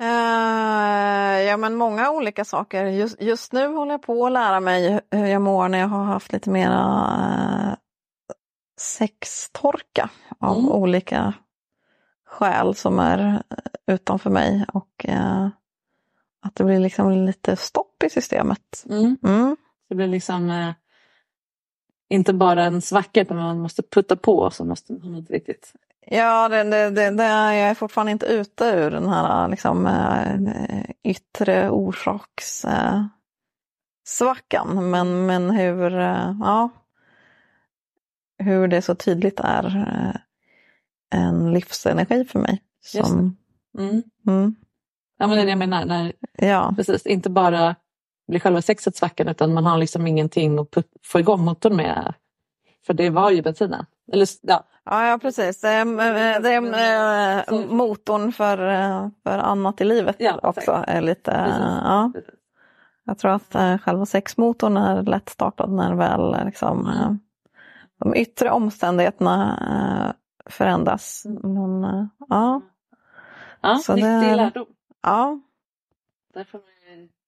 Uh, 0.02 1.42
ja 1.42 1.56
men 1.56 1.74
många 1.74 2.10
olika 2.10 2.44
saker. 2.44 2.86
Just, 2.86 3.22
just, 3.22 3.52
nu 3.52 3.66
håller 3.66 3.92
jag 3.92 4.02
på 4.02 4.26
att 4.26 4.32
lära 4.32 4.60
mig 4.60 5.00
hur 5.10 5.26
jag 5.26 5.42
mår 5.42 5.68
när 5.68 5.78
jag 5.78 5.88
har 5.88 6.04
haft 6.04 6.32
lite 6.32 6.50
mera 6.50 6.76
uh, 7.68 7.74
sextorka 8.80 10.10
av 10.38 10.58
mm. 10.58 10.70
olika 10.70 11.34
skäl 12.26 12.74
som 12.74 12.98
är 12.98 13.42
utanför 13.86 14.30
mig 14.30 14.66
och 14.72 15.06
uh, 15.08 15.48
att 16.42 16.54
det 16.54 16.64
blir 16.64 16.80
liksom 16.80 17.12
lite 17.12 17.56
stopp 17.56 18.02
i 18.02 18.10
systemet. 18.10 18.84
Mm. 18.88 19.18
Mm. 19.22 19.56
Det 19.88 19.94
blir 19.94 20.08
liksom 20.08 20.72
inte 22.08 22.32
bara 22.32 22.64
en 22.64 22.82
svacka 22.82 23.20
utan 23.20 23.36
man 23.36 23.60
måste 23.60 23.82
putta 23.82 24.16
på 24.16 24.50
så 24.50 24.64
måste 24.64 24.92
man 24.92 25.14
inte 25.14 25.32
riktigt 25.32 25.72
Ja, 26.10 26.48
det, 26.48 26.62
det, 26.62 26.90
det, 26.90 27.10
det, 27.10 27.24
jag 27.24 27.70
är 27.70 27.74
fortfarande 27.74 28.12
inte 28.12 28.26
ute 28.26 28.64
ur 28.64 28.90
den 28.90 29.08
här 29.08 29.48
liksom, 29.48 29.86
äh, 29.86 30.36
yttre 31.02 31.70
orsakssvackan. 31.70 33.10
Äh, 34.76 34.80
men, 34.80 35.26
men 35.26 35.50
hur, 35.50 35.94
äh, 35.98 36.34
ja, 36.40 36.70
hur 38.38 38.68
det 38.68 38.82
så 38.82 38.94
tydligt 38.94 39.40
är 39.40 40.20
en 41.10 41.52
livsenergi 41.52 42.24
för 42.24 42.38
mig. 42.38 42.62
Som, 42.80 43.36
mm. 43.78 44.02
Mm. 44.26 44.54
Ja, 45.18 45.26
men 45.26 45.36
det 45.36 45.42
är 45.42 45.44
det 45.44 45.50
jag 45.50 45.58
menar. 45.58 45.84
När, 45.84 46.12
ja. 46.32 46.72
Precis, 46.76 47.06
inte 47.06 47.30
bara 47.30 47.76
blir 48.28 48.40
själva 48.40 48.62
sexet 48.62 48.96
svackan 48.96 49.28
utan 49.28 49.54
man 49.54 49.66
har 49.66 49.78
liksom 49.78 50.06
ingenting 50.06 50.58
att 50.58 50.76
få 51.04 51.20
igång 51.20 51.44
motorn 51.44 51.76
med. 51.76 52.14
För 52.86 52.94
det 52.94 53.10
var 53.10 53.30
ju 53.30 53.42
bensinen. 53.42 53.86
Eller, 54.12 54.28
ja. 54.42 54.64
Ja, 54.84 55.18
precis. 55.22 55.60
Det 55.60 55.68
är, 55.68 55.84
motorn 57.66 58.32
för, 58.32 58.68
eh, 58.68 59.08
för 59.22 59.38
annat 59.38 59.80
i 59.80 59.84
livet 59.84 60.16
ja, 60.18 60.40
också. 60.42 60.84
Är 60.86 61.00
lite, 61.00 61.32
äh, 61.32 61.78
ja. 61.84 62.12
Jag 63.04 63.18
tror 63.18 63.30
att 63.30 63.54
äh, 63.54 63.78
själva 63.78 64.06
sexmotorn 64.06 64.76
är 64.76 65.02
lättstartad 65.02 65.72
när 65.72 65.94
väl 65.94 66.44
liksom, 66.44 66.86
äh, 66.86 67.12
de 67.98 68.14
yttre 68.14 68.50
omständigheterna 68.50 70.14
förändras. 70.46 71.26
Men, 71.42 71.84
äh, 71.84 72.06
ja. 72.28 72.62
ja, 73.60 73.74
Så 73.74 73.94
nyttig 73.94 74.36
lärdom. 74.36 74.66
Ja. 75.02 75.40
Därför 76.34 76.60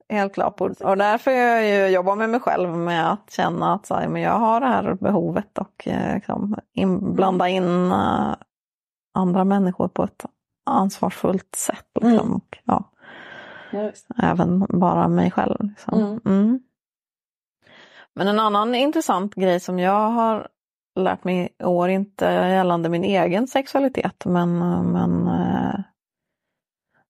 Helt 0.08 0.34
klart. 0.34 0.60
Och 0.60 0.96
därför 0.96 1.30
jag 1.30 1.66
ju 1.66 1.94
jobbar 1.94 2.16
med 2.16 2.30
mig 2.30 2.40
själv 2.40 2.68
med 2.70 3.12
att 3.12 3.30
känna 3.30 3.74
att 3.74 3.86
så 3.86 3.94
här, 3.94 4.08
men 4.08 4.22
jag 4.22 4.38
har 4.38 4.60
det 4.60 4.66
här 4.66 4.94
behovet 4.94 5.58
och 5.58 5.88
eh, 5.88 6.14
liksom, 6.14 6.56
in, 6.72 7.14
blanda 7.14 7.48
in 7.48 7.92
uh, 7.92 8.34
andra 9.14 9.44
människor 9.44 9.88
på 9.88 10.04
ett 10.04 10.24
ansvarsfullt 10.66 11.54
sätt. 11.54 11.86
Liksom. 11.94 12.18
Mm. 12.18 12.32
Och, 12.32 12.58
ja, 12.64 12.84
även 14.22 14.66
bara 14.68 15.08
mig 15.08 15.30
själv. 15.30 15.56
Liksom. 15.60 16.00
Mm. 16.00 16.20
Mm. 16.24 16.60
Men 18.14 18.28
en 18.28 18.40
annan 18.40 18.74
intressant 18.74 19.34
grej 19.34 19.60
som 19.60 19.78
jag 19.78 20.10
har 20.10 20.48
lärt 20.96 21.24
mig 21.24 21.48
i 21.58 21.64
år, 21.64 21.88
inte 21.88 22.24
gällande 22.24 22.88
min 22.88 23.04
egen 23.04 23.46
sexualitet, 23.46 24.24
men, 24.24 24.58
men 24.92 25.28
uh, 25.28 25.80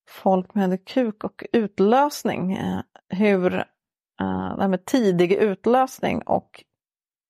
folk 0.09 0.55
med 0.55 0.85
kuk 0.85 1.25
och 1.25 1.45
utlösning. 1.53 2.53
Eh, 2.53 2.81
hur 3.09 3.55
eh, 3.55 4.57
det 4.57 4.63
här 4.63 4.69
med 4.69 4.85
tidig 4.85 5.33
utlösning 5.33 6.23
och 6.23 6.65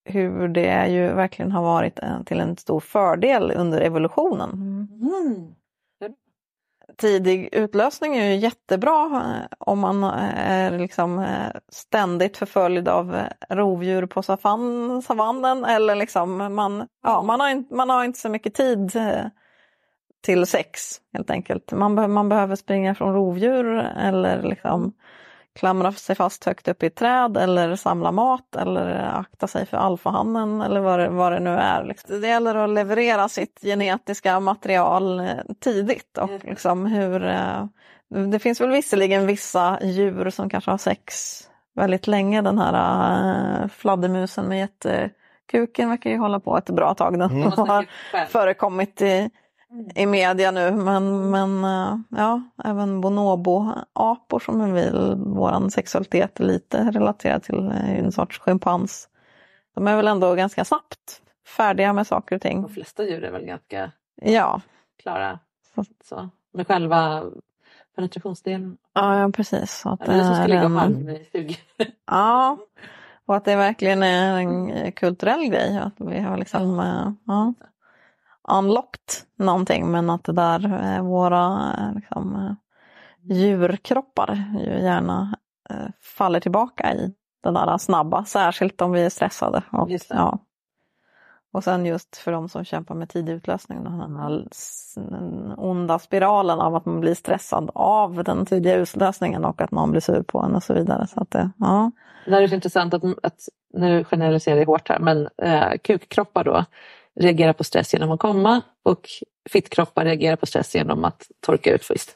hur 0.04 0.48
det 0.48 0.88
ju 0.88 1.12
verkligen 1.12 1.52
har 1.52 1.62
varit 1.62 1.98
eh, 1.98 2.22
till 2.22 2.40
en 2.40 2.56
stor 2.56 2.80
fördel 2.80 3.52
under 3.56 3.80
evolutionen. 3.80 4.50
Mm. 4.50 5.54
Tidig 6.96 7.48
utlösning 7.52 8.16
är 8.16 8.24
ju 8.24 8.36
jättebra 8.36 9.22
om 9.58 9.78
man 9.78 10.04
är 10.04 10.78
liksom 10.78 11.26
ständigt 11.68 12.36
förföljd 12.36 12.88
av 12.88 13.16
rovdjur 13.48 14.06
på 14.06 14.22
savannen 15.02 15.64
eller 15.64 15.94
liksom 15.94 16.54
man, 16.54 16.88
ja, 17.02 17.22
man, 17.22 17.40
har 17.40 17.50
inte, 17.50 17.74
man 17.74 17.90
har 17.90 18.04
inte 18.04 18.18
så 18.18 18.28
mycket 18.28 18.54
tid 18.54 18.92
till 20.20 20.46
sex 20.46 21.00
helt 21.12 21.31
enkelt. 21.31 21.72
Man, 21.72 21.96
be 21.96 22.09
man 22.09 22.28
behöver 22.28 22.57
springa 22.57 22.94
från 22.94 23.14
rovdjur 23.14 23.78
eller 23.96 24.42
liksom 24.42 24.92
klamra 25.59 25.92
sig 25.92 26.16
fast 26.16 26.44
högt 26.44 26.68
upp 26.68 26.83
i 26.83 26.87
ett 26.87 26.94
träd 26.94 27.37
eller 27.37 27.76
samla 27.76 28.12
mat 28.12 28.57
eller 28.57 29.11
akta 29.14 29.46
sig 29.46 29.66
för 29.66 29.76
alfahannen 29.76 30.61
eller 30.61 30.81
vad 30.81 31.00
det, 31.00 31.09
vad 31.09 31.33
det 31.33 31.40
nu 31.40 31.50
är. 31.50 31.85
Liksom. 31.85 32.20
Det 32.20 32.28
gäller 32.28 32.54
att 32.54 32.70
leverera 32.70 33.28
sitt 33.28 33.61
genetiska 33.62 34.40
material 34.40 35.20
eh, 35.20 35.26
tidigt 35.61 36.18
och 36.18 36.31
liksom 36.44 36.87
hur 36.87 37.26
eh, 37.26 37.64
det 38.09 38.38
finns 38.38 38.61
väl 38.61 38.70
visserligen 38.70 39.26
vissa 39.26 39.78
djur 39.83 40.31
som 40.31 40.50
kanske 40.50 40.70
har 40.70 40.78
sex 40.78 41.42
väldigt 41.78 42.07
länge. 42.07 42.42
Den 42.42 42.59
här 42.59 42.74
uh, 43.62 43.68
fladdermusen 43.68 44.48
med 44.48 44.59
jättekuken 44.59 45.88
verkar 45.88 46.11
ju 46.11 46.18
hålla 46.18 46.40
på 46.40 46.59
ett 46.59 46.70
bra 46.70 46.94
tag. 46.94 47.18
Den 47.18 47.31
mm. 47.31 47.52
har 47.57 47.87
förekommit 48.26 49.02
i 49.02 49.31
i 49.94 50.07
media 50.07 50.50
nu 50.50 50.70
men, 50.70 51.31
men 51.31 51.64
eh, 51.64 51.98
ja, 52.09 52.42
även 52.64 53.00
bonobo-apor 53.00 54.38
som 54.38 54.61
är 54.61 54.72
väl 54.72 55.14
vår 55.16 55.70
sexualitet 55.70 56.40
är 56.40 56.44
lite 56.44 56.90
relaterad 56.90 57.42
till 57.42 57.66
eh, 57.66 57.98
en 57.98 58.12
sorts 58.12 58.38
schimpans. 58.38 59.09
De 59.74 59.88
är 59.88 59.96
väl 59.96 60.09
ändå 60.09 60.35
ganska 60.35 60.64
snabbt 60.64 61.22
färdiga 61.57 61.92
med 61.92 62.07
saker 62.07 62.37
och 62.37 62.42
ting. 62.42 62.62
De 62.62 62.70
flesta 62.70 63.04
djur 63.04 63.24
är 63.24 63.31
väl 63.31 63.44
ganska 63.44 63.90
ja. 64.14 64.61
klara 65.02 65.38
så, 66.04 66.28
med 66.52 66.66
själva 66.66 67.24
penetrationsdelen. 67.97 68.76
Ja, 68.92 69.20
ja 69.20 69.30
precis. 69.30 69.72
Så 69.72 69.88
att 69.88 70.01
det 70.01 70.12
är 70.12 70.16
det 70.16 70.24
som 70.24 70.34
ska 70.34 70.47
ligga 70.47 70.62
en... 70.62 71.09
i 71.11 71.59
Ja, 72.07 72.59
och 73.26 73.36
att 73.36 73.45
det 73.45 73.57
verkligen 73.57 74.03
är 74.03 74.38
en 74.38 74.92
kulturell 74.92 75.45
grej. 75.45 75.78
Att 75.78 75.95
vi 75.97 76.20
har 76.20 76.36
liksom, 76.36 76.78
ja. 76.78 77.14
ja 77.26 77.55
unlocked 78.51 79.14
någonting 79.36 79.90
men 79.90 80.11
att 80.11 80.24
det 80.24 80.32
där 80.32 80.94
eh, 80.96 81.03
våra 81.03 81.72
eh, 81.78 81.94
liksom, 81.94 82.36
eh, 82.36 82.53
djurkroppar 83.36 84.44
ju 84.59 84.82
gärna 84.82 85.36
faller 86.18 86.40
tillbaka 86.40 86.94
i 86.94 87.14
den 87.42 87.55
där 87.55 87.78
snabba, 87.78 88.24
särskilt 88.24 88.80
om 88.80 88.92
vi 88.92 89.03
är 89.03 89.11
stressade. 89.11 89.62
Och, 89.72 89.90
ja. 90.09 90.38
Och 91.53 91.64
sen 91.64 91.86
just 91.86 92.16
för 92.16 92.32
de 92.32 92.49
som 92.49 92.64
kämpar 92.64 92.94
med 92.94 93.09
tidig 93.09 93.32
utlösning, 93.32 93.84
den 93.84 94.16
här 94.16 94.44
den 94.94 95.55
onda 95.57 95.99
spiralen 95.99 96.61
av 96.61 96.74
att 96.74 96.86
man 96.86 97.01
blir 97.01 97.14
stressad 97.14 97.70
av 97.74 98.24
den 98.24 98.46
tidiga 98.46 98.74
utlösningen 98.74 99.44
och 99.44 99.61
att 99.61 99.70
någon 99.70 99.90
blir 99.90 100.01
sur 100.01 100.22
på 100.22 100.40
en 100.40 100.55
och 100.55 100.62
så 100.62 100.74
vidare. 100.74 101.07
Så 101.07 101.20
att 101.20 101.30
det, 101.30 101.51
ja. 101.59 101.90
Det 102.24 102.36
är 102.36 102.49
så 102.49 102.55
intressant 102.55 102.94
att, 102.94 103.05
att 103.05 103.40
nu 103.74 104.05
generaliserar 104.05 104.57
jag 104.57 104.66
hårt 104.66 104.88
här, 104.88 104.99
men 104.99 105.28
eh, 105.42 105.78
kukkroppar 105.84 106.44
då 106.44 106.64
reagerar 107.20 107.52
på 107.52 107.64
stress 107.64 107.92
genom 107.92 108.10
att 108.10 108.20
komma 108.20 108.62
och 108.82 109.08
fittkroppar 109.50 110.04
reagerar 110.04 110.36
på 110.36 110.46
stress 110.46 110.74
genom 110.74 111.04
att 111.04 111.26
torka 111.40 111.74
ut 111.74 111.84
först. 111.84 112.10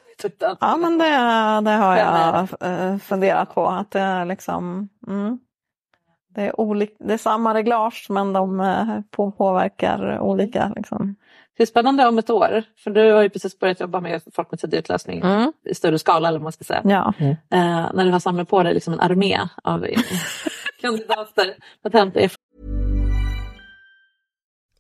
Ja 0.60 0.76
men 0.76 0.98
det, 0.98 1.04
det 1.70 1.76
har 1.76 1.96
jag 1.96 2.48
eh, 2.60 2.98
funderat 2.98 3.54
på. 3.54 3.66
Att 3.66 3.90
det 3.90 4.00
är 4.00 4.24
liksom 4.24 4.88
mm, 5.08 5.38
det, 6.34 6.42
är 6.42 6.60
olik, 6.60 6.96
det 6.98 7.12
är 7.12 7.18
samma 7.18 7.54
reglage 7.54 8.06
men 8.08 8.32
de 8.32 8.60
eh, 8.60 9.00
på, 9.10 9.30
påverkar 9.30 10.20
olika. 10.20 10.72
Liksom. 10.76 11.16
Det 11.56 11.62
är 11.62 11.66
spännande 11.66 12.06
om 12.06 12.18
ett 12.18 12.30
år, 12.30 12.62
för 12.84 12.90
du 12.90 13.12
har 13.12 13.22
ju 13.22 13.28
precis 13.28 13.58
börjat 13.58 13.80
jobba 13.80 14.00
med 14.00 14.22
folk 14.34 14.50
med 14.50 14.60
tidig 14.60 14.78
utlösning 14.78 15.20
mm. 15.20 15.52
i 15.64 15.74
större 15.74 15.98
skala 15.98 16.28
eller 16.28 16.38
vad 16.38 16.42
man 16.42 16.52
ska 16.52 16.64
säga. 16.64 16.82
Ja. 16.84 17.12
Mm. 17.18 17.30
Eh, 17.30 17.90
när 17.94 18.04
du 18.04 18.10
har 18.10 18.20
samlat 18.20 18.48
på 18.48 18.62
dig 18.62 18.74
liksom 18.74 18.92
en 18.92 19.00
armé 19.00 19.38
av 19.62 19.86
kandidater, 20.80 21.54
patent 21.82 22.16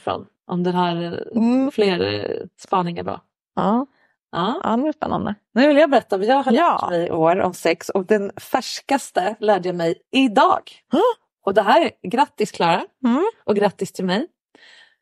Från, 0.00 0.26
om 0.46 0.62
den 0.62 0.74
har 0.74 1.22
mm. 1.36 1.70
fler 1.70 2.48
spaningar 2.58 3.02
bra. 3.02 3.20
Ja. 3.54 3.86
Ja. 4.32 4.60
ja, 4.64 4.76
det 4.76 4.88
är 4.88 4.92
spännande. 4.92 5.34
Nu 5.54 5.68
vill 5.68 5.76
jag 5.76 5.90
berätta 5.90 6.16
vad 6.16 6.26
jag 6.26 6.42
har 6.42 6.52
ja. 6.52 6.78
lärt 6.82 6.90
mig 6.90 7.06
i 7.06 7.10
år 7.10 7.40
om 7.40 7.54
sex 7.54 7.88
och 7.88 8.06
den 8.06 8.32
färskaste 8.36 9.36
lärde 9.40 9.68
jag 9.68 9.76
mig 9.76 9.94
idag. 10.12 10.62
Mm. 10.92 11.02
Och 11.44 11.54
det 11.54 11.62
här, 11.62 11.90
grattis 12.02 12.50
Klara 12.50 12.84
mm. 13.04 13.30
och 13.44 13.56
grattis 13.56 13.92
till 13.92 14.04
mig. 14.04 14.26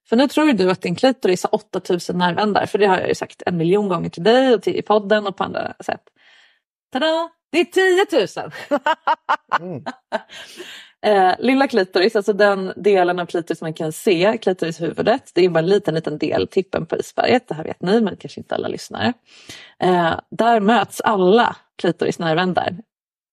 För 0.08 0.16
nu 0.16 0.28
tror 0.28 0.52
du 0.52 0.70
att 0.70 0.82
din 0.82 0.94
klitoris 0.94 1.42
har 1.42 1.54
8000 1.54 2.18
nervändar, 2.18 2.66
för 2.66 2.78
det 2.78 2.86
har 2.86 2.98
jag 2.98 3.08
ju 3.08 3.14
sagt 3.14 3.42
en 3.46 3.56
miljon 3.56 3.88
gånger 3.88 4.10
till 4.10 4.22
dig 4.22 4.54
och 4.54 4.62
till, 4.62 4.76
i 4.76 4.82
podden 4.82 5.26
och 5.26 5.36
på 5.36 5.44
andra 5.44 5.74
sätt. 5.80 6.02
Tada! 6.92 7.30
Det 7.50 7.60
är 7.60 7.64
10 7.64 8.50
000! 8.70 8.80
mm. 9.60 9.84
Eh, 11.06 11.34
lilla 11.38 11.68
klitoris, 11.68 12.16
alltså 12.16 12.32
den 12.32 12.72
delen 12.76 13.18
av 13.18 13.26
klitoris 13.26 13.62
man 13.62 13.74
kan 13.74 13.92
se, 13.92 14.38
klitorishuvudet, 14.42 15.30
det 15.34 15.44
är 15.44 15.48
bara 15.48 15.58
en 15.58 15.66
liten, 15.66 15.94
liten 15.94 16.18
del, 16.18 16.48
tippen 16.48 16.86
på 16.86 16.96
isberget, 16.96 17.48
det 17.48 17.54
här 17.54 17.64
vet 17.64 17.82
ni 17.82 18.00
men 18.00 18.16
kanske 18.16 18.40
inte 18.40 18.54
alla 18.54 18.68
lyssnare. 18.68 19.12
Eh, 19.78 20.20
där 20.30 20.60
möts 20.60 21.00
alla 21.00 21.56
klitorisnervändar 21.76 22.76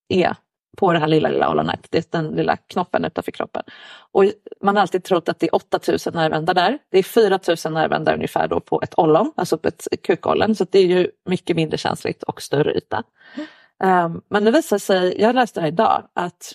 är 0.09 0.35
på 0.77 0.93
det 0.93 0.99
här 0.99 1.07
lilla, 1.07 1.29
lilla 1.29 1.49
ollonet, 1.49 1.87
det 1.89 1.97
är 1.97 2.21
den 2.21 2.35
lilla 2.35 2.57
knoppen 2.57 3.05
utanför 3.05 3.31
kroppen. 3.31 3.63
Och 4.11 4.25
man 4.61 4.75
har 4.75 4.81
alltid 4.81 5.03
trott 5.03 5.29
att 5.29 5.39
det 5.39 5.45
är 5.45 5.55
8000 5.55 6.13
nervändar 6.13 6.53
där. 6.53 6.79
Det 6.91 6.97
är 6.97 7.03
4000 7.03 7.73
nervändar 7.73 8.13
ungefär 8.13 8.47
då 8.47 8.59
på 8.59 8.81
ett 8.81 8.93
ollon, 8.97 9.33
alltså 9.35 9.57
på 9.57 9.67
ett 9.67 9.87
kukollon, 10.03 10.55
så 10.55 10.65
det 10.71 10.79
är 10.79 10.85
ju 10.85 11.11
mycket 11.29 11.55
mindre 11.55 11.77
känsligt 11.77 12.23
och 12.23 12.41
större 12.41 12.73
yta. 12.77 13.03
Mm. 13.35 14.05
Um, 14.05 14.21
men 14.29 14.43
det 14.43 14.51
visar 14.51 14.77
sig, 14.77 15.21
jag 15.21 15.35
läste 15.35 15.59
det 15.59 15.61
här 15.61 15.71
idag, 15.71 16.03
att 16.13 16.53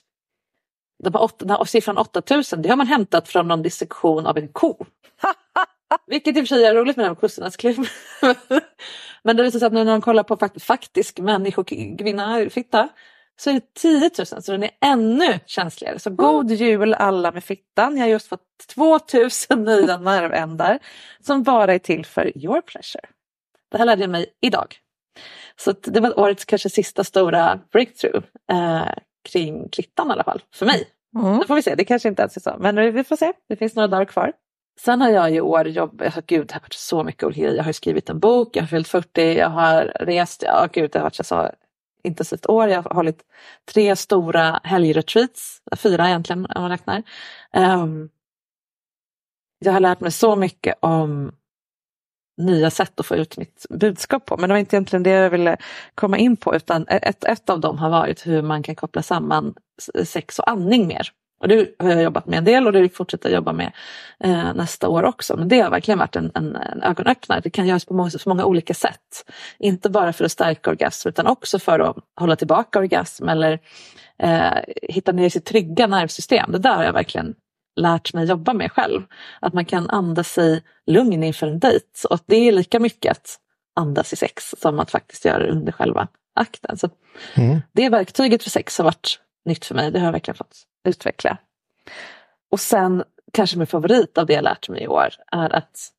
de 1.02 1.14
här 1.14 1.22
åtta, 1.22 1.44
den 1.44 1.56
här 1.56 1.64
siffran 1.64 1.98
8000 1.98 2.62
det 2.62 2.68
har 2.68 2.76
man 2.76 2.86
hämtat 2.86 3.28
från 3.28 3.48
någon 3.48 3.62
dissektion 3.62 4.26
av 4.26 4.38
en 4.38 4.48
ko. 4.48 4.84
Vilket 6.06 6.36
i 6.36 6.40
och 6.40 6.48
för 6.48 6.54
sig 6.54 6.64
är 6.64 6.74
roligt 6.74 6.96
med 6.96 7.04
den 7.04 7.10
här 7.10 7.20
kossornas 7.20 7.56
klipp. 7.56 7.78
Men 9.22 9.36
det 9.36 9.42
visar 9.42 9.58
sig 9.58 9.66
att 9.66 9.72
när 9.72 9.84
man 9.84 10.00
kollar 10.00 10.22
på 10.22 10.36
fakt 10.36 10.62
faktisk 10.62 11.18
människokvinna, 11.18 12.50
fitta, 12.50 12.88
så 13.40 13.50
är 13.50 13.54
det 13.54 13.74
10 13.74 14.10
000 14.18 14.26
så 14.42 14.52
den 14.52 14.62
är 14.62 14.70
ännu 14.80 15.38
känsligare. 15.46 15.98
Så 15.98 16.10
god 16.10 16.50
jul 16.50 16.94
alla 16.94 17.32
med 17.32 17.44
fittan. 17.44 17.96
Jag 17.96 18.04
har 18.04 18.10
just 18.10 18.28
fått 18.28 18.40
2000 18.74 19.64
nya 19.64 19.98
nervändar 19.98 20.78
som 21.20 21.42
bara 21.42 21.74
är 21.74 21.78
till 21.78 22.06
för 22.06 22.38
your 22.38 22.60
pleasure. 22.60 23.04
Det 23.70 23.78
här 23.78 23.84
lärde 23.84 24.02
jag 24.02 24.10
mig 24.10 24.26
idag. 24.40 24.76
Så 25.56 25.72
det 25.72 26.00
var 26.00 26.18
årets 26.18 26.44
kanske 26.44 26.70
sista 26.70 27.04
stora 27.04 27.60
breakthrough. 27.72 28.24
Eh, 28.52 28.92
kring 29.28 29.68
klittan 29.68 30.08
i 30.08 30.12
alla 30.12 30.24
fall, 30.24 30.42
för 30.54 30.66
mig. 30.66 30.88
Mm. 31.18 31.38
Då 31.38 31.44
får 31.44 31.54
vi 31.54 31.62
se, 31.62 31.74
det 31.74 31.84
kanske 31.84 32.08
inte 32.08 32.22
ens 32.22 32.36
är 32.36 32.40
så, 32.40 32.56
men 32.58 32.94
vi 32.94 33.04
får 33.04 33.16
se, 33.16 33.32
det 33.48 33.56
finns 33.56 33.74
några 33.74 33.88
dagar 33.88 34.04
kvar. 34.04 34.32
Sen 34.80 35.00
har 35.00 35.10
jag 35.10 35.34
i 35.34 35.40
år 35.40 35.68
jobbat, 35.68 36.06
alltså, 36.06 36.22
gud 36.26 36.46
det 36.46 36.54
har 36.54 36.60
varit 36.60 36.72
så 36.72 37.04
mycket 37.04 37.24
olika 37.24 37.40
grejer. 37.40 37.56
Jag 37.56 37.64
har 37.64 37.72
skrivit 37.72 38.10
en 38.10 38.18
bok, 38.18 38.56
jag 38.56 38.62
har 38.62 38.66
fyllt 38.66 38.88
40, 38.88 39.38
jag 39.38 39.48
har 39.48 39.84
rest, 40.00 40.42
ja 40.46 40.68
gud 40.72 40.90
det 40.90 40.98
har 40.98 41.04
varit 41.04 41.26
så 41.26 41.50
intensivt 42.02 42.46
år. 42.46 42.68
Jag 42.68 42.82
har 42.82 42.94
hållit 42.94 43.22
tre 43.72 43.96
stora 43.96 44.60
helgretreats, 44.64 45.62
fyra 45.76 46.08
egentligen 46.08 46.46
om 46.46 46.62
man 46.62 46.70
räknar. 46.70 47.02
Um, 47.56 48.10
jag 49.58 49.72
har 49.72 49.80
lärt 49.80 50.00
mig 50.00 50.12
så 50.12 50.36
mycket 50.36 50.74
om 50.80 51.32
nya 52.40 52.70
sätt 52.70 53.00
att 53.00 53.06
få 53.06 53.16
ut 53.16 53.36
mitt 53.36 53.66
budskap 53.70 54.26
på. 54.26 54.36
Men 54.36 54.48
det 54.48 54.54
var 54.54 54.58
inte 54.58 54.76
egentligen 54.76 55.02
det 55.02 55.10
jag 55.10 55.30
ville 55.30 55.56
komma 55.94 56.18
in 56.18 56.36
på 56.36 56.56
utan 56.56 56.86
ett, 56.88 57.24
ett 57.24 57.50
av 57.50 57.60
dem 57.60 57.78
har 57.78 57.90
varit 57.90 58.26
hur 58.26 58.42
man 58.42 58.62
kan 58.62 58.74
koppla 58.74 59.02
samman 59.02 59.54
sex 60.04 60.38
och 60.38 60.50
andning 60.50 60.86
mer. 60.86 61.10
Och 61.40 61.48
det 61.48 61.74
har 61.78 61.90
jag 61.90 62.02
jobbat 62.02 62.26
med 62.26 62.38
en 62.38 62.44
del 62.44 62.66
och 62.66 62.72
det 62.72 62.96
fortsätter 62.96 63.28
jag 63.28 63.34
jobba 63.34 63.52
med 63.52 63.72
eh, 64.24 64.54
nästa 64.54 64.88
år 64.88 65.02
också. 65.02 65.36
Men 65.36 65.48
det 65.48 65.60
har 65.60 65.70
verkligen 65.70 65.98
varit 65.98 66.16
en, 66.16 66.30
en, 66.34 66.56
en 66.56 66.82
ögonöppnare. 66.82 67.40
Det 67.40 67.50
kan 67.50 67.66
göras 67.66 67.84
på 67.84 67.94
många, 67.94 68.10
på 68.24 68.28
många 68.28 68.44
olika 68.44 68.74
sätt. 68.74 69.30
Inte 69.58 69.90
bara 69.90 70.12
för 70.12 70.24
att 70.24 70.32
stärka 70.32 70.70
orgasm 70.70 71.08
utan 71.08 71.26
också 71.26 71.58
för 71.58 71.78
att 71.78 71.96
hålla 72.20 72.36
tillbaka 72.36 72.78
orgasm 72.78 73.28
eller 73.28 73.58
eh, 74.18 74.58
hitta 74.82 75.12
ner 75.12 75.26
i 75.26 75.30
sitt 75.30 75.44
trygga 75.44 75.86
nervsystem. 75.86 76.52
Det 76.52 76.58
där 76.58 76.76
har 76.76 76.84
jag 76.84 76.92
verkligen 76.92 77.34
lärt 77.80 78.14
mig 78.14 78.28
jobba 78.28 78.52
med 78.52 78.72
själv. 78.72 79.02
Att 79.40 79.52
man 79.52 79.64
kan 79.64 79.90
andas 79.90 80.32
sig 80.32 80.62
lugn 80.86 81.22
inför 81.22 81.46
en 81.46 81.58
dejt. 81.58 81.86
Och 82.10 82.20
det 82.26 82.36
är 82.36 82.52
lika 82.52 82.80
mycket 82.80 83.10
att 83.10 83.38
andas 83.76 84.12
i 84.12 84.16
sex 84.16 84.54
som 84.58 84.78
att 84.78 84.90
faktiskt 84.90 85.24
göra 85.24 85.38
det 85.38 85.50
under 85.50 85.72
själva 85.72 86.08
akten. 86.34 86.78
Så 86.78 86.88
mm. 87.34 87.60
Det 87.72 87.88
verktyget 87.88 88.42
för 88.42 88.50
sex 88.50 88.78
har 88.78 88.84
varit 88.84 89.20
nytt 89.44 89.64
för 89.64 89.74
mig. 89.74 89.90
Det 89.90 89.98
har 89.98 90.06
jag 90.06 90.12
verkligen 90.12 90.36
fått 90.36 90.56
utveckla. 90.84 91.36
Och 92.50 92.60
sen 92.60 93.04
kanske 93.32 93.58
min 93.58 93.66
favorit 93.66 94.18
av 94.18 94.26
det 94.26 94.32
jag 94.32 94.44
lärt 94.44 94.68
mig 94.68 94.82
i 94.82 94.88
år 94.88 95.08
är 95.32 95.54
att 95.54 95.92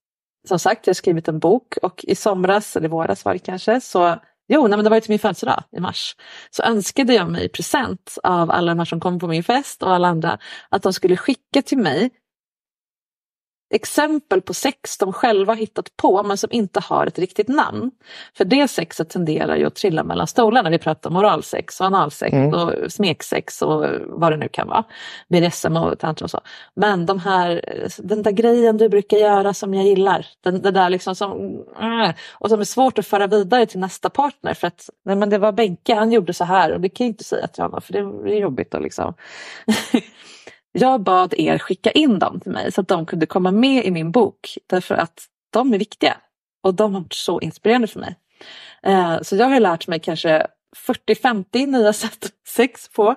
som 0.47 0.59
sagt, 0.59 0.87
jag 0.87 0.91
har 0.91 0.95
skrivit 0.95 1.27
en 1.27 1.39
bok 1.39 1.77
och 1.81 2.05
i 2.07 2.15
somras, 2.15 2.75
eller 2.75 2.87
i 2.87 2.89
våras 2.89 3.25
var 3.25 3.33
det 3.33 3.39
kanske, 3.39 3.81
så 3.81 4.19
Jo, 4.53 4.67
nej, 4.67 4.77
men 4.77 4.83
det 4.83 4.89
var 4.89 4.97
ju 4.97 5.01
till 5.01 5.11
min 5.11 5.19
födelsedag 5.19 5.63
i 5.77 5.79
mars. 5.79 6.15
Så 6.49 6.63
önskade 6.63 7.13
jag 7.13 7.31
mig 7.31 7.49
present 7.49 8.17
av 8.23 8.51
alla 8.51 8.71
de 8.71 8.79
här 8.79 8.85
som 8.85 8.99
kom 8.99 9.19
på 9.19 9.27
min 9.27 9.43
fest 9.43 9.83
och 9.83 9.93
alla 9.93 10.07
andra 10.07 10.37
att 10.69 10.83
de 10.83 10.93
skulle 10.93 11.17
skicka 11.17 11.61
till 11.61 11.77
mig 11.77 12.09
exempel 13.71 14.41
på 14.41 14.53
sex 14.53 14.97
de 14.97 15.13
själva 15.13 15.53
hittat 15.53 15.97
på 15.97 16.23
men 16.23 16.37
som 16.37 16.49
inte 16.51 16.79
har 16.79 17.07
ett 17.07 17.19
riktigt 17.19 17.47
namn. 17.47 17.91
För 18.37 18.45
det 18.45 18.67
sexet 18.67 19.09
tenderar 19.09 19.55
ju 19.55 19.65
att 19.65 19.75
trilla 19.75 20.03
mellan 20.03 20.27
stolarna. 20.27 20.69
Vi 20.69 20.77
pratar 20.77 21.09
om 21.09 21.15
oralsex 21.15 21.81
och 21.81 21.85
analsex 21.85 22.33
mm. 22.33 22.53
och 22.53 22.91
smeksex 22.91 23.61
och 23.61 23.85
vad 24.05 24.31
det 24.31 24.37
nu 24.37 24.47
kan 24.47 24.67
vara. 24.67 24.83
BDSM 25.29 25.77
och 25.77 25.99
tantra 25.99 26.23
och 26.23 26.31
så. 26.31 26.41
Men 26.73 27.05
de 27.05 27.19
här, 27.19 27.61
den 27.97 28.23
där 28.23 28.31
grejen 28.31 28.77
du 28.77 28.89
brukar 28.89 29.17
göra 29.17 29.53
som 29.53 29.73
jag 29.73 29.85
gillar. 29.85 30.25
Den, 30.43 30.61
det 30.61 30.71
där 30.71 30.89
liksom 30.89 31.15
som, 31.15 31.31
äh, 31.81 32.11
och 32.31 32.49
som 32.49 32.59
är 32.59 32.63
svårt 32.63 32.99
att 32.99 33.07
föra 33.07 33.27
vidare 33.27 33.65
till 33.65 33.79
nästa 33.79 34.09
partner 34.09 34.53
för 34.53 34.67
att 34.67 34.89
nej 35.05 35.15
men 35.15 35.29
det 35.29 35.37
var 35.37 35.51
Benke, 35.51 35.95
han 35.95 36.11
gjorde 36.11 36.33
så 36.33 36.43
här 36.43 36.73
och 36.73 36.81
det 36.81 36.89
kan 36.89 37.05
jag 37.07 37.11
inte 37.11 37.23
säga 37.23 37.47
till 37.47 37.63
honom 37.63 37.81
för 37.81 37.93
det 37.93 37.99
är 37.99 38.39
jobbigt 38.39 38.75
att 38.75 38.81
liksom 38.81 39.13
Jag 40.71 41.03
bad 41.03 41.33
er 41.37 41.57
skicka 41.57 41.91
in 41.91 42.19
dem 42.19 42.39
till 42.39 42.51
mig 42.51 42.71
så 42.71 42.81
att 42.81 42.87
de 42.87 43.05
kunde 43.05 43.25
komma 43.25 43.51
med 43.51 43.85
i 43.85 43.91
min 43.91 44.11
bok 44.11 44.57
därför 44.67 44.95
att 44.95 45.27
de 45.49 45.73
är 45.73 45.77
viktiga 45.77 46.17
och 46.63 46.73
de 46.73 46.93
har 46.93 47.01
varit 47.01 47.13
så 47.13 47.39
inspirerande 47.39 47.87
för 47.87 47.99
mig. 47.99 48.15
Eh, 48.83 49.21
så 49.21 49.35
jag 49.35 49.45
har 49.45 49.59
lärt 49.59 49.87
mig 49.87 49.99
kanske 49.99 50.47
40-50 51.07 51.67
nya 51.67 51.93
sätt 52.03 52.31
sex 52.47 52.89
på 52.89 53.15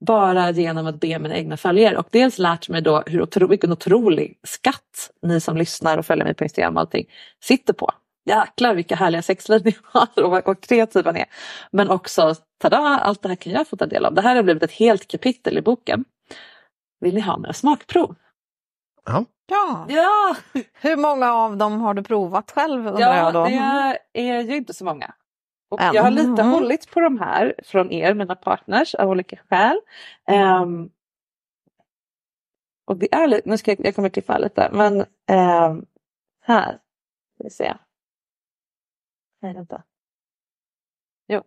bara 0.00 0.50
genom 0.50 0.86
att 0.86 1.00
be 1.00 1.18
mina 1.18 1.36
egna 1.36 1.56
följare 1.56 1.96
och 1.96 2.08
dels 2.10 2.38
lärt 2.38 2.68
mig 2.68 2.82
då 2.82 3.02
hur 3.06 3.22
otro, 3.22 3.46
vilken 3.46 3.72
otrolig 3.72 4.38
skatt 4.42 5.10
ni 5.22 5.40
som 5.40 5.56
lyssnar 5.56 5.98
och 5.98 6.06
följer 6.06 6.24
mig 6.24 6.34
på 6.34 6.44
Instagram 6.44 6.74
och 6.74 6.80
allting 6.80 7.06
sitter 7.42 7.72
på. 7.72 7.90
Jäklar 8.26 8.74
vilka 8.74 8.96
härliga 8.96 9.22
sexliv 9.22 9.62
ni 9.64 9.76
har 9.82 10.24
och 10.24 10.30
vad 10.30 10.60
kreativa 10.60 11.12
ni 11.12 11.20
är. 11.20 11.26
Men 11.70 11.90
också, 11.90 12.34
tada, 12.62 12.78
allt 12.78 13.22
det 13.22 13.28
här 13.28 13.36
kan 13.36 13.52
jag 13.52 13.68
få 13.68 13.76
ta 13.76 13.86
del 13.86 14.04
av. 14.04 14.14
Det 14.14 14.22
här 14.22 14.36
har 14.36 14.42
blivit 14.42 14.62
ett 14.62 14.72
helt 14.72 15.08
kapitel 15.08 15.58
i 15.58 15.62
boken. 15.62 16.04
Vill 17.04 17.14
ni 17.14 17.20
ha 17.20 17.36
några 17.36 17.52
smakprov? 17.52 18.16
Ja. 19.04 19.24
Ja. 19.46 19.86
ja! 19.88 20.36
Hur 20.72 20.96
många 20.96 21.32
av 21.32 21.56
dem 21.56 21.80
har 21.80 21.94
du 21.94 22.02
provat 22.02 22.50
själv? 22.50 22.86
Ja, 22.86 23.16
jag 23.16 23.34
då? 23.34 23.44
det 23.44 24.00
är 24.12 24.40
ju 24.40 24.56
inte 24.56 24.74
så 24.74 24.84
många. 24.84 25.14
Och 25.68 25.80
jag 25.80 26.02
har 26.02 26.10
lite 26.10 26.42
mm. 26.42 26.50
hållit 26.50 26.90
på 26.90 27.00
de 27.00 27.18
här 27.18 27.54
från 27.64 27.92
er, 27.92 28.14
mina 28.14 28.34
partners, 28.34 28.94
av 28.94 29.10
olika 29.10 29.36
skäl. 29.36 29.80
Um, 30.62 30.90
och 32.84 32.96
det 32.96 33.14
är 33.14 33.26
lite, 33.26 33.48
nu 33.48 33.58
ska 33.58 33.70
jag, 33.70 33.86
jag 33.86 33.94
kommer 33.94 34.08
klippa 34.08 34.38
lite, 34.38 34.70
men 34.72 35.00
um, 35.00 35.86
här, 36.40 36.78
ska 37.34 37.44
vi 37.44 37.50
se. 37.50 37.74
Nej, 39.42 39.54
vänta. 39.54 39.82
Jo. 41.26 41.42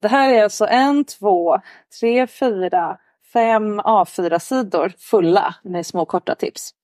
Det 0.00 0.08
här 0.08 0.34
är 0.34 0.42
alltså 0.42 0.66
en, 0.66 1.04
två, 1.04 1.60
tre, 2.00 2.26
fyra, 2.26 2.98
fem 3.32 3.80
A4-sidor 3.80 4.92
fulla 4.98 5.54
med 5.62 5.86
små 5.86 6.04
korta 6.04 6.34
tips. 6.34 6.74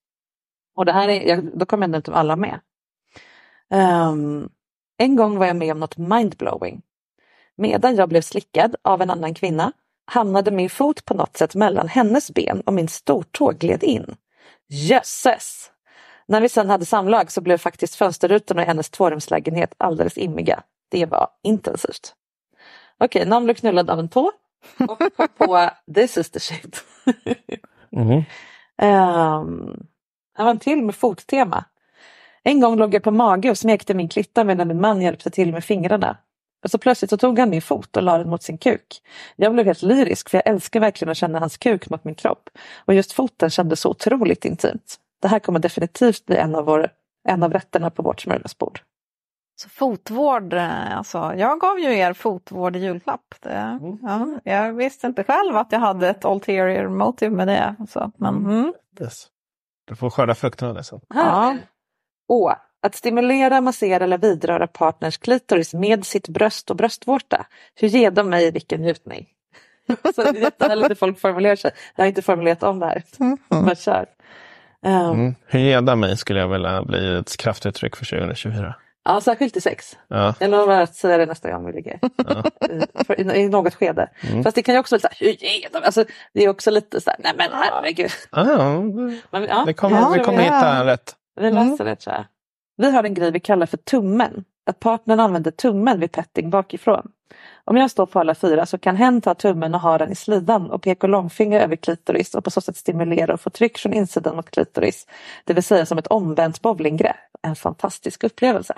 Och 0.76 0.84
det 0.84 0.92
här 0.92 1.08
är, 1.08 1.42
då 1.54 1.66
kommer 1.66 1.88
jag 1.88 1.98
inte 1.98 2.14
alla 2.14 2.36
med. 2.36 2.60
Um, 3.70 4.48
en 4.98 5.16
gång 5.16 5.38
var 5.38 5.46
jag 5.46 5.56
med 5.56 5.72
om 5.72 5.80
något 5.80 5.96
mindblowing. 5.96 6.82
Medan 7.56 7.96
jag 7.96 8.08
blev 8.08 8.20
slickad 8.20 8.76
av 8.82 9.02
en 9.02 9.10
annan 9.10 9.34
kvinna 9.34 9.72
hamnade 10.06 10.50
min 10.50 10.70
fot 10.70 11.04
på 11.04 11.14
något 11.14 11.36
sätt 11.36 11.54
mellan 11.54 11.88
hennes 11.88 12.30
ben 12.30 12.60
och 12.60 12.72
min 12.72 12.88
stortå 12.88 13.52
gled 13.52 13.82
in. 13.82 14.16
Jösses! 14.68 15.70
När 16.28 16.40
vi 16.40 16.48
sen 16.48 16.70
hade 16.70 16.84
samlag 16.84 17.32
så 17.32 17.40
blev 17.40 17.58
faktiskt 17.58 17.94
fönsterrutorna 17.94 18.62
i 18.62 18.66
hennes 18.66 18.90
tvårumslägenhet 18.90 19.74
alldeles 19.78 20.18
immiga. 20.18 20.62
Det 20.88 21.06
var 21.06 21.28
intensivt. 21.42 22.14
Okej, 22.98 23.26
någon 23.26 23.44
blev 23.44 23.54
knullad 23.54 23.90
av 23.90 23.98
en 23.98 24.08
tå 24.08 24.32
och 24.88 24.98
kom 25.16 25.28
på 25.38 25.70
this 25.94 26.16
is 26.16 26.30
the 26.30 26.40
shit. 26.40 26.84
mm. 27.92 28.16
um, 28.16 29.86
här 30.36 30.44
var 30.44 30.50
en 30.50 30.58
till 30.58 30.82
med 30.82 30.94
fottema. 30.94 31.64
En 32.42 32.60
gång 32.60 32.76
låg 32.76 32.94
jag 32.94 33.02
på 33.02 33.10
mage 33.10 33.50
och 33.50 33.58
smekte 33.58 33.94
min 33.94 34.08
klitta 34.08 34.44
medan 34.44 34.68
min 34.68 34.80
man 34.80 35.02
hjälpte 35.02 35.30
till 35.30 35.52
med 35.52 35.64
fingrarna. 35.64 36.16
Och 36.64 36.70
så 36.70 36.78
plötsligt 36.78 37.10
så 37.10 37.16
tog 37.16 37.38
han 37.38 37.50
min 37.50 37.62
fot 37.62 37.96
och 37.96 38.02
la 38.02 38.18
den 38.18 38.28
mot 38.28 38.42
sin 38.42 38.58
kuk. 38.58 39.02
Jag 39.36 39.52
blev 39.52 39.66
helt 39.66 39.82
lyrisk 39.82 40.30
för 40.30 40.38
jag 40.38 40.46
älskar 40.46 40.80
verkligen 40.80 41.10
att 41.10 41.16
känna 41.16 41.38
hans 41.38 41.56
kuk 41.56 41.90
mot 41.90 42.04
min 42.04 42.14
kropp. 42.14 42.48
Och 42.84 42.94
just 42.94 43.12
foten 43.12 43.50
kändes 43.50 43.80
så 43.80 43.90
otroligt 43.90 44.44
intimt. 44.44 44.96
Det 45.22 45.28
här 45.28 45.38
kommer 45.38 45.58
definitivt 45.58 46.26
bli 46.26 46.36
en 46.36 46.54
av, 46.54 46.64
vår, 46.64 46.88
en 47.28 47.42
av 47.42 47.52
rätterna 47.52 47.90
på 47.90 48.02
vårt 48.02 48.20
smörgåsbord. 48.20 48.80
Så 49.58 49.68
fotvård, 49.68 50.52
eh, 50.52 50.96
alltså 50.96 51.34
jag 51.36 51.60
gav 51.60 51.78
ju 51.78 51.98
er 51.98 52.12
fotvård 52.12 52.76
i 52.76 52.78
julklapp. 52.78 53.34
Det, 53.40 53.50
mm. 53.50 53.98
ja, 54.02 54.40
jag 54.44 54.72
visste 54.72 55.06
inte 55.06 55.24
själv 55.24 55.56
att 55.56 55.72
jag 55.72 55.80
hade 55.80 56.08
ett 56.08 56.24
ulterior 56.24 56.88
motive 56.88 57.36
med 57.36 57.48
det. 57.48 57.74
Så, 57.88 58.12
men, 58.16 58.36
mm. 58.36 58.50
mm. 58.50 58.72
Yes. 59.00 59.26
Du 59.88 59.96
får 59.96 60.10
skörda 60.10 60.34
frukterna 60.34 60.68
av 60.68 60.74
det 60.74 60.84
sen. 60.84 61.00
Ja. 61.14 61.56
Och 62.28 62.54
att 62.82 62.94
stimulera, 62.94 63.60
massera 63.60 64.04
eller 64.04 64.18
vidröra 64.18 64.66
partners 64.66 65.18
klitoris 65.18 65.74
med 65.74 66.06
sitt 66.06 66.28
bröst 66.28 66.70
och 66.70 66.76
bröstvårta. 66.76 67.46
Hur 67.74 67.88
ger 67.88 68.10
de 68.10 68.28
mig 68.28 68.50
vilken 68.50 68.80
njutning? 68.80 69.26
så 70.14 70.22
det 70.22 70.28
är 70.28 70.34
jättehärligt 70.34 70.90
att 70.90 70.98
folk 71.06 71.20
formulerar 71.20 71.56
sig. 71.56 71.70
Jag 71.96 72.04
har 72.04 72.08
inte 72.08 72.22
formulerat 72.22 72.62
om 72.62 72.78
det 72.78 72.86
här. 72.86 73.02
Mm. 73.20 73.38
Men 73.48 73.76
kör. 73.76 74.06
Um, 74.86 74.92
mm. 74.92 75.34
Hur 75.46 75.60
ger 75.60 75.80
de 75.80 76.00
mig 76.00 76.16
skulle 76.16 76.40
jag 76.40 76.48
vilja 76.48 76.82
bli 76.82 77.18
ett 77.18 77.36
kraftuttryck 77.36 77.96
för 77.96 78.04
2024. 78.04 78.74
Ja, 79.06 79.20
särskilt 79.20 79.56
i 79.56 79.60
sex. 79.60 79.96
Ja. 80.08 80.34
Jag 80.40 80.50
lovar 80.50 80.80
att 80.80 80.94
säga 80.94 81.18
det 81.18 81.26
nästa 81.26 81.50
gång 81.50 81.66
vi 81.66 81.72
ligger. 81.72 81.98
Ja. 82.16 82.44
I, 83.18 83.22
i, 83.22 83.42
I, 83.42 83.48
något 83.48 83.74
skede. 83.74 84.10
Mm. 84.20 84.44
Fast 84.44 84.54
det 84.54 84.62
kan 84.62 84.74
ju 84.74 84.78
också 84.78 84.94
vara 84.94 85.00
så 85.00 85.08
här, 85.10 85.16
hur 85.20 85.32
ger 85.32 85.68
de? 85.72 85.78
Alltså, 85.84 86.04
det 86.32 86.44
är 86.44 86.48
också 86.48 86.70
lite 86.70 87.00
så 87.00 87.10
här, 87.10 87.18
nej 87.18 87.32
men 87.36 87.50
herregud. 87.52 88.10
Ja, 88.30 88.44
men, 89.30 89.44
ja. 89.44 89.64
Vi 89.66 89.74
kommer, 89.74 90.00
ja, 90.00 90.08
vi 90.08 90.20
kommer 90.20 90.42
hitta 90.42 90.86
rätt. 90.86 91.14
Vi 91.40 91.50
löser 91.50 91.60
mm. 91.60 91.86
det 91.86 91.96
tror 91.96 92.14
jag. 92.14 92.24
Vi 92.76 92.90
har 92.90 93.04
en 93.04 93.14
grej 93.14 93.30
vi 93.30 93.40
kallar 93.40 93.66
för 93.66 93.76
tummen. 93.76 94.44
Att 94.66 94.80
partnern 94.80 95.20
använder 95.20 95.50
tummen 95.50 96.00
vid 96.00 96.12
petting 96.12 96.50
bakifrån. 96.50 97.12
Om 97.64 97.76
jag 97.76 97.90
står 97.90 98.06
på 98.06 98.20
alla 98.20 98.34
fyra 98.34 98.66
så 98.66 98.78
kan 98.78 98.96
hen 98.96 99.20
ta 99.20 99.34
tummen 99.34 99.74
och 99.74 99.80
ha 99.80 99.98
den 99.98 100.12
i 100.12 100.14
slidan 100.14 100.70
och 100.70 100.82
peka 100.82 101.06
långfinger 101.06 101.60
över 101.60 101.76
klitoris 101.76 102.34
och 102.34 102.44
på 102.44 102.50
så 102.50 102.60
sätt 102.60 102.76
stimulera 102.76 103.34
och 103.34 103.40
få 103.40 103.50
tryck 103.50 103.78
från 103.78 103.92
insidan 103.92 104.36
mot 104.36 104.50
klitoris. 104.50 105.06
Det 105.44 105.54
vill 105.54 105.62
säga 105.62 105.86
som 105.86 105.98
ett 105.98 106.06
omvänt 106.06 106.62
bowlinggrepp. 106.62 107.16
En 107.42 107.56
fantastisk 107.56 108.24
upplevelse. 108.24 108.74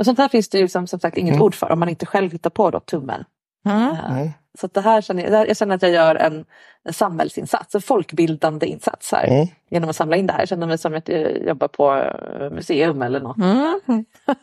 Och 0.00 0.06
sånt 0.06 0.18
här 0.18 0.28
finns 0.28 0.48
det 0.48 0.58
ju 0.58 0.68
som, 0.68 0.86
som 0.86 1.00
sagt 1.00 1.16
inget 1.16 1.34
mm. 1.34 1.42
ord 1.42 1.54
för 1.54 1.72
om 1.72 1.80
man 1.80 1.88
inte 1.88 2.06
själv 2.06 2.32
hittar 2.32 2.50
på 2.50 2.70
då 2.70 2.80
tummen. 2.80 3.24
Mm. 3.66 3.90
Uh, 3.90 4.30
så 4.58 4.66
det 4.66 4.80
här 4.80 5.00
känner 5.00 5.30
jag, 5.30 5.48
jag 5.48 5.56
känner 5.56 5.74
att 5.74 5.82
jag 5.82 5.90
gör 5.90 6.14
en, 6.14 6.44
en 6.84 6.92
samhällsinsats, 6.92 7.74
en 7.74 7.80
folkbildande 7.80 8.66
insats 8.66 9.12
här. 9.12 9.26
Mm. 9.26 9.46
Genom 9.70 9.90
att 9.90 9.96
samla 9.96 10.16
in 10.16 10.26
det 10.26 10.32
här. 10.32 10.40
Jag 10.40 10.48
känner 10.48 10.66
mig 10.66 10.78
som 10.78 10.94
att 10.94 11.08
jag 11.08 11.46
jobbar 11.46 11.68
på 11.68 11.94
uh, 11.94 12.50
museum 12.50 13.02
eller 13.02 13.20
något. 13.20 13.36
Mm. 13.36 14.04
ja. 14.26 14.34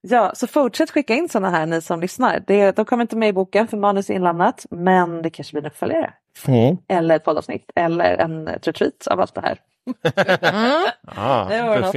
ja, 0.00 0.32
så 0.34 0.46
fortsätt 0.46 0.90
skicka 0.90 1.14
in 1.14 1.28
sådana 1.28 1.50
här 1.50 1.66
ni 1.66 1.80
som 1.80 2.00
lyssnar. 2.00 2.42
Det, 2.46 2.76
de 2.76 2.84
kommer 2.84 3.02
inte 3.02 3.16
med 3.16 3.28
i 3.28 3.32
boken 3.32 3.68
för 3.68 3.76
manus 3.76 4.10
är 4.10 4.14
inlämnat 4.14 4.66
men 4.70 5.22
det 5.22 5.30
kanske 5.30 5.52
blir 5.52 5.62
en 5.62 5.70
uppföljare. 5.70 6.12
Mm. 6.46 6.76
Eller 6.88 7.16
ett 7.16 7.24
poddavsnitt 7.24 7.70
eller 7.74 8.16
en 8.16 8.46
retreat 8.46 9.06
av 9.06 9.20
allt 9.20 9.34
det 9.34 9.40
här. 9.40 9.58
Ja, 11.16 11.46
Det 11.48 11.62
var 11.62 11.80
något. 11.80 11.92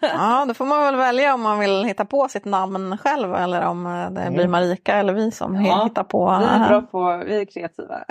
Ja, 0.00 0.44
då 0.48 0.54
får 0.54 0.64
man 0.64 0.82
väl 0.82 0.96
välja 0.96 1.34
om 1.34 1.42
man 1.42 1.58
vill 1.58 1.84
hitta 1.84 2.04
på 2.04 2.28
sitt 2.28 2.44
namn 2.44 2.98
själv 2.98 3.34
eller 3.34 3.66
om 3.66 3.86
eh, 3.86 4.10
det 4.10 4.30
blir 4.30 4.48
Marika 4.48 4.94
eller 4.96 5.12
vi 5.12 5.30
som 5.30 5.64
Ja, 5.64 5.84
hittar 5.84 6.04
på. 6.04 6.38
Vi 6.38 6.44
är 6.44 6.60
eh, 6.62 6.68
bra 6.68 6.82
på, 6.82 7.22
vi 7.26 7.40
är 7.40 7.44
kreativa. 7.44 8.04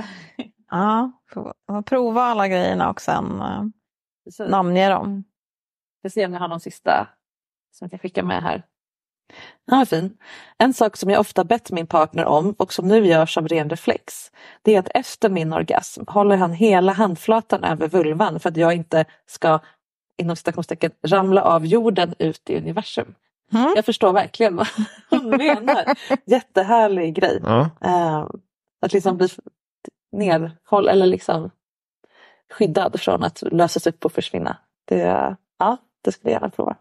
Ja, 0.71 1.11
får 1.33 1.81
prova 1.81 2.21
alla 2.23 2.47
grejerna 2.47 2.89
och 2.89 3.01
sen 3.01 3.41
eh, 3.41 3.63
Så 4.31 4.47
namnge 4.47 4.89
dem. 4.89 5.23
Vi 6.01 6.09
får 6.09 6.13
se 6.13 6.25
om 6.25 6.33
jag 6.33 6.39
har 6.39 6.47
någon 6.47 6.59
sista 6.59 7.07
som 7.71 7.85
jag 7.85 7.91
kan 7.91 7.99
skicka 7.99 8.23
med 8.23 8.43
här. 8.43 8.63
Ja, 9.65 9.85
fin. 9.85 10.17
En 10.57 10.73
sak 10.73 10.97
som 10.97 11.09
jag 11.09 11.19
ofta 11.19 11.43
bett 11.43 11.71
min 11.71 11.87
partner 11.87 12.25
om 12.25 12.55
och 12.57 12.73
som 12.73 12.87
nu 12.87 13.05
görs 13.05 13.37
av 13.37 13.47
ren 13.47 13.69
reflex. 13.69 14.31
Det 14.61 14.75
är 14.75 14.79
att 14.79 14.89
efter 14.93 15.29
min 15.29 15.53
orgasm 15.53 16.03
håller 16.07 16.37
han 16.37 16.53
hela 16.53 16.91
handflatan 16.91 17.63
över 17.63 17.87
vulvan 17.87 18.39
för 18.39 18.49
att 18.49 18.57
jag 18.57 18.73
inte 18.73 19.05
ska 19.25 19.59
inom 20.17 20.35
citationstecken 20.35 20.91
ramla 21.07 21.41
av 21.41 21.65
jorden 21.65 22.15
ut 22.19 22.49
i 22.49 22.57
universum. 22.57 23.15
Mm. 23.53 23.73
Jag 23.75 23.85
förstår 23.85 24.13
verkligen 24.13 24.55
vad 24.55 24.67
hon 25.09 25.29
menar. 25.29 25.85
Jättehärlig 26.25 27.15
grej. 27.15 27.39
Ja. 27.43 27.69
Eh, 27.81 28.27
att 28.81 28.93
liksom 28.93 29.17
bli 29.17 29.27
nedhåll 30.11 30.87
eller 30.87 31.05
liksom 31.05 31.51
skyddad 32.51 32.99
från 32.99 33.23
att 33.23 33.43
lösas 33.51 33.87
upp 33.87 34.05
och 34.05 34.11
försvinna. 34.11 34.57
Det, 34.85 35.35
ja, 35.59 35.77
det 36.01 36.11
skulle 36.11 36.31
jag 36.31 36.41
gärna 36.41 36.49
prova. 36.49 36.75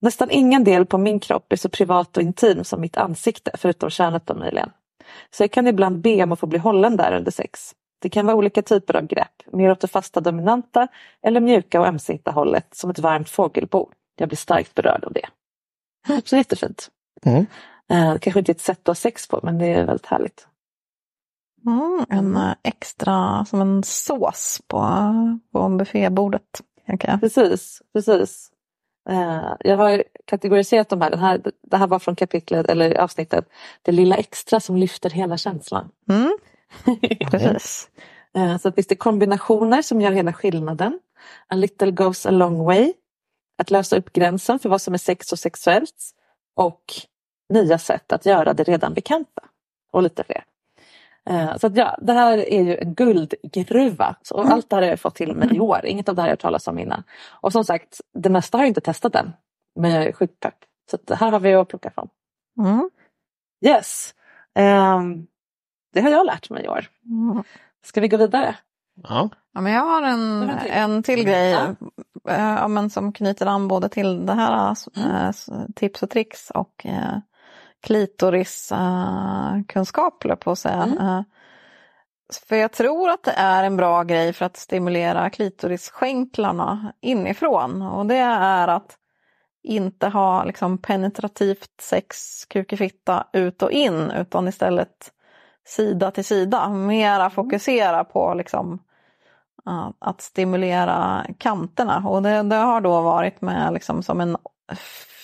Nästan 0.00 0.30
ingen 0.30 0.64
del 0.64 0.86
på 0.86 0.98
min 0.98 1.20
kropp 1.20 1.52
är 1.52 1.56
så 1.56 1.68
privat 1.68 2.16
och 2.16 2.22
intim 2.22 2.64
som 2.64 2.80
mitt 2.80 2.96
ansikte, 2.96 3.50
förutom 3.54 3.90
könet 3.90 4.26
då 4.26 4.34
möjligen. 4.34 4.70
Så 5.30 5.42
jag 5.42 5.50
kan 5.50 5.66
ibland 5.66 6.00
be 6.00 6.22
om 6.22 6.32
att 6.32 6.40
få 6.40 6.46
bli 6.46 6.58
hållen 6.58 6.96
där 6.96 7.16
under 7.16 7.30
sex. 7.30 7.74
Det 7.98 8.08
kan 8.08 8.26
vara 8.26 8.36
olika 8.36 8.62
typer 8.62 8.96
av 8.96 9.06
grepp, 9.06 9.42
mer 9.52 9.70
åt 9.70 9.80
det 9.80 9.88
fasta 9.88 10.20
dominanta 10.20 10.88
eller 11.22 11.40
mjuka 11.40 11.80
och 11.80 11.86
ömsinta 11.86 12.30
hållet, 12.30 12.74
som 12.74 12.90
ett 12.90 12.98
varmt 12.98 13.30
fågelbo. 13.30 13.90
Jag 14.16 14.28
blir 14.28 14.36
starkt 14.36 14.74
berörd 14.74 15.04
av 15.04 15.12
det. 15.12 15.28
Så 16.24 16.36
jättefint. 16.36 16.90
Mm. 17.24 17.46
Det 17.88 18.18
kanske 18.20 18.38
inte 18.38 18.52
ett 18.52 18.60
sätt 18.60 18.80
att 18.80 18.86
ha 18.86 18.94
sex 18.94 19.28
på, 19.28 19.40
men 19.42 19.58
det 19.58 19.66
är 19.66 19.86
väldigt 19.86 20.06
härligt. 20.06 20.46
Mm, 21.66 22.06
en 22.08 22.36
eh, 22.36 22.54
extra, 22.62 23.44
som 23.44 23.60
en 23.60 23.82
sås 23.82 24.62
på, 24.66 24.80
på 25.52 25.68
buffébordet. 25.68 26.62
jag. 27.10 27.20
Precis, 27.20 27.82
precis. 27.92 28.50
Eh, 29.08 29.52
jag 29.60 29.76
har 29.76 30.04
kategoriserat 30.24 30.88
de 30.88 31.00
här. 31.00 31.10
Den 31.10 31.18
här. 31.18 31.40
Det 31.62 31.76
här 31.76 31.86
var 31.86 31.98
från 31.98 32.16
kapitlet 32.16 32.66
eller 32.66 32.98
avsnittet 32.98 33.48
Det 33.82 33.92
lilla 33.92 34.16
extra 34.16 34.60
som 34.60 34.76
lyfter 34.76 35.10
hela 35.10 35.36
känslan. 35.36 35.90
Mm, 36.08 36.38
precis. 37.30 37.88
Eh, 38.36 38.58
så 38.58 38.68
att 38.68 38.74
finns 38.74 38.86
det 38.86 38.96
kombinationer 38.96 39.82
som 39.82 40.00
gör 40.00 40.12
hela 40.12 40.32
skillnaden. 40.32 41.00
A 41.48 41.54
little 41.54 41.90
goes 41.90 42.26
a 42.26 42.30
long 42.30 42.64
way. 42.64 42.92
Att 43.58 43.70
lösa 43.70 43.96
upp 43.96 44.12
gränsen 44.12 44.58
för 44.58 44.68
vad 44.68 44.82
som 44.82 44.94
är 44.94 44.98
sex 44.98 45.32
och 45.32 45.38
sexuellt. 45.38 46.12
Och 46.56 46.82
nya 47.48 47.78
sätt 47.78 48.12
att 48.12 48.26
göra 48.26 48.54
det 48.54 48.64
redan 48.64 48.94
bekanta. 48.94 49.42
Och 49.92 50.02
lite 50.02 50.24
fler. 50.24 50.44
Eh, 51.30 51.56
Så 51.56 51.66
att 51.66 51.76
ja, 51.76 51.98
det 52.02 52.12
här 52.12 52.38
är 52.38 52.62
ju 52.62 52.76
en 52.76 52.94
guldgruva. 52.94 54.16
Så 54.22 54.34
och 54.36 54.46
allt 54.46 54.70
det 54.70 54.76
här 54.76 54.82
har 54.82 54.88
jag 54.90 55.00
fått 55.00 55.14
till 55.14 55.34
mig 55.34 55.56
i 55.56 55.60
år. 55.60 55.80
Inget 55.86 56.08
av 56.08 56.14
det 56.14 56.22
här 56.22 56.26
har 56.28 56.32
jag 56.32 56.38
talat 56.38 56.68
om 56.68 56.78
innan. 56.78 57.02
Och 57.30 57.52
som 57.52 57.64
sagt, 57.64 58.00
det 58.14 58.28
mesta 58.28 58.58
har 58.58 58.62
jag 58.64 58.68
inte 58.68 58.80
testat 58.80 59.14
än. 59.14 59.32
Men 59.80 59.90
jag 59.90 60.04
är 60.04 60.12
sjukt 60.12 60.40
pepp. 60.40 60.54
Så 60.90 60.96
att 60.96 61.18
här 61.18 61.30
har 61.32 61.40
vi 61.40 61.54
att 61.54 61.68
plocka 61.68 61.90
från. 61.90 62.08
Mm. 62.58 62.90
Yes. 63.66 64.14
Ehm, 64.54 65.26
det 65.92 66.00
har 66.00 66.10
jag 66.10 66.26
lärt 66.26 66.50
mig 66.50 66.64
i 66.64 66.68
år. 66.68 66.86
Mm. 67.04 67.42
Ska 67.84 68.00
vi 68.00 68.08
gå 68.08 68.16
vidare? 68.16 68.56
Ja. 69.02 69.28
Ja, 69.52 69.60
men 69.60 69.72
jag 69.72 69.80
har 69.84 70.02
en, 70.02 70.40
Det 70.40 70.60
till. 70.62 70.70
en 70.70 71.02
till 71.02 71.24
grej 71.24 71.50
Ja. 71.50 71.66
eh, 72.32 72.44
ja, 72.44 72.68
men 72.68 72.90
som 72.90 73.12
knyter 73.12 73.46
an 73.46 73.68
både 73.68 73.88
till 73.88 74.26
det 74.26 74.32
här 74.32 74.70
eh, 74.96 75.28
s- 75.28 75.48
tips 75.74 76.02
och 76.02 76.10
tricks 76.10 76.50
och 76.50 76.86
klitoriskunskap, 77.86 80.24
uh, 80.24 80.34
på 80.34 80.50
att 80.50 80.58
säga. 80.58 80.82
Mm. 80.82 80.98
Eh, 80.98 81.22
för 82.48 82.56
jag 82.56 82.72
tror 82.72 83.10
att 83.10 83.22
det 83.22 83.34
är 83.36 83.64
en 83.64 83.76
bra 83.76 84.02
grej 84.02 84.32
för 84.32 84.44
att 84.44 84.56
stimulera 84.56 85.30
klitorisskänklarna 85.30 86.92
inifrån 87.00 87.82
och 87.82 88.06
det 88.06 88.16
är 88.16 88.68
att 88.68 88.98
inte 89.62 90.08
ha 90.08 90.44
liksom 90.44 90.78
penetrativt 90.78 91.80
sex, 91.80 92.44
kuk 92.44 92.72
i 92.72 92.76
fitta, 92.76 93.26
ut 93.32 93.62
och 93.62 93.70
in 93.70 94.10
utan 94.10 94.48
istället 94.48 95.12
sida 95.64 96.10
till 96.10 96.24
sida. 96.24 96.68
Mera 96.68 97.30
fokusera 97.30 98.04
på 98.04 98.34
liksom 98.34 98.78
ja, 99.64 99.92
att 99.98 100.20
stimulera 100.20 101.26
kanterna 101.38 102.08
och 102.08 102.22
det, 102.22 102.42
det 102.42 102.56
har 102.56 102.80
då 102.80 103.00
varit 103.00 103.40
med 103.40 103.72
liksom 103.72 104.02
som 104.02 104.20
en 104.20 104.36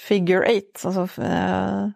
figure 0.09 0.47
eight, 0.47 0.83
alltså 0.87 1.23
eh, 1.23 1.89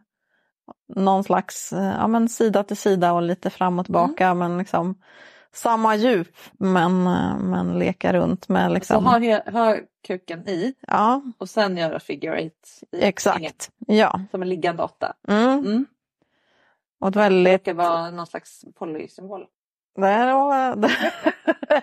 någon 0.89 1.25
slags 1.25 1.73
eh, 1.73 1.95
ja, 1.99 2.07
men 2.07 2.29
sida 2.29 2.63
till 2.65 2.77
sida 2.77 3.13
och 3.13 3.23
lite 3.23 3.51
fram 3.51 3.79
och 3.79 3.85
tillbaka 3.87 4.35
men 4.35 4.59
liksom 4.59 4.95
samma 5.53 5.97
djup 5.97 6.37
men, 6.53 7.07
eh, 7.07 7.39
men 7.39 7.79
leka 7.79 8.13
runt 8.13 8.49
med 8.49 8.69
Så 8.69 8.75
liksom. 8.75 9.07
ha, 9.07 9.19
he- 9.19 9.51
ha 9.53 9.77
kuken 10.07 10.49
i 10.49 10.75
Ja, 10.87 11.23
och 11.39 11.49
sen 11.49 11.77
göra 11.77 12.01
figure 12.01 12.39
eight. 12.41 12.81
I 12.93 13.03
exakt. 13.05 13.39
inget, 13.41 13.71
Ja. 13.87 14.21
som 14.31 14.43
en 14.43 14.49
liggande 14.49 14.83
åtta. 14.83 15.13
Mm. 15.29 15.59
Mm. 15.59 15.87
Och 17.01 17.09
ett 17.09 17.15
Det 17.15 17.21
väldigt 17.21 17.61
ska 17.63 17.75
vara 17.75 18.11
någon 18.11 18.27
slags 18.27 18.65
polysymbol. 18.79 19.45
Det 19.97 20.07
det- 20.77 21.83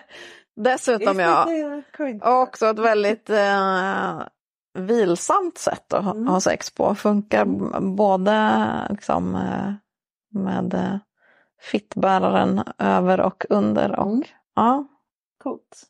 Dessutom 0.56 1.18
ja, 1.18 1.46
också 2.22 2.66
ett 2.66 2.78
väldigt 2.78 3.30
eh, 3.30 4.20
vilsamt 4.74 5.58
sätt 5.58 5.92
att 5.92 6.04
ha- 6.04 6.10
Mm. 6.10 6.26
ha 6.28 6.40
sex 6.40 6.70
på. 6.74 6.94
Funkar 6.94 7.44
både 7.80 8.60
liksom, 8.90 9.34
eh, 9.34 9.72
med 10.42 10.74
eh, 10.74 10.96
fittbäraren 11.60 12.62
över 12.78 13.20
och 13.20 13.44
under. 13.50 13.98
Och, 14.00 14.06
Mm. 14.06 14.22
ja, 14.54 14.84
Coolt. 15.42 15.82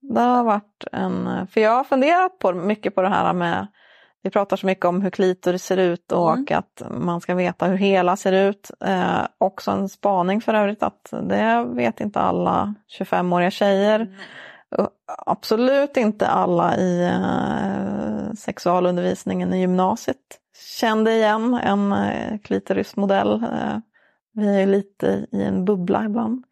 det 0.00 0.20
har 0.20 0.44
varit 0.44 0.84
en... 0.92 1.46
För 1.46 1.60
jag 1.60 1.70
har 1.76 1.84
funderat 1.84 2.38
på, 2.38 2.52
mycket 2.52 2.94
på 2.94 3.02
det 3.02 3.08
här 3.08 3.32
med 3.32 3.66
vi 4.22 4.30
pratar 4.30 4.56
så 4.56 4.66
mycket 4.66 4.84
om 4.84 5.02
hur 5.02 5.10
klitoris 5.10 5.64
ser 5.64 5.76
ut 5.76 6.12
och 6.12 6.32
Mm. 6.32 6.46
att 6.58 6.82
man 6.90 7.20
ska 7.20 7.34
veta 7.34 7.66
hur 7.66 7.76
hela 7.76 8.16
ser 8.16 8.32
ut. 8.32 8.70
Eh, 8.84 9.20
också 9.38 9.70
en 9.70 9.88
spaning 9.88 10.40
för 10.40 10.54
övrigt 10.54 10.82
att 10.82 11.12
det 11.22 11.64
vet 11.68 12.00
inte 12.00 12.20
alla 12.20 12.74
25-åriga 12.98 13.50
tjejer. 13.50 14.16
Och 14.76 14.88
Absolut 15.26 15.96
inte 15.96 16.26
alla 16.26 16.76
i 16.76 17.04
eh, 17.04 18.17
sexualundervisningen 18.36 19.54
i 19.54 19.60
gymnasiet 19.60 20.16
kände 20.80 21.12
igen 21.12 21.54
en 21.54 21.92
eh, 21.92 22.38
klitorismodell. 22.38 23.42
Eh, 23.42 23.78
vi 24.32 24.62
är 24.62 24.66
lite 24.66 25.26
i 25.32 25.42
en 25.42 25.64
bubbla 25.64 26.04
ibland 26.04 26.44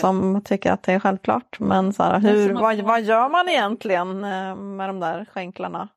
som 0.00 0.42
tycker 0.44 0.72
att 0.72 0.82
det 0.82 0.92
är 0.92 0.98
självklart. 0.98 1.60
Men 1.60 1.92
så 1.92 2.02
här, 2.02 2.18
hur, 2.18 2.52
vad, 2.52 2.80
vad 2.80 3.02
gör 3.02 3.28
man 3.28 3.48
egentligen 3.48 4.24
eh, 4.24 4.56
med 4.56 4.88
de 4.88 5.00
där 5.00 5.24
skänklarna? 5.32 5.88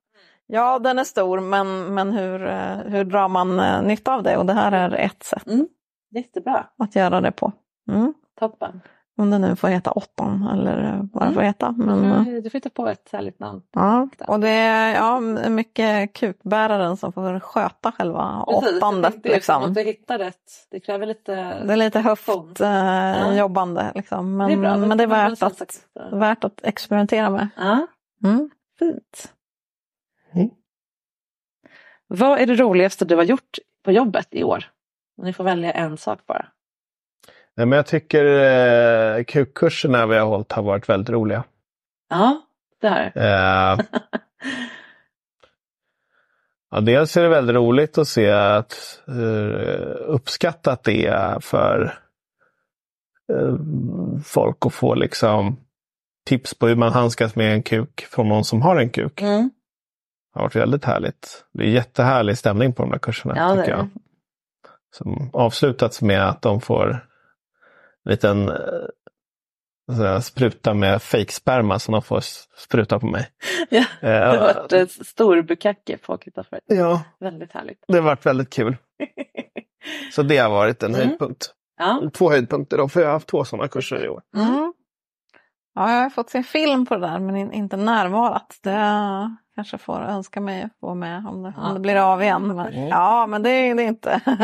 Ja, 0.47 0.79
den 0.79 0.99
är 0.99 1.03
stor, 1.03 1.39
men, 1.39 1.93
men 1.93 2.11
hur, 2.11 2.39
hur 2.89 3.03
drar 3.03 3.27
man 3.27 3.57
nytta 3.87 4.13
av 4.13 4.23
det? 4.23 4.37
Och 4.37 4.45
det 4.45 4.53
här 4.53 4.71
är 4.71 4.95
ett 4.95 5.23
sätt 5.23 5.47
Mm. 5.47 5.67
Jättebra. 6.11 6.67
att 6.77 6.95
göra 6.95 7.21
det 7.21 7.31
på. 7.31 7.51
Mm. 7.89 8.13
Toppen. 8.39 8.81
Om 9.17 9.29
det 9.29 9.39
nu 9.39 9.55
får 9.55 9.67
heta 9.67 9.91
åttan 9.91 10.47
eller 10.53 10.83
eh, 10.83 10.99
vad 11.13 11.23
det 11.23 11.25
Mm. 11.25 11.33
får 11.33 11.41
heta. 11.41 11.71
Men, 11.71 12.03
eh, 12.11 12.21
Mm. 12.21 12.41
Du 12.43 12.49
får 12.49 12.57
hitta 12.57 12.69
på 12.69 12.87
ett 12.87 13.09
härligt 13.11 13.39
namn. 13.39 13.61
ja. 13.71 14.07
Och 14.27 14.39
det 14.39 14.49
är 14.49 14.95
ja, 14.95 15.19
mycket 15.49 16.13
kukbäraren 16.13 16.97
som 16.97 17.13
får 17.13 17.39
sköta 17.39 17.91
själva 17.91 18.45
Precis, 18.47 18.77
åttandet. 18.77 19.13
just 19.13 19.25
Liksom. 19.25 19.63
Att 19.63 19.73
du 19.75 19.81
hittar 19.81 20.17
rätt. 20.19 20.67
Det 20.71 20.79
kräver 20.79 21.05
lite... 21.05 21.35
Det 21.65 21.73
är 21.73 21.77
lite 21.77 22.03
Funktion. 22.03 22.53
Ja. 22.59 22.65
höftjobbande. 22.65 23.91
liksom. 23.95 24.37
men, 24.37 24.49
Det 24.61 24.77
men 24.87 24.97
det 24.97 25.03
är 25.03 25.07
värt 25.07 25.31
att, 25.31 25.39
satsa- 25.57 26.09
värt 26.19 26.43
att 26.43 26.59
experimentera 26.63 27.29
med. 27.29 27.47
Ja, 27.57 27.87
Mm. 28.23 28.49
fint. 28.79 29.33
Mm. 30.33 30.49
Vad 32.07 32.39
är 32.39 32.45
det 32.47 32.55
roligaste 32.55 33.05
du 33.05 33.15
har 33.15 33.23
gjort 33.23 33.57
på 33.83 33.91
jobbet 33.91 34.27
i 34.31 34.43
år? 34.43 34.65
Ni 35.17 35.33
får 35.33 35.43
välja 35.43 35.71
en 35.71 35.97
sak 35.97 36.19
bara. 36.25 36.45
Men 37.55 37.71
jag 37.71 37.85
tycker 37.85 38.25
eh, 38.25 39.23
kukkurserna 39.23 40.05
vi 40.05 40.17
har 40.17 40.25
hållit 40.25 40.51
har 40.51 40.63
varit 40.63 40.89
väldigt 40.89 41.09
roliga. 41.09 41.43
Ja, 42.09 42.41
det 42.81 42.89
här. 42.89 43.11
Eh, 43.15 43.79
ja, 46.71 46.81
dels 46.81 47.17
är 47.17 47.23
det 47.23 47.29
väldigt 47.29 47.55
roligt 47.55 47.97
att 47.97 48.07
se 48.07 48.31
att 48.31 49.01
eh, 49.07 49.95
uppskattat 50.05 50.83
det 50.83 51.05
är 51.05 51.39
för 51.39 51.99
eh, 53.33 53.55
folk 54.25 54.65
att 54.65 54.73
få 54.73 54.95
liksom 54.95 55.57
tips 56.25 56.53
på 56.53 56.67
hur 56.67 56.75
man 56.75 56.93
handskas 56.93 57.35
med 57.35 57.53
en 57.53 57.63
kuk 57.63 58.05
från 58.11 58.29
någon 58.29 58.43
som 58.43 58.61
har 58.61 58.75
en 58.75 58.89
kuk. 58.89 59.21
Mm. 59.21 59.49
Det 60.33 60.39
har 60.39 60.45
varit 60.45 60.55
väldigt 60.55 60.85
härligt. 60.85 61.45
Det 61.53 61.63
är 61.63 61.67
jättehärlig 61.67 62.37
stämning 62.37 62.73
på 62.73 62.83
de 62.83 62.91
där 62.91 62.99
kurserna. 62.99 63.37
Ja, 63.37 63.55
tycker 63.55 63.71
jag. 63.71 63.89
Som 64.91 65.29
avslutats 65.33 66.01
med 66.01 66.29
att 66.29 66.41
de 66.41 66.61
får 66.61 67.07
liten 68.05 68.49
eh, 68.49 70.19
spruta 70.19 70.73
med 70.73 71.01
fejksperma 71.01 71.79
som 71.79 71.91
de 71.91 72.01
får 72.01 72.19
spruta 72.57 72.99
på 72.99 73.07
mig. 73.07 73.27
Ja, 73.69 73.85
det 74.01 74.07
har 74.07 74.35
Eh, 74.35 74.39
varit 74.55 74.73
eh, 74.73 74.87
stor 74.87 75.41
bukacke 75.41 75.97
på 75.97 76.17
Kristoffer. 76.17 76.59
Ja, 76.65 77.01
Väldigt 77.19 77.51
härligt. 77.51 77.83
det 77.87 77.93
har 77.95 78.01
varit 78.01 78.25
väldigt 78.25 78.49
kul. 78.49 78.77
Så 80.15 80.23
det 80.23 80.37
har 80.37 80.49
varit 80.49 80.83
en 80.83 80.95
Mm. 80.95 81.07
höjdpunkt. 81.07 81.53
Ja. 81.77 82.09
Två 82.13 82.29
höjdpunkter 82.29 82.77
då, 82.77 82.87
för 82.89 82.99
jag 83.01 83.07
har 83.07 83.13
haft 83.13 83.27
två 83.27 83.43
sådana 83.45 83.67
kurser 83.67 84.05
i 84.05 84.09
år. 84.09 84.21
Mm. 84.35 84.73
Ja, 85.75 85.91
jag 85.91 86.01
har 86.03 86.09
fått 86.09 86.29
se 86.29 86.43
film 86.43 86.85
på 86.85 86.95
det 86.95 87.07
där 87.07 87.19
men 87.19 87.35
in- 87.35 87.51
inte 87.51 87.77
närvarat. 87.77 88.57
Det 88.63 89.35
kanske 89.55 89.77
får 89.77 90.01
önska 90.01 90.41
mig 90.41 90.63
att 90.63 90.79
få 90.79 90.93
med 90.95 91.27
om 91.27 91.43
det, 91.43 91.53
om 91.57 91.73
det 91.73 91.79
blir 91.79 91.95
av 91.95 92.21
igen. 92.23 92.55
Men, 92.55 92.87
ja, 92.87 93.27
men 93.27 93.43
det, 93.43 93.49
är- 93.49 93.75
det, 93.75 93.83
är 93.83 93.87
inte, 93.87 94.21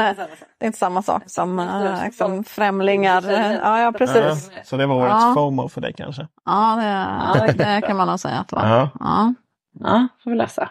det 0.57 0.65
är 0.65 0.67
inte 0.67 0.79
samma 0.79 1.01
sak 1.01 1.23
som 1.25 1.59
äh, 1.59 2.03
liksom 2.03 2.43
främlingar. 2.43 3.21
Ja, 3.63 3.79
ja, 3.81 3.91
precis. 3.91 4.51
Ja, 4.55 4.63
så 4.63 4.77
det 4.77 4.85
var 4.85 4.95
årets 4.95 5.11
Ja. 5.13 5.33
FOMO 5.35 5.69
för 5.69 5.81
dig 5.81 5.93
kanske? 5.93 6.27
Ja, 6.45 7.35
det, 7.47 7.53
det 7.53 7.81
kan 7.87 7.97
man 7.97 8.07
nog 8.07 8.19
säga 8.19 8.35
att 8.39 8.47
det 8.47 8.55
var. 8.55 8.67
Ja. 8.67 8.89
Ja. 8.99 9.33
Ja, 9.79 10.07
får 10.23 10.31
vi 10.31 10.37
läsa. 10.37 10.69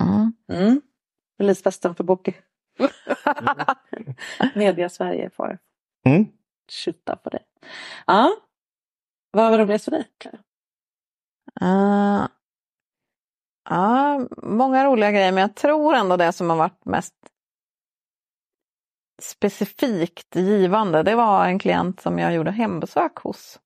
Mm. 0.00 0.32
Mm. 0.52 0.80
Releasefesten 1.38 1.94
för 1.94 2.04
Boki. 2.04 2.34
Media 4.54 4.88
Sverige 4.88 5.30
får 5.30 5.58
Mm. 6.06 6.26
tjutta 6.68 7.16
på 7.16 7.30
dig. 7.30 7.40
Ja. 8.06 8.30
Vad 9.36 9.50
var 9.50 9.58
roligast 9.58 9.84
för 9.84 9.90
dig? 9.90 10.04
Clara? 10.18 10.38
Eh, 11.60 12.28
ah. 13.64 14.18
uh, 14.18 14.26
många 14.42 14.84
roliga 14.84 15.10
grejer 15.10 15.32
men 15.32 15.40
jag 15.40 15.54
tror 15.54 15.94
ändå 15.94 16.16
det 16.16 16.32
som 16.32 16.50
har 16.50 16.56
varit 16.56 16.84
mest 16.84 17.14
specifikt 19.22 20.36
givande 20.36 21.02
det 21.02 21.14
var 21.14 21.46
en 21.46 21.58
klient 21.58 22.00
som 22.00 22.18
jag 22.18 22.34
gjorde 22.34 22.50
hembesök 22.50 23.16
hos. 23.16 23.60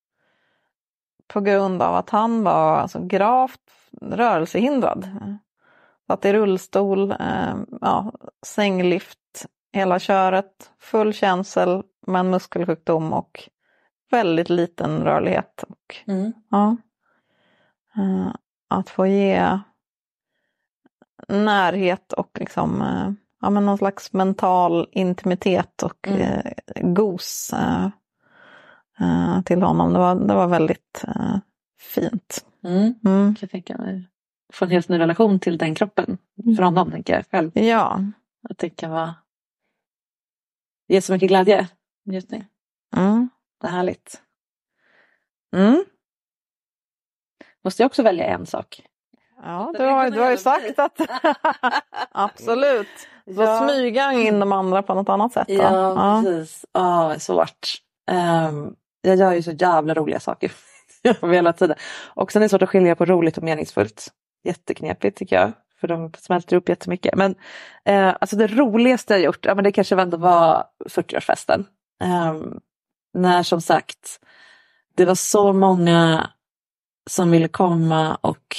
På 1.27 1.41
grund 1.41 1.83
av 1.83 1.95
att 1.95 2.11
han 2.11 2.45
var 2.45 2.77
alltså 2.77 3.07
gravt 3.07 3.71
rörelsehindrad. 4.01 5.09
Satt 6.07 6.25
i 6.25 6.33
rullstol, 6.33 7.11
eh, 7.11 7.57
ja, 7.81 8.13
sänglift, 8.47 9.47
hela 9.73 9.99
köret, 9.99 10.71
full 10.79 11.13
känsel 11.13 11.83
men 12.07 12.31
muskelsjukdom 12.31 13.13
och 13.13 13.51
väldigt 14.11 14.49
liten 14.51 15.05
rörlighet. 15.05 15.65
Och, 15.69 15.97
Mm. 16.07 16.33
ja. 16.51 16.77
Eh, 17.97 18.35
att 18.69 18.91
få 18.91 19.07
ge 19.07 19.59
närhet 21.29 22.13
och 22.13 22.31
liksom, 22.41 22.83
eh, 22.83 23.13
ja, 23.41 23.51
men 23.51 23.67
någon 23.67 23.79
slags 23.79 24.13
mental 24.13 24.89
intimitet 24.93 25.83
och 25.83 26.09
Mm. 26.09 26.21
eh, 26.21 26.53
gos 26.93 27.53
eh, 27.53 27.85
eh, 29.01 29.43
till 29.43 29.63
honom. 29.63 29.93
Det 29.93 29.99
var, 29.99 30.15
det 30.15 30.35
var 30.35 30.47
väldigt 30.47 31.05
eh, 31.07 31.37
fint. 31.81 32.45
Mm. 32.65 32.95
Mm. 33.05 33.35
Jag 33.41 33.51
tänka 33.51 33.79
mig. 33.79 34.09
Få 34.53 34.65
en 34.65 34.71
helt 34.71 34.89
ny 34.89 34.99
relation 34.99 35.41
till 35.41 35.59
den 35.59 35.75
kroppen. 35.75 36.19
För 36.57 36.63
honom 36.63 36.91
tänker 36.91 37.15
jag 37.15 37.25
själv. 37.31 37.51
Ja. 37.59 38.01
Att 38.49 38.59
det 38.59 38.71
kan 38.71 38.91
vara... 38.91 39.15
Ge 40.89 41.01
så 41.01 41.13
mycket 41.13 41.29
glädje. 41.29 41.69
Njutning. 42.05 42.45
Mm. 42.97 43.29
Det 43.61 43.67
är 43.67 43.71
härligt. 43.71 44.21
Mm. 45.57 45.85
Måste 47.65 47.83
jag 47.83 47.87
också 47.87 48.03
välja 48.03 48.25
en 48.25 48.47
sak? 48.47 48.83
Ja, 49.43 49.75
du 49.79 49.85
har, 49.85 50.11
du 50.11 50.21
har 50.21 50.31
ju 50.31 50.37
sagt 50.37 50.79
att 50.79 51.01
absolut. 52.13 52.89
Får 53.35 53.45
Ja. 53.45 53.69
smyga 53.69 54.13
in 54.13 54.41
de 54.41 54.53
andra 54.53 54.83
på 54.83 54.95
något 54.95 55.09
annat 55.09 55.33
sätt. 55.33 55.49
då. 55.49 55.55
Ja, 55.55 56.23
precis. 56.25 56.65
Ja, 56.73 57.09
det 57.09 57.15
är 57.15 57.19
svårt. 57.19 57.69
Ehm, 58.11 58.75
jag 59.03 59.17
gör 59.17 59.33
ju 59.33 59.43
så 59.43 59.51
jävla 59.51 59.95
roliga 59.95 60.21
saker 60.21 60.53
hela 61.33 61.53
tiden. 61.53 61.77
Och 62.15 62.33
sen 62.33 62.43
är 62.43 62.45
det 62.45 62.49
svårt 62.49 62.63
att 62.63 62.69
skilja 62.69 62.97
på 62.97 63.05
roligt 63.05 63.37
och 63.37 63.43
meningsfullt. 63.43 64.09
Jätteknepigt 64.45 65.19
tycker 65.19 65.37
jag. 65.37 65.53
För 65.81 65.89
de 65.89 66.13
smälter 66.19 66.57
upp 66.57 66.69
jättemycket. 66.69 67.15
Men 67.15 67.35
eh, 67.85 68.17
alltså 68.21 68.37
det 68.37 68.47
roligaste 68.47 69.15
jag 69.15 69.23
gjort, 69.23 69.45
ja, 69.47 69.55
men 69.55 69.65
det 69.65 69.73
kanske 69.73 70.01
ändå 70.01 70.17
var 70.17 70.65
40-årsfesten. 70.89 71.65
Ehm, 72.03 72.61
när 73.15 73.43
som 73.43 73.61
sagt 73.61 74.21
det 74.95 75.05
var 75.05 75.15
så 75.15 75.53
många 75.53 76.31
som 77.11 77.31
ville 77.31 77.49
komma 77.49 78.15
och 78.15 78.57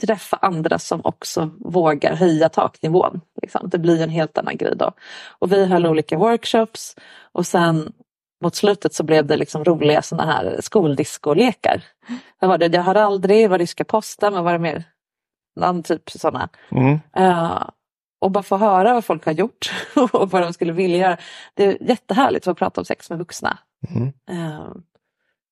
träffa 0.00 0.36
andra 0.36 0.78
som 0.78 1.00
också 1.04 1.50
vågar 1.58 2.14
höja 2.14 2.48
taknivån. 2.48 3.20
Liksom. 3.42 3.68
Det 3.68 3.78
blir 3.78 4.02
en 4.02 4.10
helt 4.10 4.38
annan 4.38 4.56
grej 4.56 4.76
då. 4.76 4.92
Och 5.38 5.52
vi 5.52 5.66
höll 5.66 5.86
olika 5.86 6.18
workshops 6.18 6.96
och 7.32 7.46
sen 7.46 7.92
mot 8.42 8.54
slutet 8.54 8.94
så 8.94 9.04
blev 9.04 9.26
det 9.26 9.36
liksom 9.36 9.64
roliga 9.64 10.02
sådana 10.02 10.32
här 10.32 10.58
skoldiscolekar. 10.60 11.84
Vad 12.38 12.50
var 12.50 12.58
det? 12.58 12.66
Jag 12.66 12.82
har 12.82 12.94
aldrig, 12.94 13.50
vad 13.50 13.60
ryska 13.60 13.84
posten, 13.84 14.32
vad 14.32 14.44
var 14.44 14.52
det 14.52 14.58
mer? 14.58 14.84
Någon 15.56 15.82
typ 15.82 16.10
sådana. 16.10 16.48
Mm. 16.70 17.00
Eh, 17.16 17.62
och 18.20 18.30
bara 18.30 18.42
få 18.42 18.56
höra 18.56 18.94
vad 18.94 19.04
folk 19.04 19.24
har 19.24 19.32
gjort 19.32 19.72
och 20.12 20.30
vad 20.30 20.42
de 20.42 20.52
skulle 20.52 20.72
vilja 20.72 20.96
göra. 20.98 21.16
Det 21.54 21.64
är 21.64 21.82
jättehärligt 21.82 22.46
att 22.46 22.58
prata 22.58 22.80
om 22.80 22.84
sex 22.84 23.10
med 23.10 23.18
vuxna. 23.18 23.58
Mm. 23.88 24.08
Eh, 24.30 24.66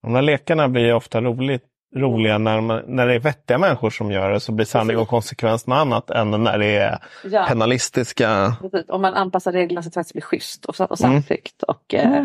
De 0.02 0.12
där 0.12 0.22
lekarna 0.22 0.68
blir 0.68 0.94
ofta 0.94 1.20
roligt, 1.20 1.64
roliga 1.96 2.38
när, 2.38 2.60
man, 2.60 2.82
när 2.86 3.06
det 3.06 3.14
är 3.14 3.18
vettiga 3.18 3.58
människor 3.58 3.90
som 3.90 4.10
gör 4.10 4.30
det 4.32 4.40
så 4.40 4.52
blir 4.52 4.66
sanning 4.66 4.98
och 4.98 5.08
konsekvens 5.08 5.66
något 5.66 5.76
annat 5.78 6.10
än 6.10 6.30
när 6.30 6.58
det 6.58 6.66
är 6.76 6.98
ja. 7.24 7.44
penalistiska. 7.48 8.56
Precis, 8.60 8.88
Om 8.88 9.02
man 9.02 9.14
anpassar 9.14 9.52
reglerna 9.52 9.82
så 9.82 9.88
att 9.88 9.92
det 9.92 10.00
faktiskt 10.00 10.12
blir 10.12 10.22
schysst 10.22 10.64
och, 10.64 10.80
och 10.80 11.00
Mm. 11.00 11.22
samtyckt 11.22 11.62
och 11.62 11.94
eh, 11.94 12.24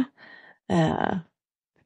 eh, 0.72 1.18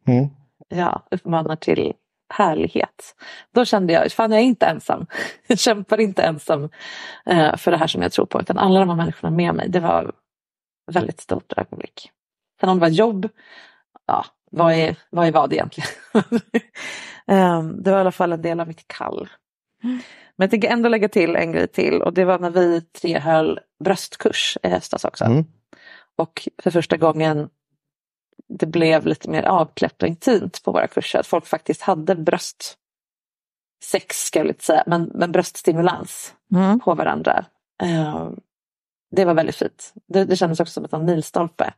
Mm. 0.08 0.28
ja, 0.70 1.04
uppmanar 1.12 1.56
till 1.56 1.94
härlighet. 2.30 3.16
Då 3.54 3.66
kände 3.66 3.94
jag, 3.94 4.12
fan 4.12 4.32
jag 4.32 4.42
är 4.42 4.46
inte 4.46 4.66
ensam. 4.66 5.06
Jag 5.48 5.60
kämpar 5.60 6.00
inte 6.00 6.24
ensam 6.24 6.70
eh, 7.26 7.56
för 7.56 7.72
det 7.72 7.78
här 7.78 7.88
som 7.88 8.02
jag 8.02 8.12
tror 8.12 8.26
på 8.26 8.42
utan 8.42 8.58
alla 8.58 8.80
de 8.80 8.90
här 8.90 8.96
människorna 8.96 9.32
med 9.32 9.56
mig. 9.56 9.70
Det 9.70 9.80
var 9.80 10.14
ett 10.90 10.96
väldigt 10.96 11.20
stort 11.20 11.54
ögonblick. 11.58 12.12
Sen 12.60 12.70
om 12.70 12.78
det 12.78 12.82
var 12.82 12.88
jobb, 12.88 13.30
ja, 14.08 14.26
vad 14.52 14.74
är 14.74 14.96
vad, 15.10 15.28
är 15.28 15.32
vad 15.32 15.54
egentligen? 15.54 15.90
eh, 17.28 17.64
det 17.64 17.92
var 17.92 17.98
i 17.98 18.02
alla 18.02 18.12
fall 18.12 18.34
en 18.34 18.42
del 18.42 18.60
av 18.60 18.68
mitt 18.68 18.88
kall. 18.88 19.30
Men 20.38 20.46
jag 20.46 20.52
tänker 20.52 20.70
ändå 20.70 20.90
lägga 20.90 21.10
till 21.10 21.36
en 21.36 21.52
grej 21.52 21.68
till 21.68 22.02
och 22.02 22.14
det 22.14 22.26
var 22.26 22.40
när 22.40 22.50
vi 22.50 22.82
tre 22.82 23.20
höll 23.20 23.60
bröstkurs 23.84 24.58
i 24.64 24.68
höstas 24.68 25.06
också. 25.06 25.26
Mm. 25.26 25.46
Och 26.16 26.48
för 26.64 26.72
första 26.72 26.98
gången 26.98 27.50
det 28.50 28.66
blev 28.66 29.06
lite 29.06 29.30
mer 29.30 29.44
avkläppt 29.44 30.04
och 30.04 30.08
intimt 30.08 30.64
på 30.64 30.72
våra 30.72 30.88
kurser. 30.88 31.20
Att 31.20 31.28
folk 31.28 31.46
faktiskt 31.46 31.82
hade 31.82 32.16
bröst 32.16 32.78
sex 33.84 34.26
ska 34.26 34.40
jag 34.40 34.48
lite 34.48 34.64
säga, 34.64 34.84
men, 34.88 35.12
men 35.14 35.32
bröststimulans 35.32 36.34
Mm. 36.52 36.80
på 36.80 36.94
varandra. 36.94 37.46
Eh, 37.84 38.30
det 39.12 39.26
var 39.26 39.34
väldigt 39.34 39.56
fint. 39.56 39.94
Det, 40.08 40.26
det 40.26 40.36
kändes 40.36 40.60
också 40.60 40.88
som 40.90 41.00
en 41.00 41.06
milstolpe. 41.06 41.74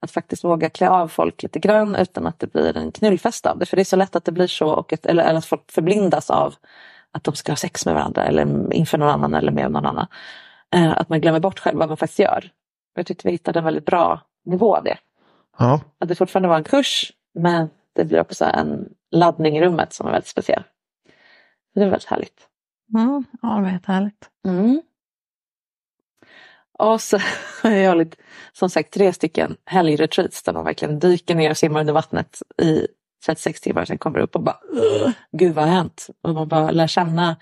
Att 0.00 0.10
faktiskt 0.10 0.44
våga 0.44 0.70
klä 0.70 0.88
av 0.88 1.08
folk 1.08 1.42
lite 1.42 1.58
grann 1.58 1.96
utan 1.96 2.26
att 2.26 2.38
det 2.38 2.46
blir 2.52 2.76
en 2.76 2.92
knullfest 2.92 3.46
av 3.46 3.58
det. 3.58 3.66
För 3.66 3.76
det 3.76 3.82
är 3.82 3.84
så 3.84 3.96
lätt 3.96 4.16
att 4.16 4.24
det 4.24 4.32
blir 4.32 4.46
så, 4.46 4.68
och 4.68 4.92
ett, 4.92 5.06
eller, 5.06 5.24
eller 5.24 5.38
att 5.38 5.46
folk 5.46 5.72
förblindas 5.72 6.30
av 6.30 6.54
att 7.12 7.24
de 7.24 7.34
ska 7.34 7.52
ha 7.52 7.56
sex 7.56 7.86
med 7.86 7.94
varandra 7.94 8.24
eller 8.24 8.72
inför 8.74 8.98
någon 8.98 9.08
annan 9.08 9.34
eller 9.34 9.52
med 9.52 9.70
någon 9.70 9.86
annan. 9.86 10.06
Eh, 10.74 10.92
att 10.98 11.08
man 11.08 11.20
glömmer 11.20 11.40
bort 11.40 11.58
själv 11.58 11.78
vad 11.78 11.88
man 11.88 11.96
faktiskt 11.96 12.18
gör. 12.18 12.50
Jag 12.94 13.06
tyckte 13.06 13.28
vi 13.28 13.32
hittade 13.32 13.58
en 13.58 13.64
väldigt 13.64 13.86
bra 13.86 14.20
nivå 14.44 14.76
av 14.76 14.84
det. 14.84 14.98
Ja. 15.58 15.80
Att 15.98 16.08
det 16.08 16.14
fortfarande 16.14 16.48
var 16.48 16.56
en 16.56 16.64
kurs 16.64 17.12
men 17.34 17.70
det 17.92 18.04
blir 18.04 18.20
också 18.20 18.44
en 18.44 18.88
laddning 19.10 19.56
i 19.56 19.60
rummet 19.64 19.92
som 19.92 20.06
är 20.06 20.10
väldigt 20.10 20.28
speciell. 20.28 20.62
Så 21.74 21.80
det 21.80 21.84
var 21.84 21.90
väldigt 21.90 22.08
härligt. 22.10 22.48
Mm. 22.94 23.24
Ja, 23.42 23.48
det 23.56 23.62
var 23.62 23.70
jättehärligt. 23.70 24.28
Mm. 24.46 24.82
Och 26.78 27.00
så 27.00 27.18
har 27.62 27.70
jag 27.70 27.90
hållit 27.90 28.16
som 28.52 28.70
sagt 28.70 28.92
tre 28.92 29.12
stycken 29.12 29.56
helgretreats 29.64 30.42
där 30.42 30.52
man 30.52 30.64
verkligen 30.64 30.98
dyker 30.98 31.34
ner 31.34 31.50
och 31.50 31.56
simmar 31.56 31.80
under 31.80 31.92
vattnet 31.92 32.42
i 32.62 32.86
36 33.26 33.60
timmar. 33.60 33.84
Sen 33.84 33.98
kommer 33.98 34.18
upp 34.18 34.34
och 34.36 34.42
bara 34.42 34.58
"Ugh, 34.72 35.10
Gud 35.32 35.54
vad 35.54 35.64
har 35.64 35.72
hänt? 35.74 36.06
Och 36.22 36.34
man 36.34 36.48
bara 36.48 36.70
lär 36.70 36.86
känna 36.86 37.36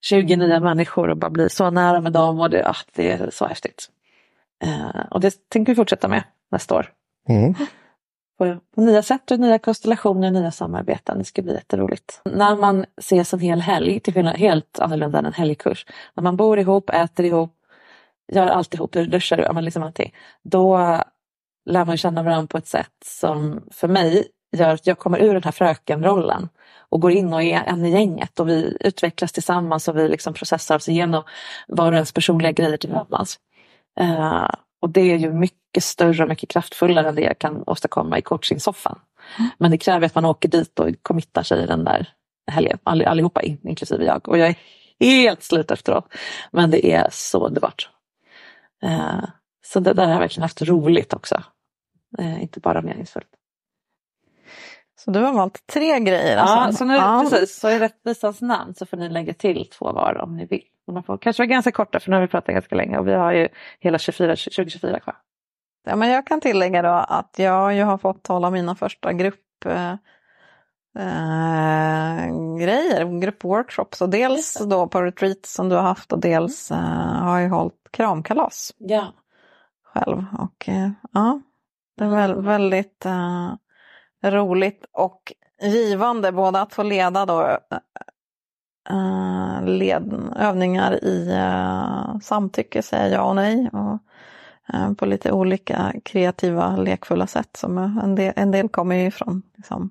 20 0.00 0.36
nya 0.36 0.60
människor 0.60 1.08
och 1.10 1.16
bara 1.16 1.30
blir 1.30 1.48
så 1.48 1.70
nära 1.70 2.00
med 2.00 2.12
dem 2.12 2.40
och 2.40 2.50
det, 2.50 2.68
ah, 2.68 2.76
det 2.94 3.10
är 3.10 3.30
så 3.30 3.46
häftigt. 3.46 3.90
Eh, 4.62 5.00
och 5.10 5.20
det 5.20 5.48
tänker 5.48 5.72
vi 5.72 5.76
fortsätta 5.76 6.08
med 6.08 6.24
nästa 6.50 6.74
år. 6.74 6.92
Mm. 7.28 7.54
På, 8.38 8.60
på 8.74 8.80
nya 8.80 9.02
sätt 9.02 9.30
och 9.30 9.40
nya 9.40 9.58
konstellationer, 9.58 10.26
och 10.26 10.32
nya 10.32 10.50
samarbeten. 10.50 11.18
Det 11.18 11.24
ska 11.24 11.42
bli 11.42 11.54
jätteroligt. 11.54 12.20
När 12.24 12.56
man 12.56 12.84
ses 12.96 13.34
en 13.34 13.40
hel 13.40 13.60
helg, 13.60 14.00
till 14.00 14.14
skillnad 14.14 14.36
helt 14.36 14.78
annorlunda 14.78 15.18
än 15.18 15.26
en 15.26 15.32
helgkurs. 15.32 15.86
När 16.14 16.22
man 16.22 16.36
bor 16.36 16.58
ihop, 16.58 16.90
äter 16.90 17.26
ihop, 17.26 17.54
gör 18.32 18.46
allt 18.46 18.74
ihop, 18.74 18.92
duschar, 18.92 19.38
ja, 19.38 19.52
men 19.52 19.64
liksom 19.64 19.82
allting. 19.82 20.14
Då 20.42 20.78
lär 21.70 21.84
man 21.84 21.96
känna 21.96 22.22
varandra 22.22 22.46
på 22.46 22.58
ett 22.58 22.66
sätt 22.66 22.92
som 23.04 23.62
för 23.70 23.88
mig 23.88 24.28
gör 24.56 24.74
att 24.74 24.86
jag 24.86 24.98
kommer 24.98 25.18
ur 25.18 25.34
den 25.34 25.42
här 25.42 25.52
frökenrollen 25.52 26.48
och 26.78 27.00
går 27.00 27.12
in 27.12 27.32
och 27.32 27.42
är 27.42 27.64
en 27.64 27.84
i 27.84 27.90
gänget 27.90 28.40
och 28.40 28.48
vi 28.48 28.76
utvecklas 28.80 29.32
tillsammans 29.32 29.88
och 29.88 29.96
vi 29.96 30.08
liksom 30.08 30.34
processar 30.34 30.76
oss 30.76 30.88
igenom 30.88 31.22
var 31.68 31.86
och 31.86 31.94
ens 31.94 32.12
personliga 32.12 32.52
grejer 32.52 32.76
tillsammans. 32.76 33.38
Uh, 34.00 34.50
och 34.80 34.90
det 34.90 35.00
är 35.00 35.16
ju 35.16 35.32
mycket 35.32 35.84
större 35.84 36.22
och 36.22 36.28
mycket 36.28 36.48
kraftfullare 36.50 37.08
än 37.08 37.14
det 37.14 37.22
jag 37.22 37.38
kan 37.38 37.64
åstadkomma 37.66 38.18
i 38.18 38.22
coachingsoffan. 38.22 38.98
Men 39.58 39.70
det 39.70 39.78
kräver 39.78 40.06
att 40.06 40.14
man 40.14 40.24
åker 40.24 40.48
dit 40.48 40.78
och 40.78 40.88
committar 41.02 41.42
sig 41.42 41.66
den 41.66 41.84
där 41.84 42.08
helgen, 42.50 42.78
all, 42.82 43.02
allihopa 43.02 43.42
in, 43.42 43.58
inklusive 43.64 44.04
jag. 44.04 44.28
Och 44.28 44.38
jag 44.38 44.48
är 44.48 44.56
helt 45.00 45.42
slut 45.42 45.70
efteråt. 45.70 46.12
Men 46.50 46.70
det 46.70 46.92
är 46.92 47.08
så 47.10 47.46
underbart. 47.46 47.90
Eh, 48.82 49.24
så 49.66 49.80
det 49.80 49.92
där 49.92 50.04
har 50.06 50.12
jag 50.12 50.20
verkligen 50.20 50.42
haft 50.42 50.62
roligt 50.62 51.12
också. 51.12 51.42
Eh, 52.18 52.42
inte 52.42 52.60
bara 52.60 52.82
meningsfullt. 52.82 53.28
Så 55.04 55.10
du 55.10 55.20
har 55.20 55.32
valt 55.32 55.66
tre 55.72 56.00
grejer? 56.00 56.36
Ja, 56.36 56.42
Alltså. 56.42 56.78
så 56.78 56.84
nu, 56.84 56.94
Ja. 56.94 57.26
precis. 57.30 57.60
Så 57.60 57.70
i 57.70 57.78
rättvisans 57.78 58.40
namn 58.40 58.74
så 58.74 58.86
får 58.86 58.96
ni 58.96 59.08
lägga 59.08 59.34
till 59.34 59.68
två 59.70 59.92
var 59.92 60.18
om 60.22 60.36
ni 60.36 60.46
vill. 60.46 60.62
De 60.94 61.02
får 61.02 61.18
kanske 61.18 61.42
vara 61.42 61.46
ganska 61.50 61.72
korta 61.72 62.00
för 62.00 62.10
nu 62.10 62.16
har 62.16 62.20
vi 62.20 62.28
pratat 62.28 62.54
ganska 62.54 62.76
länge 62.76 62.98
och 62.98 63.08
vi 63.08 63.12
har 63.14 63.32
ju 63.32 63.48
hela 63.80 63.98
24, 63.98 64.28
2024 64.36 65.00
kvar. 65.00 65.16
Ja, 65.84 65.96
men 65.96 66.08
jag 66.10 66.26
kan 66.26 66.40
tillägga 66.40 66.82
då 66.82 66.88
att 66.88 67.34
jag 67.38 67.74
ju 67.74 67.82
har 67.82 67.98
fått 67.98 68.26
hålla 68.26 68.50
mina 68.50 68.74
första 68.74 69.12
grupp 69.12 69.64
eh, 69.66 69.90
eh, 70.98 72.26
grejer, 72.58 73.20
gruppworkshops 73.20 74.00
och 74.02 74.08
dels 74.08 74.58
då 74.70 74.86
på 74.88 75.02
retreat 75.02 75.46
som 75.46 75.68
du 75.68 75.76
har 75.76 75.82
haft 75.82 76.12
och 76.12 76.20
dels 76.20 76.70
eh, 76.70 76.78
har 77.22 77.38
jag 77.40 77.50
hållit 77.50 77.74
kramkalas 77.90 78.72
Ja. 78.78 79.06
själv. 79.84 80.24
Och 80.38 80.68
eh, 80.68 80.90
ja, 81.12 81.40
det 81.96 82.04
är 82.04 82.08
väl, 82.08 82.42
väldigt 82.42 83.06
eh, 83.06 83.54
roligt 84.30 84.84
och 84.92 85.32
givande 85.62 86.32
både 86.32 86.60
att 86.60 86.74
få 86.74 86.82
leda 86.82 87.26
då 87.26 87.58
eh, 88.88 89.64
led, 89.64 90.32
övningar 90.36 91.04
i 91.04 91.30
eh, 91.32 92.18
samtycke, 92.18 92.82
säga 92.82 93.08
ja 93.08 93.22
och 93.22 93.36
nej. 93.36 93.70
Och, 93.72 93.98
eh, 94.74 94.92
på 94.92 95.06
lite 95.06 95.32
olika 95.32 95.92
kreativa, 96.04 96.76
lekfulla 96.76 97.26
sätt. 97.26 97.56
Som 97.56 97.78
en, 97.78 98.14
del, 98.14 98.32
en 98.36 98.50
del 98.50 98.68
kommer 98.68 98.96
ju 98.96 99.06
ifrån 99.06 99.42
liksom, 99.56 99.90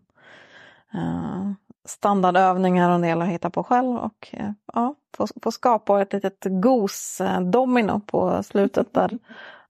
eh, 0.93 1.51
standardövningar 1.87 2.89
och 2.89 2.95
en 2.95 3.01
del 3.01 3.21
har 3.21 3.27
hittat 3.27 3.53
på 3.53 3.63
själv. 3.63 3.97
Och 3.97 4.29
eh, 4.31 4.51
ja, 4.73 4.95
få, 5.17 5.27
få 5.43 5.51
skapa 5.51 6.01
ett 6.01 6.13
litet 6.13 6.45
gos-domino 6.45 7.99
på 7.99 8.43
slutet 8.43 8.93
där 8.93 9.17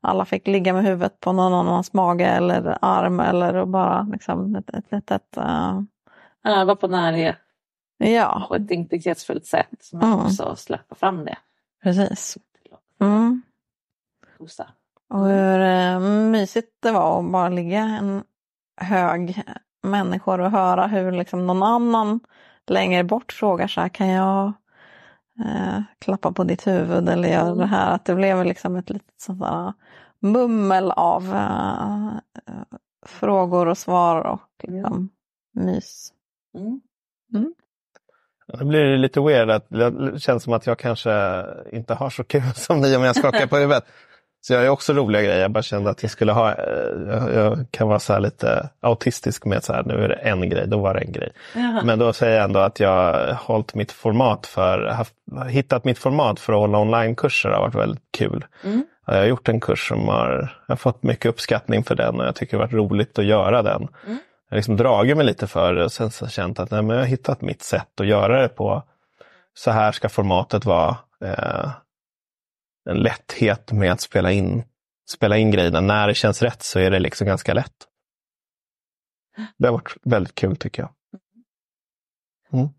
alla 0.02 0.26
fick 0.26 0.48
ligga 0.48 0.74
med 0.74 0.84
huvudet 0.84 1.20
på 1.20 1.34
någon 1.34 1.54
annans 1.54 1.94
mage 1.94 2.26
eller 2.26 2.78
arm 2.82 3.20
eller 3.20 3.66
bara 3.66 4.02
liksom 4.02 4.56
ett, 4.56 4.70
ett 4.70 4.92
litet... 4.92 5.38
eh, 5.38 5.82
Öva 6.44 6.76
på 6.76 6.88
närhet 6.88 7.38
ja, 8.00 8.46
på 8.48 8.56
ett 8.56 8.72
integritetsfullt 8.72 9.46
sätt. 9.46 9.90
Men 9.94 10.04
Mm. 10.14 10.20
också 10.26 10.56
släppa 10.56 10.96
fram 10.96 11.26
det. 11.26 11.38
precis. 11.84 12.38
Mm. 13.02 13.42
Och 15.10 15.26
hur 15.26 15.60
eh, 15.60 16.00
mysigt 16.00 16.72
det 16.80 16.92
var 16.92 17.20
att 17.20 17.32
bara 17.32 17.50
ligga 17.50 17.80
en 17.80 18.24
hög 18.78 19.44
människor 19.84 20.40
och 20.42 20.52
höra 20.52 20.88
hur 20.88 21.12
liksom 21.12 21.48
någon 21.48 21.64
annan 21.64 22.20
längre 22.68 23.04
bort 23.04 23.32
frågar 23.32 23.68
så 23.68 23.82
här, 23.82 23.90
kan 23.90 24.08
jag 24.08 24.54
eh, 25.46 25.82
klappa 26.00 26.32
på 26.32 26.44
ditt 26.44 26.68
huvud 26.68 27.10
eller 27.10 27.30
göra 27.30 27.56
det 27.56 27.66
här? 27.66 27.96
Att 27.96 28.06
det 28.06 28.16
blev 28.16 28.46
liksom 28.46 28.76
ett 28.76 28.90
litet 28.90 29.22
sånt 29.22 29.40
där 29.40 29.74
mummel 30.20 30.92
av 30.92 31.36
eh, 31.36 32.12
frågor 33.06 33.68
och 33.68 33.78
svar 33.78 34.22
och 34.22 34.42
liksom, 34.64 35.10
mys. 35.54 36.14
Mm. 36.56 36.82
Det 38.54 38.66
blir 38.66 38.98
lite 38.98 39.22
weird 39.22 39.50
att 39.50 39.66
det 39.70 40.20
känns 40.22 40.44
som 40.44 40.54
att 40.54 40.68
jag 40.68 40.80
kanske 40.80 41.46
inte 41.72 41.94
har 41.94 42.10
så 42.10 42.24
kul 42.24 42.42
som 42.56 42.82
ni 42.82 42.96
om 42.96 43.04
jag 43.04 43.16
skakar 43.16 43.48
på 43.48 43.58
huvudet. 43.58 43.84
Så 44.42 44.54
jag 44.54 44.66
är 44.66 44.70
också 44.70 44.94
roliga 44.94 45.22
grejer. 45.22 45.42
Jag 45.42 45.52
bara 45.52 45.64
kände 45.64 45.90
att 45.90 46.04
jag 46.04 46.12
skulle 46.12 46.32
ha, 46.32 46.52
eh, 46.52 46.64
jag, 47.08 47.34
jag 47.34 47.66
kan 47.72 47.88
vara 47.88 48.00
så 48.00 48.14
här 48.14 48.20
lite 48.20 48.70
autistisk 48.80 49.46
med 49.46 49.64
så 49.64 49.74
här, 49.74 49.84
nu 49.84 49.94
är 49.94 50.10
det 50.10 50.16
en 50.16 50.50
grej, 50.50 50.68
då 50.68 50.78
var 50.78 50.94
det 50.94 51.00
en 51.00 51.12
grej. 51.12 51.32
Men 51.84 52.00
då 52.00 52.14
säger 52.14 52.36
jag 52.36 52.44
ändå 52.44 52.60
att 52.60 52.80
jag 52.80 52.90
har 52.90 53.34
hållit 53.34 53.76
mitt 53.76 53.92
format 53.92 54.48
för, 54.48 54.86
haft, 54.86 55.14
hittat 55.50 55.86
mitt 55.86 55.98
format 55.98 56.40
för 56.40 56.54
att 56.54 56.60
hålla 56.60 56.78
onlinekurser 56.78 57.50
har 57.50 57.60
varit 57.60 57.76
väldigt 57.76 58.04
kul. 58.18 58.46
Jag 59.06 59.16
har 59.16 59.26
gjort 59.26 59.50
en 59.50 59.60
kurs 59.60 59.88
som 59.88 60.08
har, 60.08 60.56
jag 60.68 60.72
har 60.72 60.78
fått 60.78 61.04
mycket 61.04 61.26
uppskattning 61.26 61.84
för 61.84 61.96
den 61.96 62.20
och 62.20 62.26
jag 62.26 62.36
tycker 62.36 62.58
det 62.58 62.64
har 62.64 62.68
varit 62.68 62.92
roligt 62.92 63.20
att 63.20 63.26
göra 63.26 63.62
den. 63.62 63.88
Jag 64.50 64.56
har 64.56 64.58
liksom 64.58 64.78
dragit 64.78 65.18
mig 65.18 65.26
lite 65.26 65.48
för 65.48 65.74
det 65.74 65.84
och 65.84 65.92
sen 65.92 66.12
så 66.12 66.28
känt 66.28 66.60
att 66.60 66.72
nej, 66.72 66.82
men 66.82 66.96
jag 66.96 67.04
har 67.04 67.08
hittat 67.08 67.42
mitt 67.42 67.62
sätt 67.62 68.00
att 68.00 68.08
göra 68.08 68.42
det 68.42 68.50
på. 68.50 68.84
Så 69.54 69.72
här 69.72 69.92
ska 69.92 70.10
formatet 70.10 70.66
vara. 70.66 70.98
Eh, 71.24 71.72
en 72.90 73.00
lätthet 73.00 73.72
med 73.72 73.92
att 73.92 74.02
spela 74.02 74.32
in, 74.32 74.64
spela 75.10 75.38
in 75.38 75.52
grejerna. 75.52 75.82
När 75.82 76.08
det 76.08 76.14
känns 76.14 76.42
rätt 76.42 76.64
så 76.64 76.80
är 76.80 76.92
det 76.92 77.00
liksom 77.00 77.28
ganska 77.28 77.54
lätt. 77.54 77.74
Det 79.58 79.68
har 79.68 79.74
varit 79.74 79.96
väldigt 80.04 80.36
kul 80.36 80.56
tycker 80.56 80.82
jag. 80.82 80.92
Mm. 82.54 82.70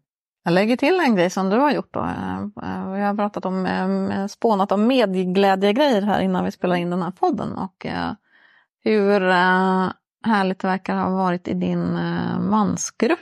Jag 0.44 0.52
lägger 0.52 0.76
till 0.76 1.00
en 1.00 1.16
grej 1.16 1.30
som 1.30 1.50
du 1.50 1.56
har 1.56 1.72
gjort 1.72 1.94
då. 1.94 2.00
Eh, 2.00 2.92
vi 2.92 3.00
har 3.00 3.16
pratat 3.16 3.44
om, 3.44 3.66
eh, 3.66 4.26
spånat 4.26 4.72
om 4.72 4.86
medieglädjegrejer 4.86 6.02
här 6.02 6.20
innan 6.20 6.44
vi 6.44 6.50
spelar 6.50 6.76
in 6.76 6.90
den 6.90 7.02
här 7.02 7.10
podden. 7.10 7.52
Och 7.52 7.86
eh, 7.86 8.12
hur 8.84 9.22
eh, 9.22 9.88
härligt 10.22 10.58
det 10.58 10.68
verkar 10.68 10.96
ha 10.96 11.10
varit 11.10 11.48
i 11.48 11.54
din 11.54 11.96
eh, 11.96 12.40
mansgrupp. 12.40 13.18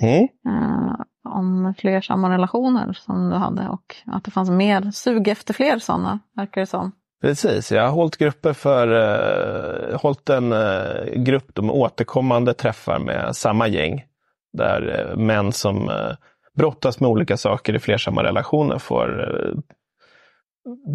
Mm. 0.00 0.28
eh, 0.48 0.94
om 1.28 1.74
flersamma 1.78 2.30
relationer 2.30 2.92
som 2.92 3.30
du 3.30 3.36
hade 3.36 3.68
och 3.68 3.96
att 4.06 4.24
det 4.24 4.30
fanns 4.30 4.50
mer 4.50 4.90
sug 4.90 5.28
efter 5.28 5.54
fler 5.54 5.78
sådana, 5.78 6.18
verkar 6.36 6.60
det 6.60 6.66
som. 6.66 6.92
Precis, 7.22 7.72
jag 7.72 7.82
har 7.82 7.90
hållit 7.90 8.16
grupper 8.16 8.52
för, 8.52 8.88
eh, 8.88 10.00
hållit 10.00 10.28
en 10.28 10.52
eh, 10.52 11.04
grupp 11.16 11.54
de 11.54 11.70
återkommande 11.70 12.54
träffar 12.54 12.98
med 12.98 13.36
samma 13.36 13.68
gäng. 13.68 14.04
Där 14.52 15.10
eh, 15.10 15.16
män 15.16 15.52
som 15.52 15.88
eh, 15.88 16.16
brottas 16.56 17.00
med 17.00 17.10
olika 17.10 17.36
saker 17.36 17.74
i 17.74 17.78
flersamma 17.78 18.22
relationer 18.24 18.78
får 18.78 19.20
eh, 19.20 19.54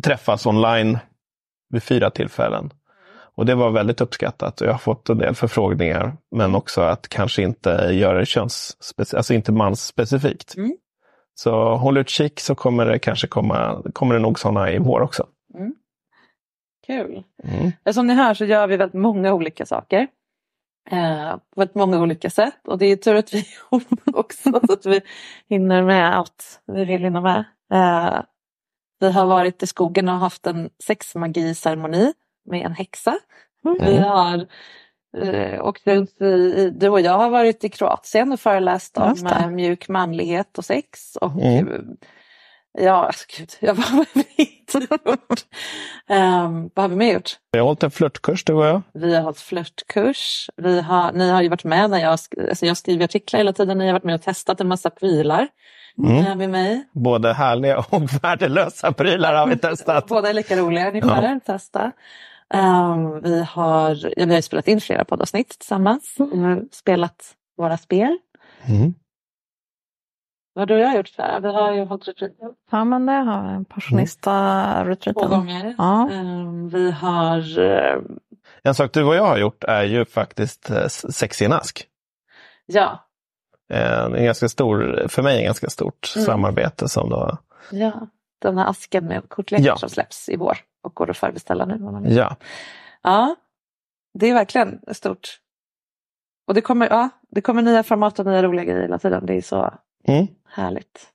träffas 0.03 0.45
online 0.45 0.97
vid 1.69 1.83
fyra 1.83 2.09
tillfällen. 2.09 2.69
Och 3.39 3.45
det 3.45 3.55
var 3.55 3.71
väldigt 3.71 4.01
uppskattat 4.01 4.61
jag 4.61 4.71
har 4.71 4.77
fått 4.77 5.09
en 5.09 5.17
del 5.17 5.35
förfrågningar. 5.35 6.17
Men 6.31 6.55
också 6.55 6.81
att 6.81 7.07
kanske 7.07 7.41
inte 7.41 7.69
göra 7.91 8.19
det 8.19 8.25
köns, 8.25 8.77
alltså 9.13 9.33
inte 9.33 9.51
mansspecifikt. 9.51 10.55
Mm. 10.57 10.77
Så 11.35 11.75
håll 11.75 11.97
utkik 11.97 12.39
så 12.39 12.55
kommer 12.55 12.85
det 12.85 12.99
kanske 12.99 13.27
komma, 13.27 13.83
kommer 13.93 14.15
det 14.15 14.21
nog 14.21 14.39
sådana 14.39 14.71
i 14.71 14.79
vår 14.79 15.01
också. 15.01 15.27
Kul. 16.87 17.23
Mm. 17.43 17.71
Som 17.93 18.07
ni 18.07 18.13
hör 18.13 18.33
så 18.33 18.45
gör 18.45 18.67
vi 18.67 18.77
väldigt 18.77 19.01
många 19.01 19.33
olika 19.33 19.65
saker. 19.65 20.07
Eh, 20.91 21.31
på 21.31 21.59
väldigt 21.59 21.75
många 21.75 22.01
olika 22.01 22.29
sätt. 22.29 22.67
Och 22.67 22.77
det 22.77 22.85
är 22.85 22.95
tur 22.95 23.15
att 23.15 23.33
vi 23.33 23.39
är 23.39 23.45
också 24.15 24.51
så 24.51 24.73
att 24.73 24.85
vi 24.85 25.01
hinner 25.49 25.83
med 25.83 26.17
allt 26.17 26.61
vi 26.65 26.85
vill 26.85 27.01
hinna 27.01 27.21
med. 27.21 27.45
Eh, 27.73 28.21
vi 28.99 29.11
har 29.11 29.25
varit 29.25 29.63
i 29.63 29.67
skogen 29.67 30.09
och 30.09 30.15
haft 30.15 30.47
en 30.47 30.69
sexmagiceremoni 30.83 32.13
med 32.45 32.65
en 32.65 32.73
häxa. 32.73 33.17
Vi 33.79 33.97
har 33.97 34.47
eh, 35.17 35.65
åkt 35.65 35.87
runt 35.87 36.21
i, 36.21 36.69
du 36.75 36.89
och 36.89 37.01
jag 37.01 37.17
har 37.17 37.29
varit 37.29 37.63
i 37.63 37.69
Kroatien 37.69 38.31
och 38.31 38.39
föreläst 38.39 38.97
om 38.97 39.27
eh, 39.27 39.47
mjuk 39.49 39.87
manlighet 39.89 40.57
och 40.57 40.65
sex. 40.65 41.15
Och, 41.21 41.31
Mm. 41.31 41.67
eh, 41.67 41.79
Ja, 42.81 43.05
alltså, 43.05 43.25
gud, 43.37 43.49
jag 43.59 43.73
vad 43.75 43.85
har 43.85 44.05
vi 44.13 44.43
gjort? 44.89 45.45
Um, 46.09 46.69
vad 46.73 46.83
har 46.83 46.87
vi 46.89 46.95
mer 46.95 47.13
gjort? 47.13 47.31
Jag 47.51 47.59
har 47.59 47.65
hållit 47.65 47.83
en 47.83 47.91
flörtkurs, 47.91 48.43
du 48.45 48.53
och 48.53 48.65
jag. 48.65 48.81
Vi 48.93 49.15
har 49.15 49.21
hållit 49.21 49.39
flörtkurs. 49.39 50.49
Vi 50.57 50.81
har, 50.81 51.11
ni 51.11 51.29
har 51.29 51.41
ju 51.41 51.49
varit 51.49 51.63
med 51.63 51.89
när 51.89 51.99
jag, 51.99 52.11
alltså 52.11 52.65
jag 52.65 52.77
skriver 52.77 53.05
artiklar 53.05 53.37
hela 53.37 53.53
tiden. 53.53 53.77
Ni 53.77 53.85
har 53.85 53.93
varit 53.93 54.03
med 54.03 54.15
och 54.15 54.21
testat 54.21 54.61
en 54.61 54.67
massa 54.67 54.89
prylar 54.89 55.47
Mm. 55.97 56.37
med 56.37 56.49
mig. 56.49 56.83
Både 56.93 57.33
härliga 57.33 57.77
och 57.77 58.01
värdelösa 58.23 58.91
prylar 58.93 59.33
har 59.33 59.47
vi 59.47 59.57
testat. 59.57 60.07
Båda 60.07 60.29
är 60.29 60.33
lika 60.33 60.55
roliga 60.55 60.89
ungefär. 60.89 61.39
Testa. 61.39 61.91
Um, 62.53 63.21
vi, 63.21 63.43
har, 63.43 63.95
ja, 64.19 64.25
vi 64.25 64.33
har 64.33 64.41
spelat 64.41 64.67
in 64.67 64.81
flera 64.81 65.05
poddavsnitt 65.05 65.49
tillsammans. 65.49 66.15
Vi 66.31 66.39
har 66.39 66.63
spelat 66.71 67.35
våra 67.57 67.77
spel. 67.77 68.17
Mm. 68.67 68.93
Vad 70.53 70.61
har 70.61 70.65
du 70.65 70.73
och 70.75 70.79
jag 70.81 70.95
gjort? 70.95 71.17
Där? 71.17 71.39
Vi 71.39 71.47
har 71.47 71.73
ju 71.73 71.85
hållit 71.85 72.07
retreat 72.07 72.31
Ja 72.71 72.83
men 72.83 73.05
det 73.05 73.11
har 73.11 73.57
vi, 73.57 73.65
två 73.65 73.73
passionista-retreaten. 73.73 75.29
gånger. 75.29 75.75
Ja. 75.77 76.09
Um, 76.11 76.69
vi 76.69 76.91
har 76.91 77.59
eh, 77.59 78.01
En 78.63 78.75
sak 78.75 78.93
du 78.93 79.03
och 79.03 79.15
jag 79.15 79.25
har 79.25 79.37
gjort 79.37 79.63
är 79.63 79.83
ju 79.83 80.05
faktiskt 80.05 80.69
eh, 80.69 80.87
sex 80.87 81.41
i 81.41 81.45
en 81.45 81.53
ask. 81.53 81.85
ja, 82.65 83.05
Eh, 83.71 84.03
En 84.03 84.25
ganska 84.25 84.49
stor, 84.49 85.05
för 85.09 85.21
mig 85.23 85.37
en 85.39 85.45
ganska 85.45 85.69
stort 85.69 86.13
Mm. 86.15 86.25
samarbete 86.25 86.89
som 86.89 87.09
då, 87.09 87.37
ja, 87.71 88.07
den 88.39 88.57
här 88.57 88.69
asken 88.69 89.05
med 89.05 89.29
kortlekar 89.29 89.65
Ja. 89.65 89.77
som 89.77 89.89
släpps 89.89 90.29
i 90.29 90.35
vår 90.35 90.57
och 90.81 90.93
går 90.95 91.09
att 91.09 91.17
förbeställa 91.17 91.65
nu. 91.65 91.73
om 91.75 91.83
man 91.83 92.03
vill. 92.03 92.15
ja. 92.15 92.35
Ja, 93.01 93.35
det 94.13 94.27
är 94.29 94.33
verkligen 94.33 94.79
stort. 94.93 95.39
Och 96.47 96.53
det 96.53 96.61
kommer, 96.61 96.87
ja, 96.89 97.09
det 97.31 97.41
kommer 97.41 97.61
nya 97.61 97.83
format 97.83 98.19
och 98.19 98.25
nya 98.25 98.43
roliga 98.43 98.63
grejer 98.65 98.81
hela 98.81 98.99
tiden. 98.99 99.25
Det 99.25 99.33
är 99.33 99.41
så 99.41 99.73
Mm. 100.07 100.27
härligt. 100.45 101.07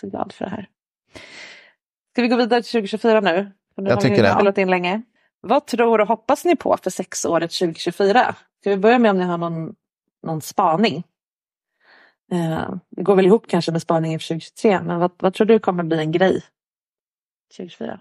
Så 0.00 0.06
glad 0.08 0.32
för 0.32 0.44
det 0.44 0.50
här. 0.50 0.68
Ska 2.12 2.22
vi 2.22 2.28
gå 2.28 2.36
vidare 2.36 2.62
till 2.62 2.70
2024 2.72 3.20
nu? 3.20 3.50
För 3.74 3.82
nu 3.82 3.90
Jag 3.90 3.96
har 3.96 4.00
tycker 4.02 4.16
vi 4.16 4.22
det. 4.22 4.32
spelat 4.34 4.58
in 4.58 4.70
länge. 4.70 5.02
vad 5.40 5.66
tror 5.66 6.00
och 6.00 6.08
hoppas 6.08 6.44
ni 6.44 6.56
på 6.56 6.76
för 6.82 6.90
sexåret 6.90 7.50
2024? 7.52 8.34
Ska 8.60 8.70
vi 8.70 8.76
börja 8.76 8.98
med 8.98 9.10
om 9.10 9.18
ni 9.18 9.24
har 9.24 9.38
någon, 9.38 9.74
någon 10.22 10.40
spaning? 10.40 11.04
Eh, 12.30 12.70
det 12.90 13.02
går 13.02 13.16
väl 13.16 13.26
ihop 13.26 13.46
kanske 13.48 13.72
med 13.72 13.82
spaningen 13.82 14.20
för 14.20 14.26
2023, 14.26 14.80
men 14.82 14.98
vad, 14.98 15.10
vad 15.18 15.34
tror 15.34 15.46
du 15.46 15.58
kommer 15.58 15.82
bli 15.82 15.98
en 15.98 16.12
grej 16.12 16.42
2024? 17.56 18.00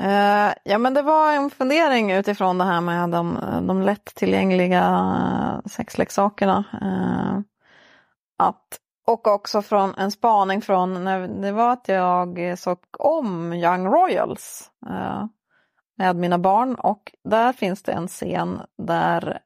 Uh, 0.00 0.06
eh, 0.06 0.54
ja 0.64 0.78
men 0.78 0.94
det 0.94 1.02
var 1.02 1.32
en 1.32 1.50
fundering 1.50 2.12
utifrån 2.12 2.58
det 2.58 2.64
här 2.64 2.80
med 2.80 3.10
de, 3.10 3.38
de 3.66 3.82
lättillgängliga 3.82 4.82
eh, 4.82 5.70
sexleksakerna. 5.70 6.64
Uh, 6.82 7.40
att, 8.38 8.78
och 9.06 9.26
också 9.26 9.62
från 9.62 9.94
en 9.94 10.10
spaning 10.10 10.60
från 10.60 11.04
när 11.04 11.28
det 11.28 11.52
var 11.52 11.72
att 11.72 11.88
jag 11.88 12.58
såg 12.58 12.78
om 12.98 13.52
Young 13.52 13.86
Royals 13.86 14.70
uh, 14.90 15.26
med 15.96 16.16
mina 16.16 16.38
barn 16.38 16.74
och 16.74 17.12
där 17.24 17.52
finns 17.52 17.82
det 17.82 17.92
en 17.92 18.08
scen 18.08 18.60
där 18.78 19.40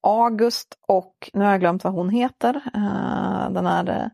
August 0.00 0.78
och, 0.88 1.30
nu 1.32 1.44
har 1.44 1.50
jag 1.50 1.60
glömt 1.60 1.84
vad 1.84 1.92
hon 1.92 2.10
heter, 2.10 2.54
eh, 2.74 3.50
den 3.50 3.66
är, 3.66 3.90
eh, 3.90 4.08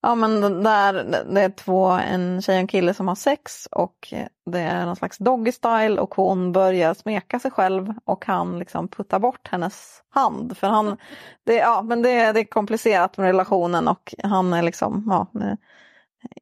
Ja 0.00 0.14
men 0.14 0.62
där 0.62 0.92
det 1.34 1.40
är 1.40 1.50
två, 1.50 1.86
en 1.86 2.42
tjej 2.42 2.54
och 2.56 2.60
en 2.60 2.66
kille 2.66 2.94
som 2.94 3.08
har 3.08 3.14
sex 3.14 3.68
och 3.70 4.14
det 4.50 4.60
är 4.60 4.86
någon 4.86 4.96
slags 4.96 5.18
doggy 5.18 5.52
style 5.52 6.00
och 6.00 6.14
hon 6.14 6.52
börjar 6.52 6.94
smeka 6.94 7.38
sig 7.38 7.50
själv 7.50 7.94
och 8.04 8.24
han 8.26 8.58
liksom 8.58 8.88
puttar 8.88 9.18
bort 9.18 9.48
hennes 9.48 10.02
hand. 10.10 10.56
För 10.56 10.66
han, 10.66 10.96
det, 11.44 11.54
ja, 11.54 11.82
men 11.82 12.02
det, 12.02 12.32
det 12.32 12.40
är 12.40 12.44
komplicerat 12.44 13.16
med 13.16 13.26
relationen 13.26 13.88
och 13.88 14.14
han 14.22 14.52
är 14.52 14.62
liksom 14.62 15.04
ja, 15.06 15.40
eh, 15.42 15.54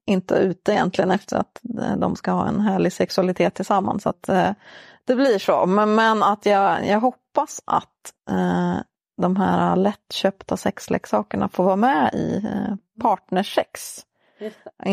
inte 0.07 0.35
ute 0.35 0.73
egentligen 0.73 1.11
efter 1.11 1.37
att 1.37 1.61
de 1.99 2.17
ska 2.17 2.31
ha 2.31 2.49
en 2.49 2.61
härlig 2.61 2.93
sexualitet 2.93 3.55
tillsammans. 3.55 4.03
Så 4.03 4.09
att, 4.09 4.29
det 5.07 5.17
blir 5.17 5.39
så, 5.39 5.67
men, 5.67 5.95
men 5.95 6.23
att 6.23 6.47
jag, 6.47 6.87
jag 6.87 7.01
hoppas 7.01 7.63
att 7.65 8.13
eh, 8.31 8.77
de 9.23 9.37
här 9.37 9.77
lättköpta 9.77 10.57
sexleksakerna 10.57 11.49
får 11.49 11.65
vara 11.65 11.77
med 11.77 12.15
i 12.15 12.37
eh, 12.37 12.75
partnersex. 13.03 14.01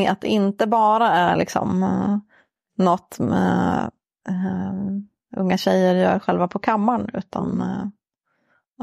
Att 0.09 0.22
det 0.22 0.28
inte 0.28 0.68
bara 0.68 1.11
är 1.11 1.36
liksom 1.36 1.84
uh, 1.84 2.18
något 2.78 3.20
med, 3.20 3.91
uh, 4.30 4.72
unga 5.38 5.57
tjejer 5.57 5.95
gör 5.95 6.20
själva 6.20 6.47
på 6.47 6.59
kammaren 6.59 7.09
utan 7.14 7.61
uh, 7.61 7.88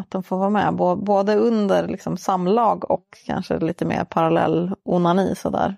att 0.01 0.11
de 0.11 0.23
får 0.23 0.39
vara 0.39 0.51
med 0.51 0.75
både 1.05 1.37
under 1.37 1.89
liksom, 1.89 2.17
samlag 2.17 2.91
och 2.91 3.19
kanske 3.27 3.59
lite 3.59 3.85
mer 3.85 4.05
parallell 4.05 4.75
onani 4.85 5.35
sådär. 5.35 5.77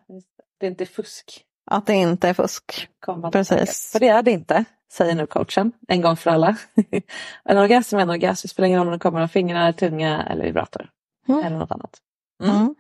Det 0.61 0.67
är 0.67 0.71
inte 0.71 0.87
fusk. 0.87 1.45
Att 1.67 1.87
det 1.87 1.95
inte 1.95 2.29
är 2.29 2.35
fusk. 2.35 2.89
Precis. 3.33 3.93
För 3.93 4.01
det 4.01 4.09
är 4.09 4.23
det 4.23 4.31
inte, 4.31 4.65
säger 4.93 5.15
nu 5.15 5.27
coachen, 5.27 5.73
en 5.89 6.03
gång 6.03 6.17
för 6.17 6.31
alla. 6.31 6.57
en 7.45 7.59
orgasm 7.59 7.97
är 7.97 8.03
en 8.03 8.11
orgasm, 8.11 8.45
det 8.45 8.49
spelar 8.49 8.67
ingen 8.67 8.79
roll 8.79 8.87
om 8.87 8.93
det 8.93 8.99
kommer 8.99 9.21
av 9.21 9.29
fingrar, 9.29 9.73
tunga 9.73 10.23
eller 10.23 10.45
vibrator. 10.45 10.91
Mm. 11.29 11.45
Eller 11.45 11.59
något 11.59 11.71
annat. 11.71 11.99
Mm. 12.43 12.57
Mm. 12.57 12.75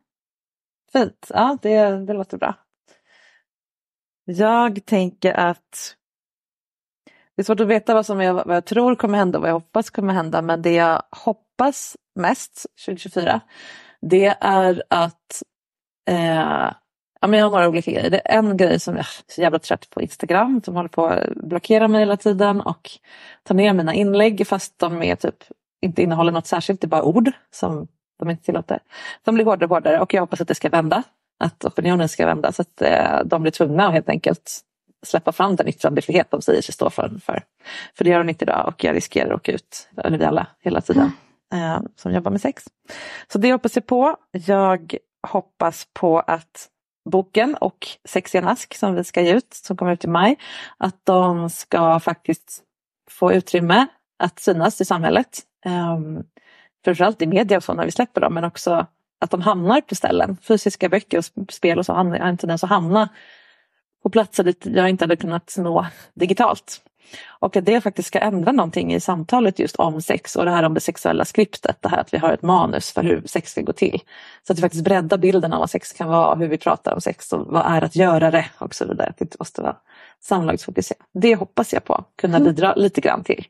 Fint, 0.92 1.30
ja 1.34 1.58
det, 1.62 2.06
det 2.06 2.12
låter 2.12 2.38
bra. 2.38 2.54
Jag 4.24 4.86
tänker 4.86 5.32
att 5.32 5.96
det 7.36 7.42
är 7.42 7.44
svårt 7.44 7.60
att 7.60 7.66
veta 7.66 7.94
vad, 7.94 8.06
som 8.06 8.20
jag, 8.20 8.34
vad 8.34 8.56
jag 8.56 8.64
tror 8.64 8.94
kommer 8.94 9.18
hända 9.18 9.38
och 9.38 9.42
vad 9.42 9.50
jag 9.50 9.54
hoppas 9.54 9.90
kommer 9.90 10.14
hända 10.14 10.42
men 10.42 10.62
det 10.62 10.72
jag 10.72 11.02
hoppas 11.10 11.96
mest 12.14 12.66
2024 12.86 13.40
det 14.00 14.36
är 14.40 14.82
att 14.90 15.42
eh, 16.08 16.72
ja, 17.22 17.28
men 17.28 17.38
jag 17.38 17.46
har 17.46 17.50
några 17.50 17.68
olika 17.68 17.90
grejer. 17.90 18.10
Det 18.10 18.22
är 18.24 18.38
en 18.38 18.56
grej 18.56 18.80
som 18.80 18.96
jag 18.96 19.00
är 19.00 19.32
så 19.32 19.40
jävla 19.40 19.58
trött 19.58 19.90
på 19.90 20.02
Instagram 20.02 20.60
som 20.64 20.76
håller 20.76 20.88
på 20.88 21.06
att 21.06 21.34
blockera 21.34 21.88
mig 21.88 22.00
hela 22.00 22.16
tiden 22.16 22.60
och 22.60 22.90
ta 23.42 23.54
ner 23.54 23.72
mina 23.72 23.94
inlägg 23.94 24.46
fast 24.46 24.78
de 24.78 25.02
är 25.02 25.16
typ 25.16 25.44
inte 25.82 26.02
innehåller 26.02 26.32
något 26.32 26.46
särskilt, 26.46 26.80
det 26.80 26.84
är 26.84 26.88
bara 26.88 27.02
ord 27.02 27.30
som 27.50 27.88
de 28.18 28.30
inte 28.30 28.44
tillåter. 28.44 28.78
De 29.24 29.34
blir 29.34 29.44
hårdare 29.44 29.64
och 29.64 29.70
hårdare 29.70 30.00
och 30.00 30.14
jag 30.14 30.20
hoppas 30.20 30.40
att 30.40 30.48
det 30.48 30.54
ska 30.54 30.68
vända. 30.68 31.02
Att 31.40 31.64
opinionen 31.64 32.08
ska 32.08 32.26
vända 32.26 32.52
så 32.52 32.62
att 32.62 32.82
eh, 32.82 33.20
de 33.24 33.42
blir 33.42 33.52
tvungna 33.52 33.86
att 33.86 33.92
helt 33.92 34.08
enkelt 34.08 34.60
släppa 35.06 35.32
fram 35.32 35.56
den 35.56 35.68
yttrandefrihet 35.68 36.30
de 36.30 36.42
säger 36.42 36.62
sig 36.62 36.74
stå 36.74 36.90
för. 36.90 37.08
För, 37.24 37.42
för 37.94 38.04
det 38.04 38.10
gör 38.10 38.18
de 38.18 38.28
inte 38.28 38.44
idag 38.44 38.68
och 38.68 38.84
jag 38.84 38.96
riskerar 38.96 39.30
att 39.30 39.40
åka 39.40 39.52
ut, 39.52 39.88
eller 40.04 40.18
vi 40.18 40.24
alla, 40.24 40.46
hela 40.60 40.80
tiden 40.80 41.12
eh, 41.54 41.80
som 41.96 42.12
jobbar 42.14 42.30
med 42.30 42.40
sex. 42.40 42.64
Så 43.32 43.38
det 43.38 43.52
hoppas 43.52 43.76
jag 43.76 43.86
på. 43.86 44.16
Jag 44.30 44.96
hoppas 45.28 45.88
på 45.92 46.20
att 46.20 46.68
boken 47.04 47.54
och 47.54 47.88
Sex 48.04 48.34
i 48.34 48.38
en 48.38 48.48
ask 48.48 48.74
som 48.74 48.94
vi 48.94 49.04
ska 49.04 49.22
ge 49.22 49.34
ut, 49.34 49.54
som 49.54 49.76
kommer 49.76 49.92
ut 49.92 50.04
i 50.04 50.08
maj, 50.08 50.38
att 50.78 50.96
de 51.04 51.50
ska 51.50 52.00
faktiskt 52.00 52.62
få 53.10 53.32
utrymme 53.32 53.86
att 54.18 54.40
synas 54.40 54.80
i 54.80 54.84
samhället. 54.84 55.40
Um, 55.66 56.24
framförallt 56.84 57.22
i 57.22 57.26
media 57.26 57.56
och 57.56 57.64
så 57.64 57.74
när 57.74 57.84
vi 57.84 57.92
släpper 57.92 58.20
dem, 58.20 58.34
men 58.34 58.44
också 58.44 58.86
att 59.20 59.30
de 59.30 59.40
hamnar 59.40 59.80
på 59.80 59.94
ställen. 59.94 60.36
Fysiska 60.42 60.88
böcker 60.88 61.18
och 61.18 61.52
spel 61.52 61.78
och 61.78 61.86
så 61.86 61.92
har 61.92 62.14
en 62.14 62.36
tendens 62.36 62.64
att 62.64 62.70
hamna 62.70 63.08
på 64.02 64.10
platser 64.10 64.44
dit 64.44 64.66
jag 64.66 64.88
inte 64.88 65.04
hade 65.04 65.16
kunnat 65.16 65.54
nå 65.58 65.86
digitalt. 66.14 66.82
Och 67.28 67.56
att 67.56 67.64
det 67.64 67.80
faktiskt 67.80 68.08
ska 68.08 68.18
ändra 68.18 68.52
någonting 68.52 68.94
i 68.94 69.00
samtalet 69.00 69.58
just 69.58 69.76
om 69.76 70.02
sex 70.02 70.36
och 70.36 70.44
det 70.44 70.50
här 70.50 70.62
om 70.62 70.74
det 70.74 70.80
sexuella 70.80 71.24
skriptet. 71.24 71.76
Det 71.80 71.88
här 71.88 71.98
att 71.98 72.14
vi 72.14 72.18
har 72.18 72.32
ett 72.32 72.42
manus 72.42 72.92
för 72.92 73.02
hur 73.02 73.22
sex 73.26 73.50
ska 73.50 73.60
gå 73.60 73.72
till. 73.72 74.00
Så 74.46 74.52
att 74.52 74.58
vi 74.58 74.62
faktiskt 74.62 74.84
breddar 74.84 75.18
bilden 75.18 75.52
av 75.52 75.58
vad 75.58 75.70
sex 75.70 75.92
kan 75.92 76.08
vara, 76.08 76.34
hur 76.34 76.48
vi 76.48 76.58
pratar 76.58 76.94
om 76.94 77.00
sex 77.00 77.32
och 77.32 77.46
vad 77.46 77.66
är 77.66 77.84
att 77.84 77.96
göra 77.96 78.30
det 78.30 78.46
och 78.58 78.74
så 78.74 78.86
vidare. 78.86 79.08
Att 79.08 79.18
det 79.18 79.38
måste 79.38 79.62
vara 79.62 79.76
samlagsfokuserat. 80.20 81.00
Det 81.14 81.34
hoppas 81.34 81.72
jag 81.72 81.84
på 81.84 82.04
kunna 82.16 82.36
mm. 82.36 82.48
bidra 82.48 82.74
lite 82.74 83.00
grann 83.00 83.24
till 83.24 83.44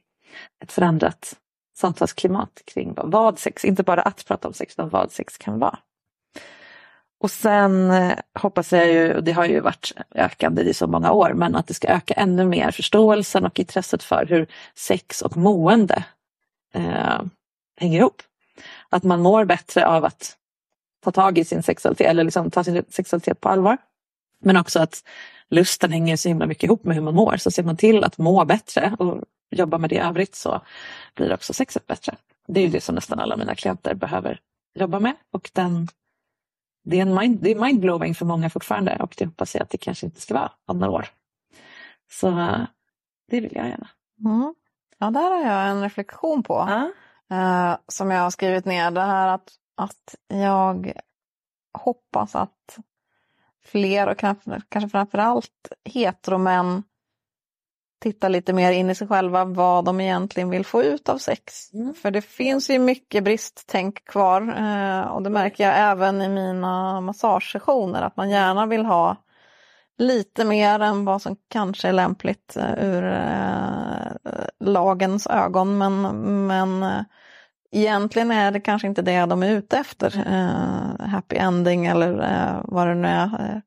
ett 0.63 0.73
förändrat 0.73 1.37
samtalsklimat 1.77 2.63
kring 2.65 2.95
vad 2.97 3.39
sex, 3.39 3.65
inte 3.65 3.83
bara 3.83 4.03
att 4.03 4.25
prata 4.27 4.49
om 4.49 4.55
sex, 4.55 4.75
utan 4.75 4.89
vad 4.89 5.13
sex 5.13 5.39
kan 5.39 5.59
vara. 5.59 5.79
Och 7.23 7.31
sen 7.31 7.91
eh, 7.91 8.19
hoppas 8.35 8.73
jag 8.73 8.93
ju, 8.93 9.15
och 9.15 9.25
det 9.25 9.33
har 9.33 9.47
ju 9.47 9.61
varit 9.61 9.93
ökande 10.15 10.63
i 10.63 10.75
så 10.75 10.87
många 10.87 11.13
år, 11.13 11.33
men 11.35 11.57
att 11.57 11.67
det 11.67 11.75
ska 11.75 11.89
öka 11.89 12.15
ännu 12.15 12.45
mer 12.45 12.71
förståelsen 12.71 13.45
och 13.45 13.59
intresset 13.59 14.03
för 14.03 14.27
hur 14.27 14.47
sex 14.75 15.23
och 15.23 15.37
mående 15.37 16.05
eh, 16.75 17.21
hänger 17.77 17.99
ihop. 17.99 18.23
Att 18.89 19.03
man 19.03 19.21
mår 19.21 19.45
bättre 19.45 19.87
av 19.87 20.05
att 20.05 20.37
ta 21.05 21.11
tag 21.11 21.39
i 21.39 21.45
sin 21.45 21.63
sexualitet 21.63 22.07
eller 22.07 22.25
liksom 22.25 22.51
ta 22.51 22.65
sin 22.65 22.85
sexualitet 22.89 23.41
på 23.41 23.49
allvar. 23.49 23.79
Men 24.41 24.57
också 24.57 24.81
att 24.81 25.05
lusten 25.49 25.93
hänger 25.93 26.17
så 26.17 26.29
himla 26.29 26.47
mycket 26.47 26.65
ihop 26.65 26.85
med 26.85 26.95
hur 26.95 27.03
man 27.03 27.15
mår. 27.15 27.37
Så 27.37 27.51
ser 27.51 27.63
man 27.63 27.77
till 27.77 28.05
att 28.05 28.19
må 28.19 28.45
bättre 28.45 28.97
och 28.99 29.25
jobba 29.51 29.79
med 29.79 29.91
det 29.91 29.97
i 29.97 29.99
övrigt 29.99 30.35
så 30.35 30.61
blir 31.15 31.35
också 31.35 31.53
sexet 31.53 31.87
bättre. 31.87 32.15
Det 32.47 32.61
är 32.61 32.65
ju 32.65 32.71
det 32.71 32.81
som 32.81 32.95
nästan 32.95 33.21
alla 33.21 33.37
mina 33.37 33.55
klienter 33.55 33.95
behöver 33.95 34.41
jobba 34.75 35.01
med 35.01 35.15
och 35.33 35.51
den, 35.53 35.89
det 36.85 36.99
är, 36.99 37.03
en 37.03 37.15
mind, 37.15 37.39
det 37.43 37.51
är 37.51 37.61
mindblowing 37.61 38.15
för 38.15 38.27
många 38.27 38.51
fortfarande 38.51 38.97
och 38.97 39.15
det 39.19 39.25
hoppas 39.25 39.55
jag 39.55 39.63
att 39.63 39.71
det 39.71 39.79
kanske 39.79 40.07
inte 40.07 40.21
ska 40.21 40.35
vara 40.35 40.53
om 40.67 40.79
några 40.79 40.93
år. 40.93 41.09
Så 42.11 42.31
det 43.31 43.41
vill 43.41 43.57
jag 43.57 43.69
gärna. 43.69 43.89
Mm. 44.25 44.55
Ja, 44.99 45.11
där 45.11 45.31
har 45.31 45.43
jag 45.43 45.71
en 45.71 45.83
reflektion 45.83 46.43
på 46.43 46.61
uh. 46.63 46.87
Uh, 47.33 47.77
som 47.89 48.11
jag 48.11 48.23
har 48.23 48.31
skrivit 48.31 48.65
ner. 48.65 48.91
Det 48.91 49.01
här 49.01 49.29
att, 49.29 49.53
att 49.77 50.15
jag 50.29 50.93
hoppas 51.79 52.35
att 52.35 52.79
fler 53.65 54.09
och 54.09 54.19
kanske, 54.19 54.63
kanske 54.69 54.89
framförallt 54.89 55.73
heteromän 55.85 56.83
titta 58.03 58.29
lite 58.29 58.53
mer 58.53 58.73
in 58.73 58.91
i 58.91 58.95
sig 58.95 59.09
själva 59.09 59.45
vad 59.45 59.85
de 59.85 60.01
egentligen 60.01 60.51
vill 60.51 60.65
få 60.65 60.83
ut 60.83 61.09
av 61.09 61.19
sex. 61.19 61.73
Mm. 61.73 61.95
För 61.95 62.11
det 62.11 62.23
finns 62.23 62.71
ju 62.71 62.79
mycket 62.79 63.25
bristtänk 63.25 64.05
kvar 64.05 64.41
eh, 64.59 65.01
och 65.01 65.23
det 65.23 65.31
märker 65.31 65.65
jag 65.65 65.79
även 65.79 66.23
i 66.23 66.29
mina 66.29 67.01
massagesessioner 67.01 68.03
att 68.03 68.17
man 68.17 68.31
gärna 68.31 68.67
vill 68.67 68.85
ha 68.85 69.17
lite 69.99 70.45
mer 70.45 70.81
än 70.81 71.05
vad 71.05 71.23
som 71.23 71.37
kanske 71.49 71.89
är 71.89 71.93
lämpligt 71.93 72.57
eh, 72.57 72.85
ur 72.85 73.05
eh, 73.05 74.33
lagens 74.61 75.27
ögon 75.27 75.79
men, 75.79 76.03
men 76.47 77.05
egentligen 77.71 78.31
är 78.31 78.51
det 78.51 78.61
kanske 78.61 78.89
inte 78.89 79.03
det 79.03 79.27
de 79.27 79.43
är 79.43 79.51
ute 79.51 79.79
efter. 79.79 80.25
happy 81.07 81.37
ending 81.37 81.87
eller 81.87 82.61
vad 82.65 82.87
det 82.87 82.95
nu 82.95 83.09
är 83.09 83.63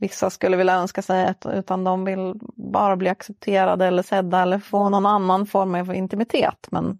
vissa 0.00 0.30
skulle 0.30 0.56
vilja 0.56 0.74
önska 0.74 1.02
sig 1.02 1.34
utan 1.44 1.84
de 1.84 2.04
vill 2.04 2.34
bara 2.56 2.96
bli 2.96 3.08
accepterade 3.08 3.86
eller 3.86 4.02
sedda 4.02 4.42
eller 4.42 4.58
få 4.58 4.88
någon 4.88 5.06
annan 5.06 5.46
form 5.46 5.74
av 5.74 5.94
intimitet. 5.94 6.68
Men 6.70 6.98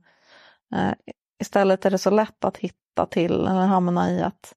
eh, 0.75 0.93
istället 1.41 1.87
är 1.87 1.91
det 1.91 1.99
så 1.99 2.11
lätt 2.11 2.45
att 2.45 2.57
hitta 2.57 3.07
till 3.07 3.33
eller 3.33 3.67
hamna 3.67 4.11
i 4.11 4.23
att 4.23 4.55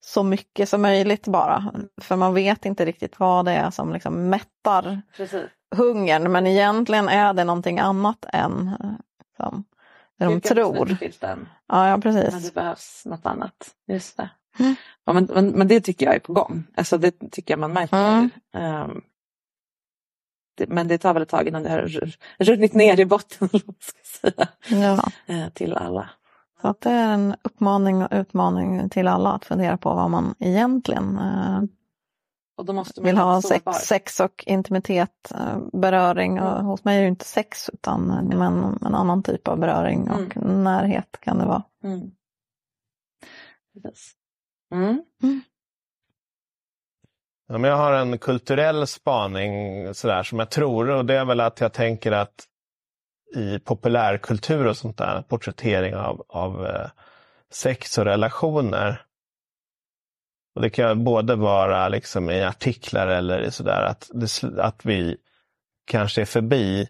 så 0.00 0.22
mycket 0.22 0.68
som 0.68 0.82
möjligt 0.82 1.26
bara. 1.26 1.72
För 2.00 2.16
man 2.16 2.34
vet 2.34 2.64
inte 2.64 2.84
riktigt 2.84 3.20
vad 3.20 3.44
det 3.44 3.52
är 3.52 3.70
som 3.70 3.92
liksom 3.92 4.30
mättar 4.30 5.02
Precis. 5.16 5.46
hungern. 5.76 6.32
Men 6.32 6.46
egentligen 6.46 7.08
är 7.08 7.32
det 7.32 7.44
någonting 7.44 7.78
annat 7.78 8.24
än 8.32 8.70
som 9.36 9.64
det 10.18 10.24
de 10.24 10.40
tror. 10.40 10.96
Ja, 11.68 11.88
ja, 11.88 11.98
precis. 11.98 12.32
Men 12.32 12.42
det 12.42 12.54
behövs 12.54 13.02
något 13.06 13.26
annat. 13.26 13.74
Just 13.88 14.16
det. 14.16 14.30
Mm. 14.58 14.74
Ja, 15.04 15.12
men, 15.12 15.28
men, 15.34 15.48
men, 15.48 15.68
det 15.68 15.80
tycker 15.80 16.06
jag 16.06 16.14
är 16.14 16.20
på 16.20 16.32
gång. 16.32 16.64
Alltså 16.76 16.98
det 16.98 17.30
tycker 17.30 17.52
jag 17.52 17.58
man 17.58 17.72
märker. 17.72 17.96
Mm. 17.96 18.90
Um, 18.90 19.02
det, 20.56 20.68
men 20.68 20.88
det 20.88 20.98
tar 20.98 21.14
väl 21.14 21.22
ett 21.22 21.28
tag 21.28 21.48
innan 21.48 21.62
det 21.62 21.70
har 21.70 22.12
runnit 22.38 22.74
ner 22.74 23.00
i 23.00 23.04
botten 23.04 23.48
Ja. 24.68 25.10
eh, 25.26 25.48
till 25.48 25.74
alla. 25.74 26.10
Så 26.62 26.68
att 26.68 26.80
det 26.80 26.90
är 26.90 27.14
en 27.14 27.34
uppmaning 27.42 28.02
och 28.02 28.08
utmaning 28.10 28.90
till 28.90 29.08
alla 29.08 29.32
att 29.32 29.44
fundera 29.44 29.76
på 29.76 29.94
vad 29.94 30.10
man 30.10 30.34
egentligen 30.38 31.18
måste 32.64 33.00
man 33.00 33.06
vill 33.06 33.18
ha 33.18 33.42
sex, 33.42 33.64
sex 33.72 34.20
och 34.20 34.44
intimitet, 34.46 35.32
eh, 35.34 35.58
beröring. 35.72 36.40
Och 36.40 36.64
hos 36.64 36.84
mig 36.84 36.98
är 36.98 37.02
det 37.02 37.08
inte 37.08 37.24
sex 37.24 37.70
utan 37.72 38.28
men 38.28 38.78
en 38.86 38.94
annan 38.94 39.22
typ 39.22 39.48
av 39.48 39.58
beröring 39.58 40.10
och 40.10 40.36
närhet 40.36 41.16
kan 41.20 41.38
det 41.38 41.46
vara. 41.46 41.62
Mm. 41.84 42.10
Mm. 44.72 45.04
Ja, 47.48 47.58
men 47.58 47.70
jag 47.70 47.76
har 47.76 47.92
en 47.92 48.18
kulturell 48.18 48.86
spaning 48.86 49.94
sådär, 49.94 50.22
som 50.22 50.38
jag 50.38 50.50
tror 50.50 50.90
och 50.90 51.04
det 51.04 51.14
är 51.14 51.24
väl 51.24 51.40
att 51.40 51.60
jag 51.60 51.72
tänker 51.72 52.12
att 52.12 52.46
i 53.34 53.58
populärkultur 53.58 54.66
och 54.66 54.76
sånt 54.76 54.96
där, 54.96 55.22
porträttering 55.22 55.94
av, 55.94 56.24
av 56.28 56.66
eh, 56.66 56.90
sex 57.50 57.98
och 57.98 58.04
relationer. 58.04 59.02
Och 60.54 60.62
det 60.62 60.70
kan 60.70 61.04
både 61.04 61.34
vara 61.34 61.88
liksom 61.88 62.30
i 62.30 62.44
artiklar 62.44 63.06
eller 63.06 63.40
i 63.40 63.50
sådär 63.50 63.82
att, 63.82 64.10
det, 64.14 64.42
att 64.58 64.84
vi 64.84 65.16
kanske 65.86 66.20
är 66.20 66.26
förbi 66.26 66.88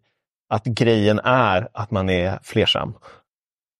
att 0.49 0.65
grejen 0.65 1.19
är 1.25 1.69
att 1.73 1.91
man 1.91 2.11
är 2.11 2.39
flersam. 2.43 2.95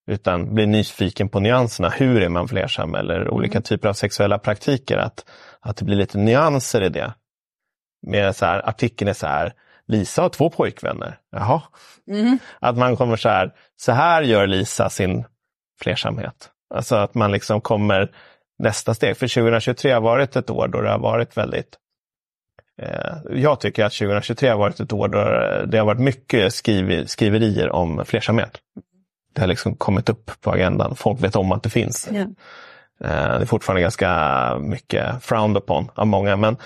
Utan 0.07 0.55
blir 0.55 0.67
nyfiken 0.67 1.29
på 1.29 1.41
nyanserna. 1.41 1.89
Hur 1.89 2.23
är 2.23 2.29
man 2.29 2.49
flersam? 2.49 2.95
Eller 2.95 3.31
olika 3.31 3.61
typer 3.61 3.89
av 3.89 3.93
sexuella 3.93 4.39
praktiker. 4.39 4.97
Att, 4.97 5.25
att 5.61 5.77
det 5.77 5.85
blir 5.85 5.97
lite 5.97 6.19
nyanser 6.19 6.83
i 6.83 6.89
det. 6.89 7.15
Med 8.07 8.37
så 8.37 8.47
här, 8.47 8.69
artikeln 8.69 9.09
är 9.09 9.13
så 9.13 9.27
här, 9.27 9.53
Lisa 9.87 10.23
har 10.23 10.29
två 10.29 10.51
pojkvänner. 10.51 11.19
Jaha. 11.31 11.63
Att 12.61 12.77
man 12.77 12.97
kommer 12.97 13.17
så 13.17 13.29
här, 13.29 13.53
så 13.77 13.93
här 13.93 14.23
gör 14.23 14.47
Lisa 14.47 14.91
sin 14.91 15.25
flersamhet. 15.83 16.51
Alltså 16.75 16.97
att 16.97 17.15
man 17.15 17.33
liksom 17.33 17.61
kommer 17.61 18.11
nästa 18.59 18.95
steg. 18.95 19.17
För 19.17 19.29
2023 19.29 19.93
har 19.93 20.01
varit 20.01 20.37
ett 20.37 20.51
år 20.51 20.69
då 20.69 20.81
det 20.81 20.91
har 20.91 20.99
varit 20.99 21.37
väldigt 21.37 21.79
eh, 22.83 23.17
jag 23.31 23.61
tycker 23.61 23.85
att 23.85 23.93
2023 23.93 24.49
har 24.49 24.59
varit 24.59 24.81
ett 24.81 24.93
år 24.93 25.09
då 25.09 25.19
det 25.67 25.79
har 25.79 25.87
varit 25.87 26.01
mycket 26.01 26.55
skriv, 26.55 27.07
skriverier 27.07 27.71
om 27.71 28.05
flersamhet. 28.05 28.59
Det 29.37 29.43
har 29.43 29.49
liksom 29.49 29.75
kommit 29.77 30.09
upp 30.09 30.31
på 30.41 30.51
agendan. 30.51 30.97
Folk 30.97 31.23
vet 31.23 31.37
om 31.37 31.53
att 31.53 31.63
det 31.63 31.71
finns. 31.71 32.09
Eh, 33.01 33.09
Det 33.39 33.43
är 33.43 33.45
fortfarande 33.45 33.81
ganska 33.83 34.59
mycket 34.61 35.25
frowned 35.25 35.57
upon 35.57 35.89
av 35.95 36.07
många. 36.07 36.37
Men 36.37 36.57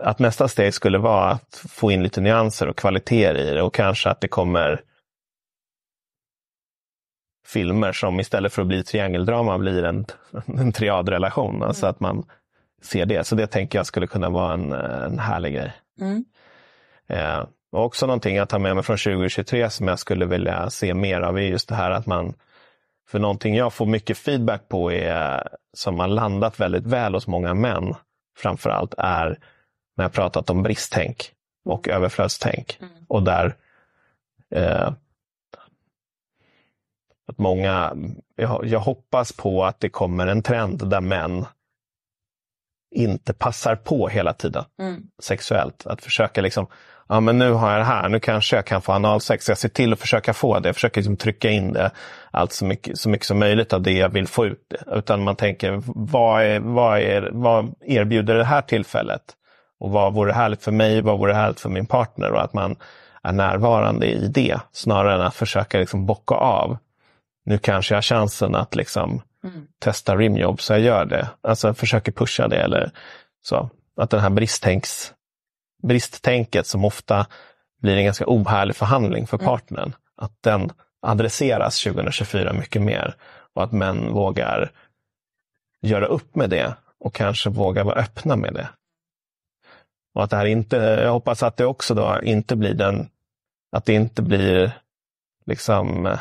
att 0.00 0.18
nästa 0.18 0.48
steg 0.48 0.74
skulle 0.74 0.98
vara 0.98 1.30
att 1.30 1.64
få 1.68 1.90
in 1.90 2.02
lite 2.02 2.20
nyanser 2.20 2.68
och 2.68 2.76
kvaliteter 2.76 3.34
i 3.38 3.54
det 3.54 3.62
och 3.62 3.74
kanske 3.74 4.10
att 4.10 4.20
det 4.20 4.28
kommer 4.28 4.80
filmer 7.46 7.92
som 7.92 8.20
istället 8.20 8.52
för 8.52 8.62
att 8.62 8.68
bli 8.68 8.84
triangeldrama 8.84 9.58
blir 9.58 9.84
en, 9.84 10.06
en 10.46 10.72
triadrelation. 10.72 11.62
Alltså 11.62 11.86
att 11.86 12.00
man 12.00 12.24
ser 12.82 13.06
det. 13.06 13.26
Så 13.26 13.34
det 13.34 13.46
tänker 13.46 13.78
jag 13.78 13.86
skulle 13.86 14.06
kunna 14.06 14.30
vara 14.30 14.54
en, 14.54 14.72
en 14.72 15.18
härlig 15.18 15.54
grej. 15.54 15.72
Mm. 16.00 16.24
Eh, 17.08 17.44
också 17.72 18.06
någonting 18.06 18.36
jag 18.36 18.48
tar 18.48 18.58
med 18.58 18.74
mig 18.74 18.84
från 18.84 18.96
2023 18.96 19.70
som 19.70 19.88
jag 19.88 19.98
skulle 19.98 20.26
vilja 20.26 20.70
se 20.70 20.94
mer 20.94 21.20
av 21.20 21.38
är 21.38 21.42
just 21.42 21.68
det 21.68 21.74
här 21.74 21.90
att 21.90 22.06
man 22.06 22.34
för 23.08 23.18
någonting 23.18 23.56
jag 23.56 23.72
får 23.72 23.86
mycket 23.86 24.18
feedback 24.18 24.68
på 24.68 24.92
är 24.92 25.48
som 25.72 26.00
har 26.00 26.08
landat 26.08 26.60
väldigt 26.60 26.86
väl 26.86 27.14
hos 27.14 27.26
många 27.26 27.54
män 27.54 27.94
framförallt 28.36 28.94
är 28.98 29.38
när 29.96 30.04
jag 30.04 30.12
pratat 30.12 30.50
om 30.50 30.62
bristtänk 30.62 31.32
och 31.64 31.88
överflödstänk. 31.88 32.78
Och 33.08 33.22
där 33.22 33.56
eh, 34.54 34.92
att 37.26 37.38
många, 37.38 37.96
jag, 38.36 38.66
jag 38.66 38.80
hoppas 38.80 39.32
på 39.32 39.64
att 39.64 39.80
det 39.80 39.88
kommer 39.88 40.26
en 40.26 40.42
trend 40.42 40.88
där 40.90 41.00
män 41.00 41.46
inte 42.90 43.32
passar 43.32 43.76
på 43.76 44.08
hela 44.08 44.32
tiden 44.32 44.64
Mm. 44.78 45.02
sexuellt. 45.22 45.86
Att 45.86 46.02
försöka 46.02 46.40
liksom, 46.40 46.66
ja 47.10 47.20
men 47.20 47.38
nu 47.38 47.52
har 47.52 47.70
jag 47.70 47.80
det 47.80 47.84
här, 47.84 48.08
nu 48.08 48.20
kanske 48.20 48.56
jag 48.56 48.64
kan 48.64 48.82
få 48.82 48.92
analsex. 48.92 49.48
Jag 49.48 49.58
ser 49.58 49.68
till 49.68 49.92
att 49.92 50.00
försöka 50.00 50.34
få 50.34 50.58
det, 50.58 50.68
jag 50.68 50.74
försöker 50.74 51.00
liksom 51.00 51.16
trycka 51.16 51.50
in 51.50 51.72
det 51.72 51.90
allt 52.30 52.52
så 52.52 52.64
mycket, 52.64 52.98
så 52.98 53.08
mycket 53.08 53.26
som 53.26 53.38
möjligt 53.38 53.72
av 53.72 53.82
det 53.82 53.92
jag 53.92 54.08
vill 54.08 54.26
få 54.26 54.46
ut. 54.46 54.74
Utan 54.92 55.24
man 55.24 55.36
tänker, 55.36 55.82
vad, 55.86 56.42
är, 56.42 56.60
vad, 56.60 56.98
är, 56.98 57.30
vad 57.32 57.74
erbjuder 57.80 58.34
det 58.34 58.44
här 58.44 58.62
tillfället? 58.62 59.22
Och 59.80 59.90
vad 59.90 60.14
vore 60.14 60.32
härligt 60.32 60.62
för 60.62 60.72
mig, 60.72 61.02
vad 61.02 61.18
vore 61.18 61.34
härligt 61.34 61.60
för 61.60 61.68
min 61.68 61.86
partner? 61.86 62.32
Och 62.32 62.42
att 62.42 62.52
man 62.52 62.76
är 63.22 63.32
närvarande 63.32 64.06
i 64.06 64.28
det, 64.28 64.60
snarare 64.72 65.14
än 65.14 65.20
att 65.20 65.34
försöka 65.34 65.78
liksom 65.78 66.06
bocka 66.06 66.34
av. 66.34 66.78
Nu 67.44 67.58
kanske 67.58 67.94
jag 67.94 67.96
har 67.96 68.02
chansen 68.02 68.54
att 68.54 68.74
liksom 68.74 69.22
testa 69.78 70.16
rimjobb, 70.16 70.60
så 70.60 70.72
jag 70.72 70.80
gör 70.80 71.04
det. 71.04 71.28
Alltså 71.42 71.74
försöker 71.74 72.12
pusha 72.12 72.48
det. 72.48 72.56
Eller 72.56 72.90
så. 73.42 73.70
Att 73.96 74.10
den 74.10 74.20
här 74.20 74.30
bristtänks, 74.30 75.12
bristtänket 75.82 76.66
som 76.66 76.84
ofta 76.84 77.26
blir 77.82 77.96
en 77.96 78.04
ganska 78.04 78.24
ohärlig 78.26 78.76
förhandling 78.76 79.26
för 79.26 79.38
partnern, 79.38 79.92
att 80.16 80.42
den 80.42 80.70
adresseras 81.02 81.82
2024 81.82 82.52
mycket 82.52 82.82
mer. 82.82 83.14
Och 83.54 83.62
att 83.62 83.72
män 83.72 84.12
vågar 84.12 84.70
göra 85.82 86.06
upp 86.06 86.34
med 86.36 86.50
det 86.50 86.74
och 87.00 87.14
kanske 87.14 87.50
vågar 87.50 87.84
vara 87.84 88.00
öppna 88.00 88.36
med 88.36 88.54
det. 88.54 88.68
Och 90.14 90.24
att 90.24 90.30
det 90.30 90.36
här 90.36 90.44
inte, 90.44 90.76
jag 90.76 91.12
hoppas 91.12 91.42
att 91.42 91.56
det 91.56 91.66
också 91.66 91.94
då 91.94 92.20
inte 92.22 92.56
blir 92.56 92.74
den, 92.74 93.08
att 93.72 93.84
det 93.84 93.92
inte 93.92 94.22
blir 94.22 94.72
liksom 95.46 96.16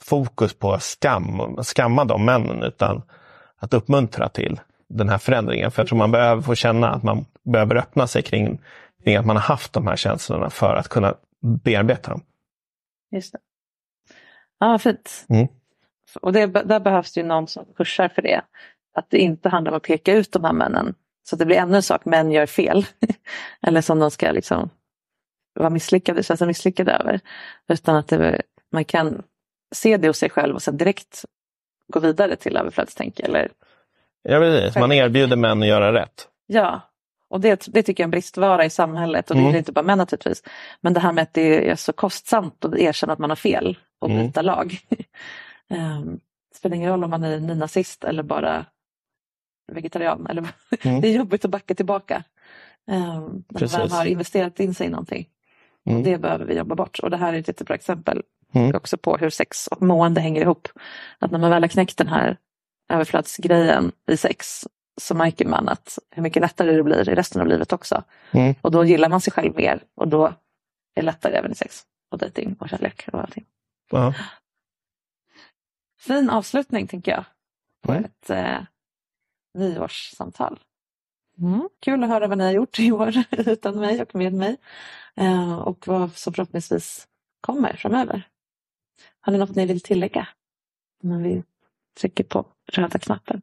fokus 0.00 0.54
på 0.54 0.78
skam, 0.78 1.56
skamma 1.62 2.04
de 2.04 2.24
männen, 2.24 2.62
utan 2.62 3.02
att 3.56 3.74
uppmuntra 3.74 4.28
till 4.28 4.60
den 4.88 5.08
här 5.08 5.18
förändringen. 5.18 5.70
För 5.70 5.82
jag 5.82 5.88
tror 5.88 5.98
man 5.98 6.10
behöver 6.10 6.42
få 6.42 6.54
känna 6.54 6.90
att 6.90 7.02
man 7.02 7.26
behöver 7.42 7.76
öppna 7.76 8.06
sig 8.06 8.22
kring, 8.22 8.60
kring 9.04 9.16
att 9.16 9.26
man 9.26 9.36
har 9.36 9.42
haft 9.42 9.72
de 9.72 9.86
här 9.86 9.96
känslorna 9.96 10.50
för 10.50 10.76
att 10.76 10.88
kunna 10.88 11.14
bearbeta 11.40 12.10
dem. 12.10 12.22
Just 13.10 13.32
det. 13.32 13.38
Ja, 14.58 14.78
fint. 14.78 15.26
Mm. 15.28 15.48
Och 16.20 16.32
det, 16.32 16.46
där 16.46 16.80
behövs 16.80 17.12
det 17.12 17.20
ju 17.20 17.26
någon 17.26 17.48
som 17.48 17.64
pushar 17.76 18.08
för 18.08 18.22
det. 18.22 18.42
Att 18.94 19.10
det 19.10 19.18
inte 19.18 19.48
handlar 19.48 19.72
om 19.72 19.76
att 19.76 19.82
peka 19.82 20.12
ut 20.14 20.32
de 20.32 20.44
här 20.44 20.52
männen. 20.52 20.94
Så 21.22 21.34
att 21.34 21.38
det 21.38 21.46
blir 21.46 21.56
ännu 21.56 21.76
en 21.76 21.82
sak, 21.82 22.04
män 22.04 22.32
gör 22.32 22.46
fel. 22.46 22.86
Eller 23.66 23.80
som 23.80 23.98
de 23.98 24.10
ska 24.10 24.30
liksom 24.30 24.70
vara 25.54 25.70
misslyckade, 25.70 26.22
känna 26.22 26.36
sig 26.36 26.46
misslyckade 26.46 26.92
över. 26.92 27.20
Utan 27.68 27.96
att 27.96 28.08
det, 28.08 28.42
man 28.72 28.84
kan 28.84 29.22
se 29.74 29.96
det 29.96 30.06
hos 30.08 30.18
sig 30.18 30.30
själv 30.30 30.54
och 30.54 30.62
sen 30.62 30.76
direkt 30.76 31.24
gå 31.92 32.00
vidare 32.00 32.36
till 32.36 32.56
överflödstänk. 32.56 33.20
Eller, 33.20 33.52
Ja, 34.22 34.38
precis. 34.38 34.76
Man 34.76 34.92
erbjuder 34.92 35.36
män 35.36 35.62
att 35.62 35.68
göra 35.68 35.92
rätt. 35.92 36.28
ja, 36.46 36.80
och 37.30 37.40
det, 37.40 37.66
det 37.72 37.82
tycker 37.82 38.02
jag 38.02 38.04
är 38.04 38.06
en 38.06 38.10
bristvara 38.10 38.64
i 38.64 38.70
samhället. 38.70 39.30
Och 39.30 39.34
det 39.36 39.40
Mm. 39.40 39.46
gäller 39.46 39.58
inte 39.58 39.72
bara 39.72 39.82
män 39.84 39.98
naturligtvis. 39.98 40.42
Men 40.80 40.92
det 40.94 41.00
här 41.00 41.12
med 41.12 41.22
att 41.22 41.34
det 41.34 41.70
är 41.70 41.76
så 41.76 41.92
kostsamt 41.92 42.64
att 42.64 42.74
erkänna 42.78 43.12
att 43.12 43.18
man 43.18 43.30
har 43.30 43.36
fel 43.36 43.78
och 43.98 44.10
Mm. 44.10 44.26
byta 44.26 44.42
lag. 44.42 44.78
um, 45.70 46.20
det 46.52 46.56
spelar 46.58 46.76
ingen 46.76 46.90
roll 46.90 47.04
om 47.04 47.10
man 47.10 47.24
är 47.24 47.40
nynazist 47.40 48.04
eller 48.04 48.22
bara 48.22 48.66
vegetarian. 49.72 50.26
Eller, 50.30 50.44
Mm. 50.84 51.00
Det 51.00 51.08
är 51.08 51.12
jobbigt 51.16 51.44
att 51.44 51.50
backa 51.50 51.74
tillbaka. 51.74 52.24
Um, 52.90 53.44
när 53.48 53.78
man 53.78 53.90
har 53.90 54.04
investerat 54.04 54.60
in 54.60 54.74
sig 54.74 54.86
i 54.86 54.90
någonting. 54.90 55.28
Mm. 55.86 56.02
Det 56.02 56.18
behöver 56.18 56.44
vi 56.44 56.54
jobba 56.56 56.74
bort. 56.74 56.98
Och 56.98 57.10
det 57.10 57.16
här 57.16 57.32
är 57.32 57.38
ett 57.38 57.48
jättebra 57.48 57.74
exempel 57.74 58.22
Mm. 58.54 58.74
också 58.76 58.96
på 58.96 59.16
hur 59.16 59.30
sex 59.30 59.66
och 59.66 59.82
mående 59.82 60.20
hänger 60.20 60.40
ihop. 60.42 60.68
Att 61.18 61.30
när 61.30 61.38
man 61.38 61.50
väl 61.50 61.62
har 61.62 61.68
knäckt 61.68 61.98
den 61.98 62.08
här 62.08 62.36
överflödsgrejen 62.92 63.92
i 64.10 64.16
sex 64.16 64.64
så 65.00 65.14
märker 65.14 65.44
man 65.44 65.68
att 65.68 65.98
hur 66.10 66.22
mycket 66.22 66.42
lättare 66.42 66.72
det 66.72 66.82
blir 66.82 67.08
i 67.08 67.14
resten 67.14 67.40
av 67.40 67.46
livet 67.46 67.72
också. 67.72 68.04
Mm. 68.32 68.54
Och 68.60 68.70
då 68.70 68.84
gillar 68.84 69.08
man 69.08 69.20
sig 69.20 69.32
själv 69.32 69.56
mer 69.56 69.82
och 69.94 70.08
då 70.08 70.26
är 70.26 70.34
det 70.94 71.02
lättare 71.02 71.36
även 71.36 71.52
i 71.52 71.54
sex 71.54 71.82
och 72.10 72.18
dejting 72.18 72.56
och 72.60 72.68
kärlek 72.68 73.08
och 73.12 73.20
allting. 73.20 73.44
Ja. 73.90 74.14
Fin 76.00 76.30
avslutning 76.30 76.86
tänker 76.86 77.12
jag 77.12 77.24
Mm. 77.88 78.04
ett 78.04 78.30
eh, 78.30 78.60
nyårssamtal. 79.54 80.60
Mm. 81.38 81.68
Kul 81.80 82.04
att 82.04 82.10
höra 82.10 82.26
vad 82.28 82.38
ni 82.38 82.44
har 82.44 82.52
gjort 82.52 82.78
i 82.78 82.92
år 82.92 83.14
utan 83.30 83.78
mig 83.78 84.02
och 84.02 84.14
med 84.14 84.32
mig. 84.32 84.56
Eh, 85.16 85.58
och 85.58 85.88
vad 85.88 86.16
som 86.16 86.32
förhoppningsvis 86.32 87.08
kommer 87.40 87.72
framöver. 87.76 88.28
Har 89.20 89.32
ni 89.32 89.38
något 89.38 89.56
ni 89.56 89.66
vill 89.66 89.80
tillägga? 89.80 90.28
När 91.02 91.18
vi 91.18 91.42
trycker 92.00 92.24
på 92.24 92.46
röda 92.72 92.98
knappen. 92.98 93.42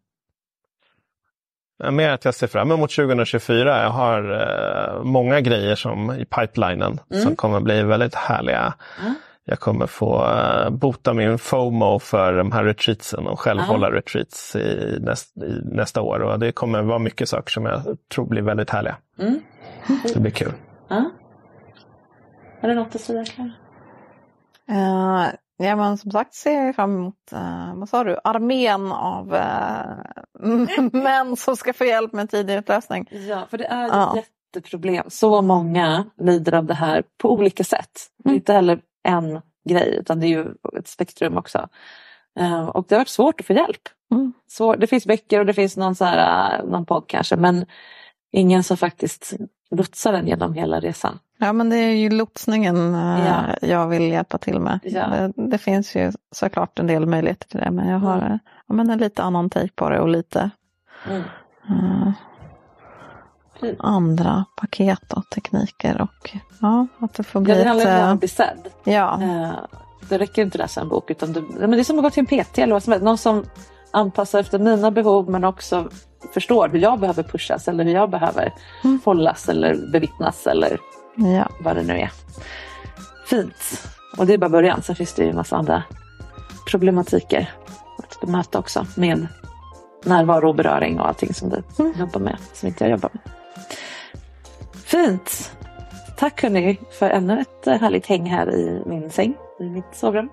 Ja, 1.84 1.92
Mer 1.92 2.10
att 2.10 2.26
jag 2.26 2.36
ser 2.36 2.48
fram 2.48 2.72
emot 2.72 2.92
2024. 2.96 3.84
Jag 3.84 3.90
har 3.90 4.32
eh, 4.42 5.04
många 5.04 5.42
grejer 5.42 5.76
som 5.76 6.12
i 6.12 6.26
pipelinen 6.26 7.00
som 7.24 7.36
kommer 7.36 7.60
bli 7.60 7.84
väldigt 7.84 8.16
härliga. 8.16 8.74
Mm. 9.02 9.14
Jag 9.46 9.60
kommer 9.60 9.88
få 9.88 10.26
eh, 10.26 10.70
bota 10.70 11.14
min 11.14 11.38
FOMO 11.38 12.00
för 12.00 12.34
de 12.34 12.52
här 12.52 12.64
retreatsen 12.64 13.28
och 13.28 13.40
själv 13.40 13.60
Ja. 13.60 13.66
hålla 13.66 13.92
retreats 13.92 14.56
i, 14.56 14.98
näst, 15.02 15.38
i 15.38 15.62
nästa 15.64 16.02
år. 16.02 16.20
Och 16.20 16.40
det 16.40 16.52
kommer 16.52 16.82
vara 16.82 17.00
mycket 17.00 17.30
saker 17.30 17.52
som 17.52 17.66
jag 17.66 17.98
tror 18.14 18.26
blir 18.26 18.42
väldigt 18.42 18.70
härliga. 18.70 18.96
Mm. 19.20 19.40
Det 20.14 20.20
blir 20.20 20.32
kul. 20.32 20.52
Ja. 20.88 21.12
Är 22.62 22.68
det 22.68 22.76
något 22.76 22.96
att 22.96 23.02
säga 23.02 23.26
Clara? 23.26 23.52
Eh, 24.70 25.28
ja 25.62 25.76
men 25.76 25.98
som 25.98 26.12
sagt 26.12 26.34
ser 26.34 26.66
jag 26.66 26.76
fram 26.76 26.96
emot, 26.96 27.16
eh, 27.34 27.76
vad 27.76 27.90
sa 27.90 28.04
du, 28.04 28.18
armén 28.24 28.92
av 28.92 29.36
eh, 29.36 30.90
män 30.94 31.36
som 31.38 31.56
ska 31.58 31.74
få 31.74 31.86
hjälp 31.86 32.14
med 32.14 32.30
tidig 32.30 32.56
utlösning. 32.56 33.08
Ja, 33.12 33.48
för 33.50 33.58
det 33.58 33.66
är 33.66 33.86
ett 33.86 33.92
Ja. 33.94 34.16
jätteproblem. 34.56 35.06
Så 35.08 35.42
många 35.42 36.06
lider 36.22 36.54
av 36.54 36.66
det 36.66 36.74
här 36.74 37.04
på 37.22 37.32
olika 37.34 37.64
sätt. 37.64 37.92
Det 38.18 38.28
är 38.30 38.32
Mm. 38.32 38.36
inte 38.36 38.54
heller 38.54 38.80
en 39.04 39.42
grej 39.70 39.96
utan 40.00 40.20
det 40.20 40.28
är 40.28 40.30
ju 40.30 40.46
ett 40.80 40.88
spektrum 40.88 41.38
också. 41.38 41.68
Eh, 42.40 42.66
och 42.68 42.86
det 42.90 42.96
har 42.96 43.00
varit 43.00 43.08
svårt 43.08 43.40
att 43.40 43.46
få 43.48 43.54
hjälp. 43.54 43.82
Mm. 44.12 44.34
Svår, 44.48 44.78
det 44.78 44.88
finns 44.88 45.06
böcker 45.06 45.40
och 45.40 45.46
det 45.46 45.54
finns 45.54 45.78
någon, 45.78 45.96
så 45.96 46.06
här, 46.06 46.64
någon 46.64 46.86
podd 46.86 47.04
kanske 47.08 47.36
men 47.36 47.66
ingen 48.32 48.64
som 48.64 48.78
faktiskt 48.78 49.34
lotsar 49.72 50.14
en 50.14 50.28
genom 50.28 50.54
hela 50.54 50.80
resan. 50.80 51.20
Ja 51.38 51.54
men 51.54 51.70
det 51.70 51.76
är 51.78 51.92
ju 51.92 52.10
lotsningen 52.10 52.96
eh, 52.96 53.26
Ja. 53.28 53.68
jag 53.68 53.88
vill 53.88 54.12
hjälpa 54.12 54.38
till 54.38 54.60
med. 54.60 54.80
Ja. 54.84 55.08
Det, 55.08 55.34
det 55.36 55.58
finns 55.58 55.96
ju 55.96 56.12
såklart 56.32 56.80
en 56.80 56.88
del 56.88 57.06
möjligheter 57.06 57.48
till 57.50 57.60
det 57.60 57.72
men 57.72 57.88
jag 57.90 58.00
har 58.00 58.18
Mm. 58.18 58.32
eh, 58.32 58.38
ja, 58.68 58.74
men 58.74 58.90
en 58.90 58.98
lite 59.00 59.24
annan 59.24 59.50
take 59.50 59.70
på 59.76 59.90
det 59.90 60.00
och 60.00 60.10
lite 60.10 60.50
Mm. 61.10 61.22
eh, 61.70 62.12
Fint. 63.60 63.78
andra 63.80 64.46
paket 64.58 65.14
och 65.14 65.30
tekniker 65.30 66.02
och 66.02 66.38
ja, 66.62 66.88
att 67.00 67.14
det 67.14 67.24
får 67.24 67.42
bli 67.42 67.54
Ja, 67.54 67.60
det 67.64 67.68
handlar 67.68 67.86
ju 67.86 67.92
om 68.04 68.08
ett, 68.08 68.14
att 68.14 68.20
bli 68.20 68.28
sedd. 68.28 68.68
eh, 68.86 68.94
ja, 68.94 69.20
Eh, 69.22 69.52
det 70.10 70.18
räcker 70.18 70.42
inte 70.42 70.56
att 70.56 70.60
läsa 70.60 70.82
en 70.82 70.90
bok 70.90 71.12
utan 71.12 71.34
du, 71.34 71.42
men 71.60 71.72
det 71.72 71.80
är 71.80 71.84
som 71.84 71.98
att 71.98 72.04
gå 72.04 72.10
till 72.10 72.20
en 72.32 72.44
PT 72.46 72.58
eller 72.60 72.74
vad 72.74 72.84
som 72.84 72.92
helst. 72.92 73.04
Någon 73.06 73.18
som 73.18 73.46
anpassar 73.92 74.40
efter 74.40 74.60
mina 74.60 74.92
behov 74.92 75.30
men 75.30 75.44
också 75.44 75.90
förstår 76.34 76.70
hur 76.70 76.80
jag 76.80 77.00
behöver 77.00 77.24
pushas 77.24 77.68
eller 77.68 77.84
hur 77.84 77.94
jag 77.94 78.10
behöver 78.10 78.54
Mm. 78.84 79.00
hållas 79.06 79.50
eller 79.50 79.92
bevittnas 79.92 80.48
eller 80.48 80.78
ja. 81.16 81.50
vad 81.62 81.76
det 81.76 81.84
nu 81.84 81.94
är. 82.00 82.12
Fint. 83.26 83.88
Och 84.18 84.26
det 84.26 84.34
är 84.34 84.38
bara 84.38 84.50
början. 84.50 84.82
Sen 84.82 84.96
finns 84.96 85.14
det 85.14 85.24
ju 85.24 85.30
en 85.30 85.36
massa 85.36 85.56
andra 85.56 85.84
problematiker 86.72 87.50
att 87.98 88.22
bemöta 88.22 88.60
också 88.60 88.86
med 88.98 89.28
närvaro 90.06 90.50
och 90.50 90.56
beröring 90.56 91.00
och 91.00 91.08
allting 91.08 91.34
som 91.34 91.50
du 91.50 91.64
Mm. 91.80 91.94
jobbar 92.00 92.20
med 92.22 92.38
som 92.54 92.68
inte 92.68 92.84
jag 92.84 92.92
jobbar 92.92 93.10
med. 93.14 93.22
Fint. 94.86 95.52
Tack 96.18 96.44
hörni 96.44 96.80
för 97.00 97.10
ännu 97.10 97.42
ett 97.42 97.82
härligt 97.82 98.06
häng 98.08 98.26
här 98.30 98.56
i 98.56 98.84
min 98.86 99.12
säng 99.12 99.34
i 99.60 99.64
mitt 99.64 99.86
sovrum. 99.96 100.30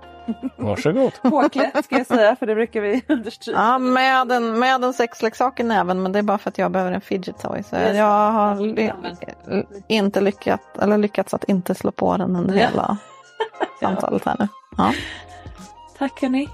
Varsågod. 0.57 1.13
Påklätt 1.23 1.85
ska 1.85 1.97
jag 1.99 2.07
säga 2.07 2.37
för 2.37 2.47
det 2.47 2.55
brukar 2.55 2.81
vi 2.81 3.03
understryka. 3.09 3.59
Ja, 3.61 3.79
med 3.79 4.33
en, 4.33 4.59
med 4.59 4.85
en 4.85 4.93
sexleksak 4.93 5.61
i 5.61 5.63
näven 5.63 6.03
men 6.03 6.13
det 6.13 6.19
är 6.19 6.23
bara 6.23 6.39
för 6.39 6.51
att 6.51 6.59
jag 6.59 6.71
behöver 6.71 6.93
en 6.93 7.01
fidget 7.01 7.39
toy. 7.39 7.63
Så 7.63 7.77
Just 7.77 7.95
jag 7.95 8.33
har 8.33 8.57
ly 8.61 8.91
inte 9.89 10.21
lyckats, 10.21 10.65
eller 10.81 10.99
lyckats 10.99 11.35
att 11.35 11.45
inte 11.45 11.75
slå 11.75 11.91
på 11.91 12.17
den 12.17 12.37
under 12.37 12.55
Ja. 12.55 12.69
hela 12.69 12.97
samtalet 13.81 14.25
här 14.25 14.37
nu. 14.39 14.49
Ja. 14.77 14.93
Tack 15.99 16.23
hörni. 16.23 16.49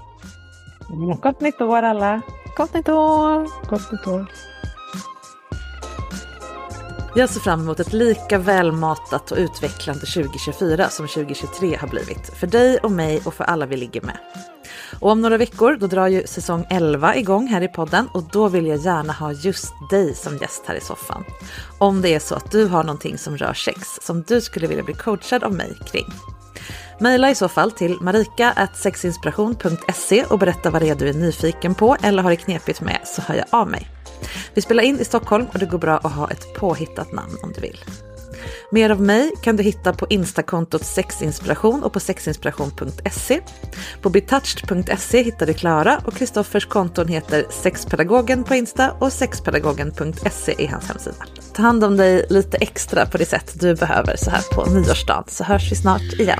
Gott 1.21 1.41
nytt 1.41 1.61
år 1.61 1.83
alla. 1.83 2.21
Gott 2.57 2.73
nytt 2.73 2.89
år! 2.89 3.67
Gott 3.69 3.91
nytt 3.91 4.07
år. 4.07 4.25
Jag 7.17 7.29
ser 7.29 7.39
fram 7.39 7.61
emot 7.61 7.79
ett 7.79 7.93
lika 7.93 8.37
välmatat 8.37 9.31
och 9.31 9.37
utvecklande 9.37 10.05
2024 10.05 10.89
som 10.89 11.07
2023 11.07 11.75
har 11.75 11.87
blivit. 11.87 12.33
För 12.39 12.47
dig 12.47 12.77
och 12.77 12.91
mig 12.91 13.21
och 13.25 13.33
för 13.33 13.43
alla 13.43 13.65
vi 13.65 13.77
ligger 13.77 14.01
med. 14.01 14.17
Och 14.99 15.11
om 15.11 15.21
några 15.21 15.37
veckor 15.37 15.77
då 15.79 15.87
drar 15.87 16.07
ju 16.07 16.27
säsong 16.27 16.65
11 16.69 17.15
igång 17.15 17.47
här 17.47 17.61
i 17.61 17.67
podden 17.67 18.07
och 18.13 18.23
då 18.31 18.47
vill 18.47 18.67
jag 18.67 18.79
gärna 18.79 19.13
ha 19.13 19.31
just 19.31 19.73
dig 19.89 20.15
som 20.15 20.37
gäst 20.37 20.63
här 20.65 20.75
i 20.75 20.81
soffan. 20.81 21.23
Om 21.77 22.01
det 22.01 22.13
är 22.13 22.19
så 22.19 22.35
att 22.35 22.51
du 22.51 22.65
har 22.65 22.83
någonting 22.83 23.17
som 23.17 23.37
rör 23.37 23.53
sex 23.53 23.99
som 24.01 24.21
du 24.21 24.41
skulle 24.41 24.67
vilja 24.67 24.83
bli 24.83 24.93
coachad 24.93 25.43
av 25.43 25.53
mig 25.53 25.77
kring. 25.85 26.07
Maila 26.99 27.29
i 27.29 27.35
så 27.35 27.47
fall 27.47 27.71
till 27.71 27.97
marika.sexinspiration.se 28.01 30.23
och 30.23 30.39
berätta 30.39 30.69
vad 30.69 30.81
det 30.81 30.89
är 30.89 30.95
du 30.95 31.09
är 31.09 31.13
nyfiken 31.13 31.75
på 31.75 31.97
eller 32.01 32.23
har 32.23 32.29
det 32.29 32.35
knepigt 32.35 32.81
med 32.81 32.99
så 33.05 33.21
hör 33.21 33.35
jag 33.35 33.45
av 33.49 33.69
mig. 33.69 33.94
Vi 34.53 34.61
spelar 34.61 34.83
in 34.83 34.99
i 34.99 35.05
Stockholm 35.05 35.45
och 35.53 35.59
det 35.59 35.65
går 35.65 35.77
bra 35.77 35.97
att 35.97 36.11
ha 36.11 36.31
ett 36.31 36.53
påhittat 36.53 37.11
namn 37.11 37.37
om 37.43 37.51
du 37.55 37.61
vill. 37.61 37.79
Mer 38.71 38.89
av 38.89 39.01
mig 39.01 39.31
kan 39.41 39.55
du 39.55 39.63
hitta 39.63 39.93
på 39.93 40.07
instakontot 40.09 40.85
sexinspiration 40.85 41.83
och 41.83 41.93
på 41.93 41.99
sexinspiration.se. 41.99 43.41
På 44.01 44.09
betouched.se 44.09 45.23
hittar 45.23 45.45
du 45.45 45.53
Klara 45.53 46.01
och 46.05 46.13
Kristoffers 46.13 46.65
konton 46.65 47.07
heter 47.07 47.45
sexpedagogen 47.49 48.43
på 48.43 48.55
Insta 48.55 48.91
och 48.91 49.13
sexpedagogen.se 49.13 50.55
är 50.57 50.67
hans 50.67 50.87
hemsida. 50.87 51.25
Ta 51.53 51.61
hand 51.61 51.83
om 51.83 51.97
dig 51.97 52.25
lite 52.29 52.57
extra 52.57 53.05
på 53.05 53.17
det 53.17 53.25
sätt 53.25 53.59
du 53.59 53.75
behöver 53.75 54.15
så 54.15 54.29
här 54.29 54.41
på 54.53 54.65
nyårsdagen 54.65 55.23
så 55.27 55.43
hörs 55.43 55.71
vi 55.71 55.75
snart 55.75 56.13
igen. 56.19 56.39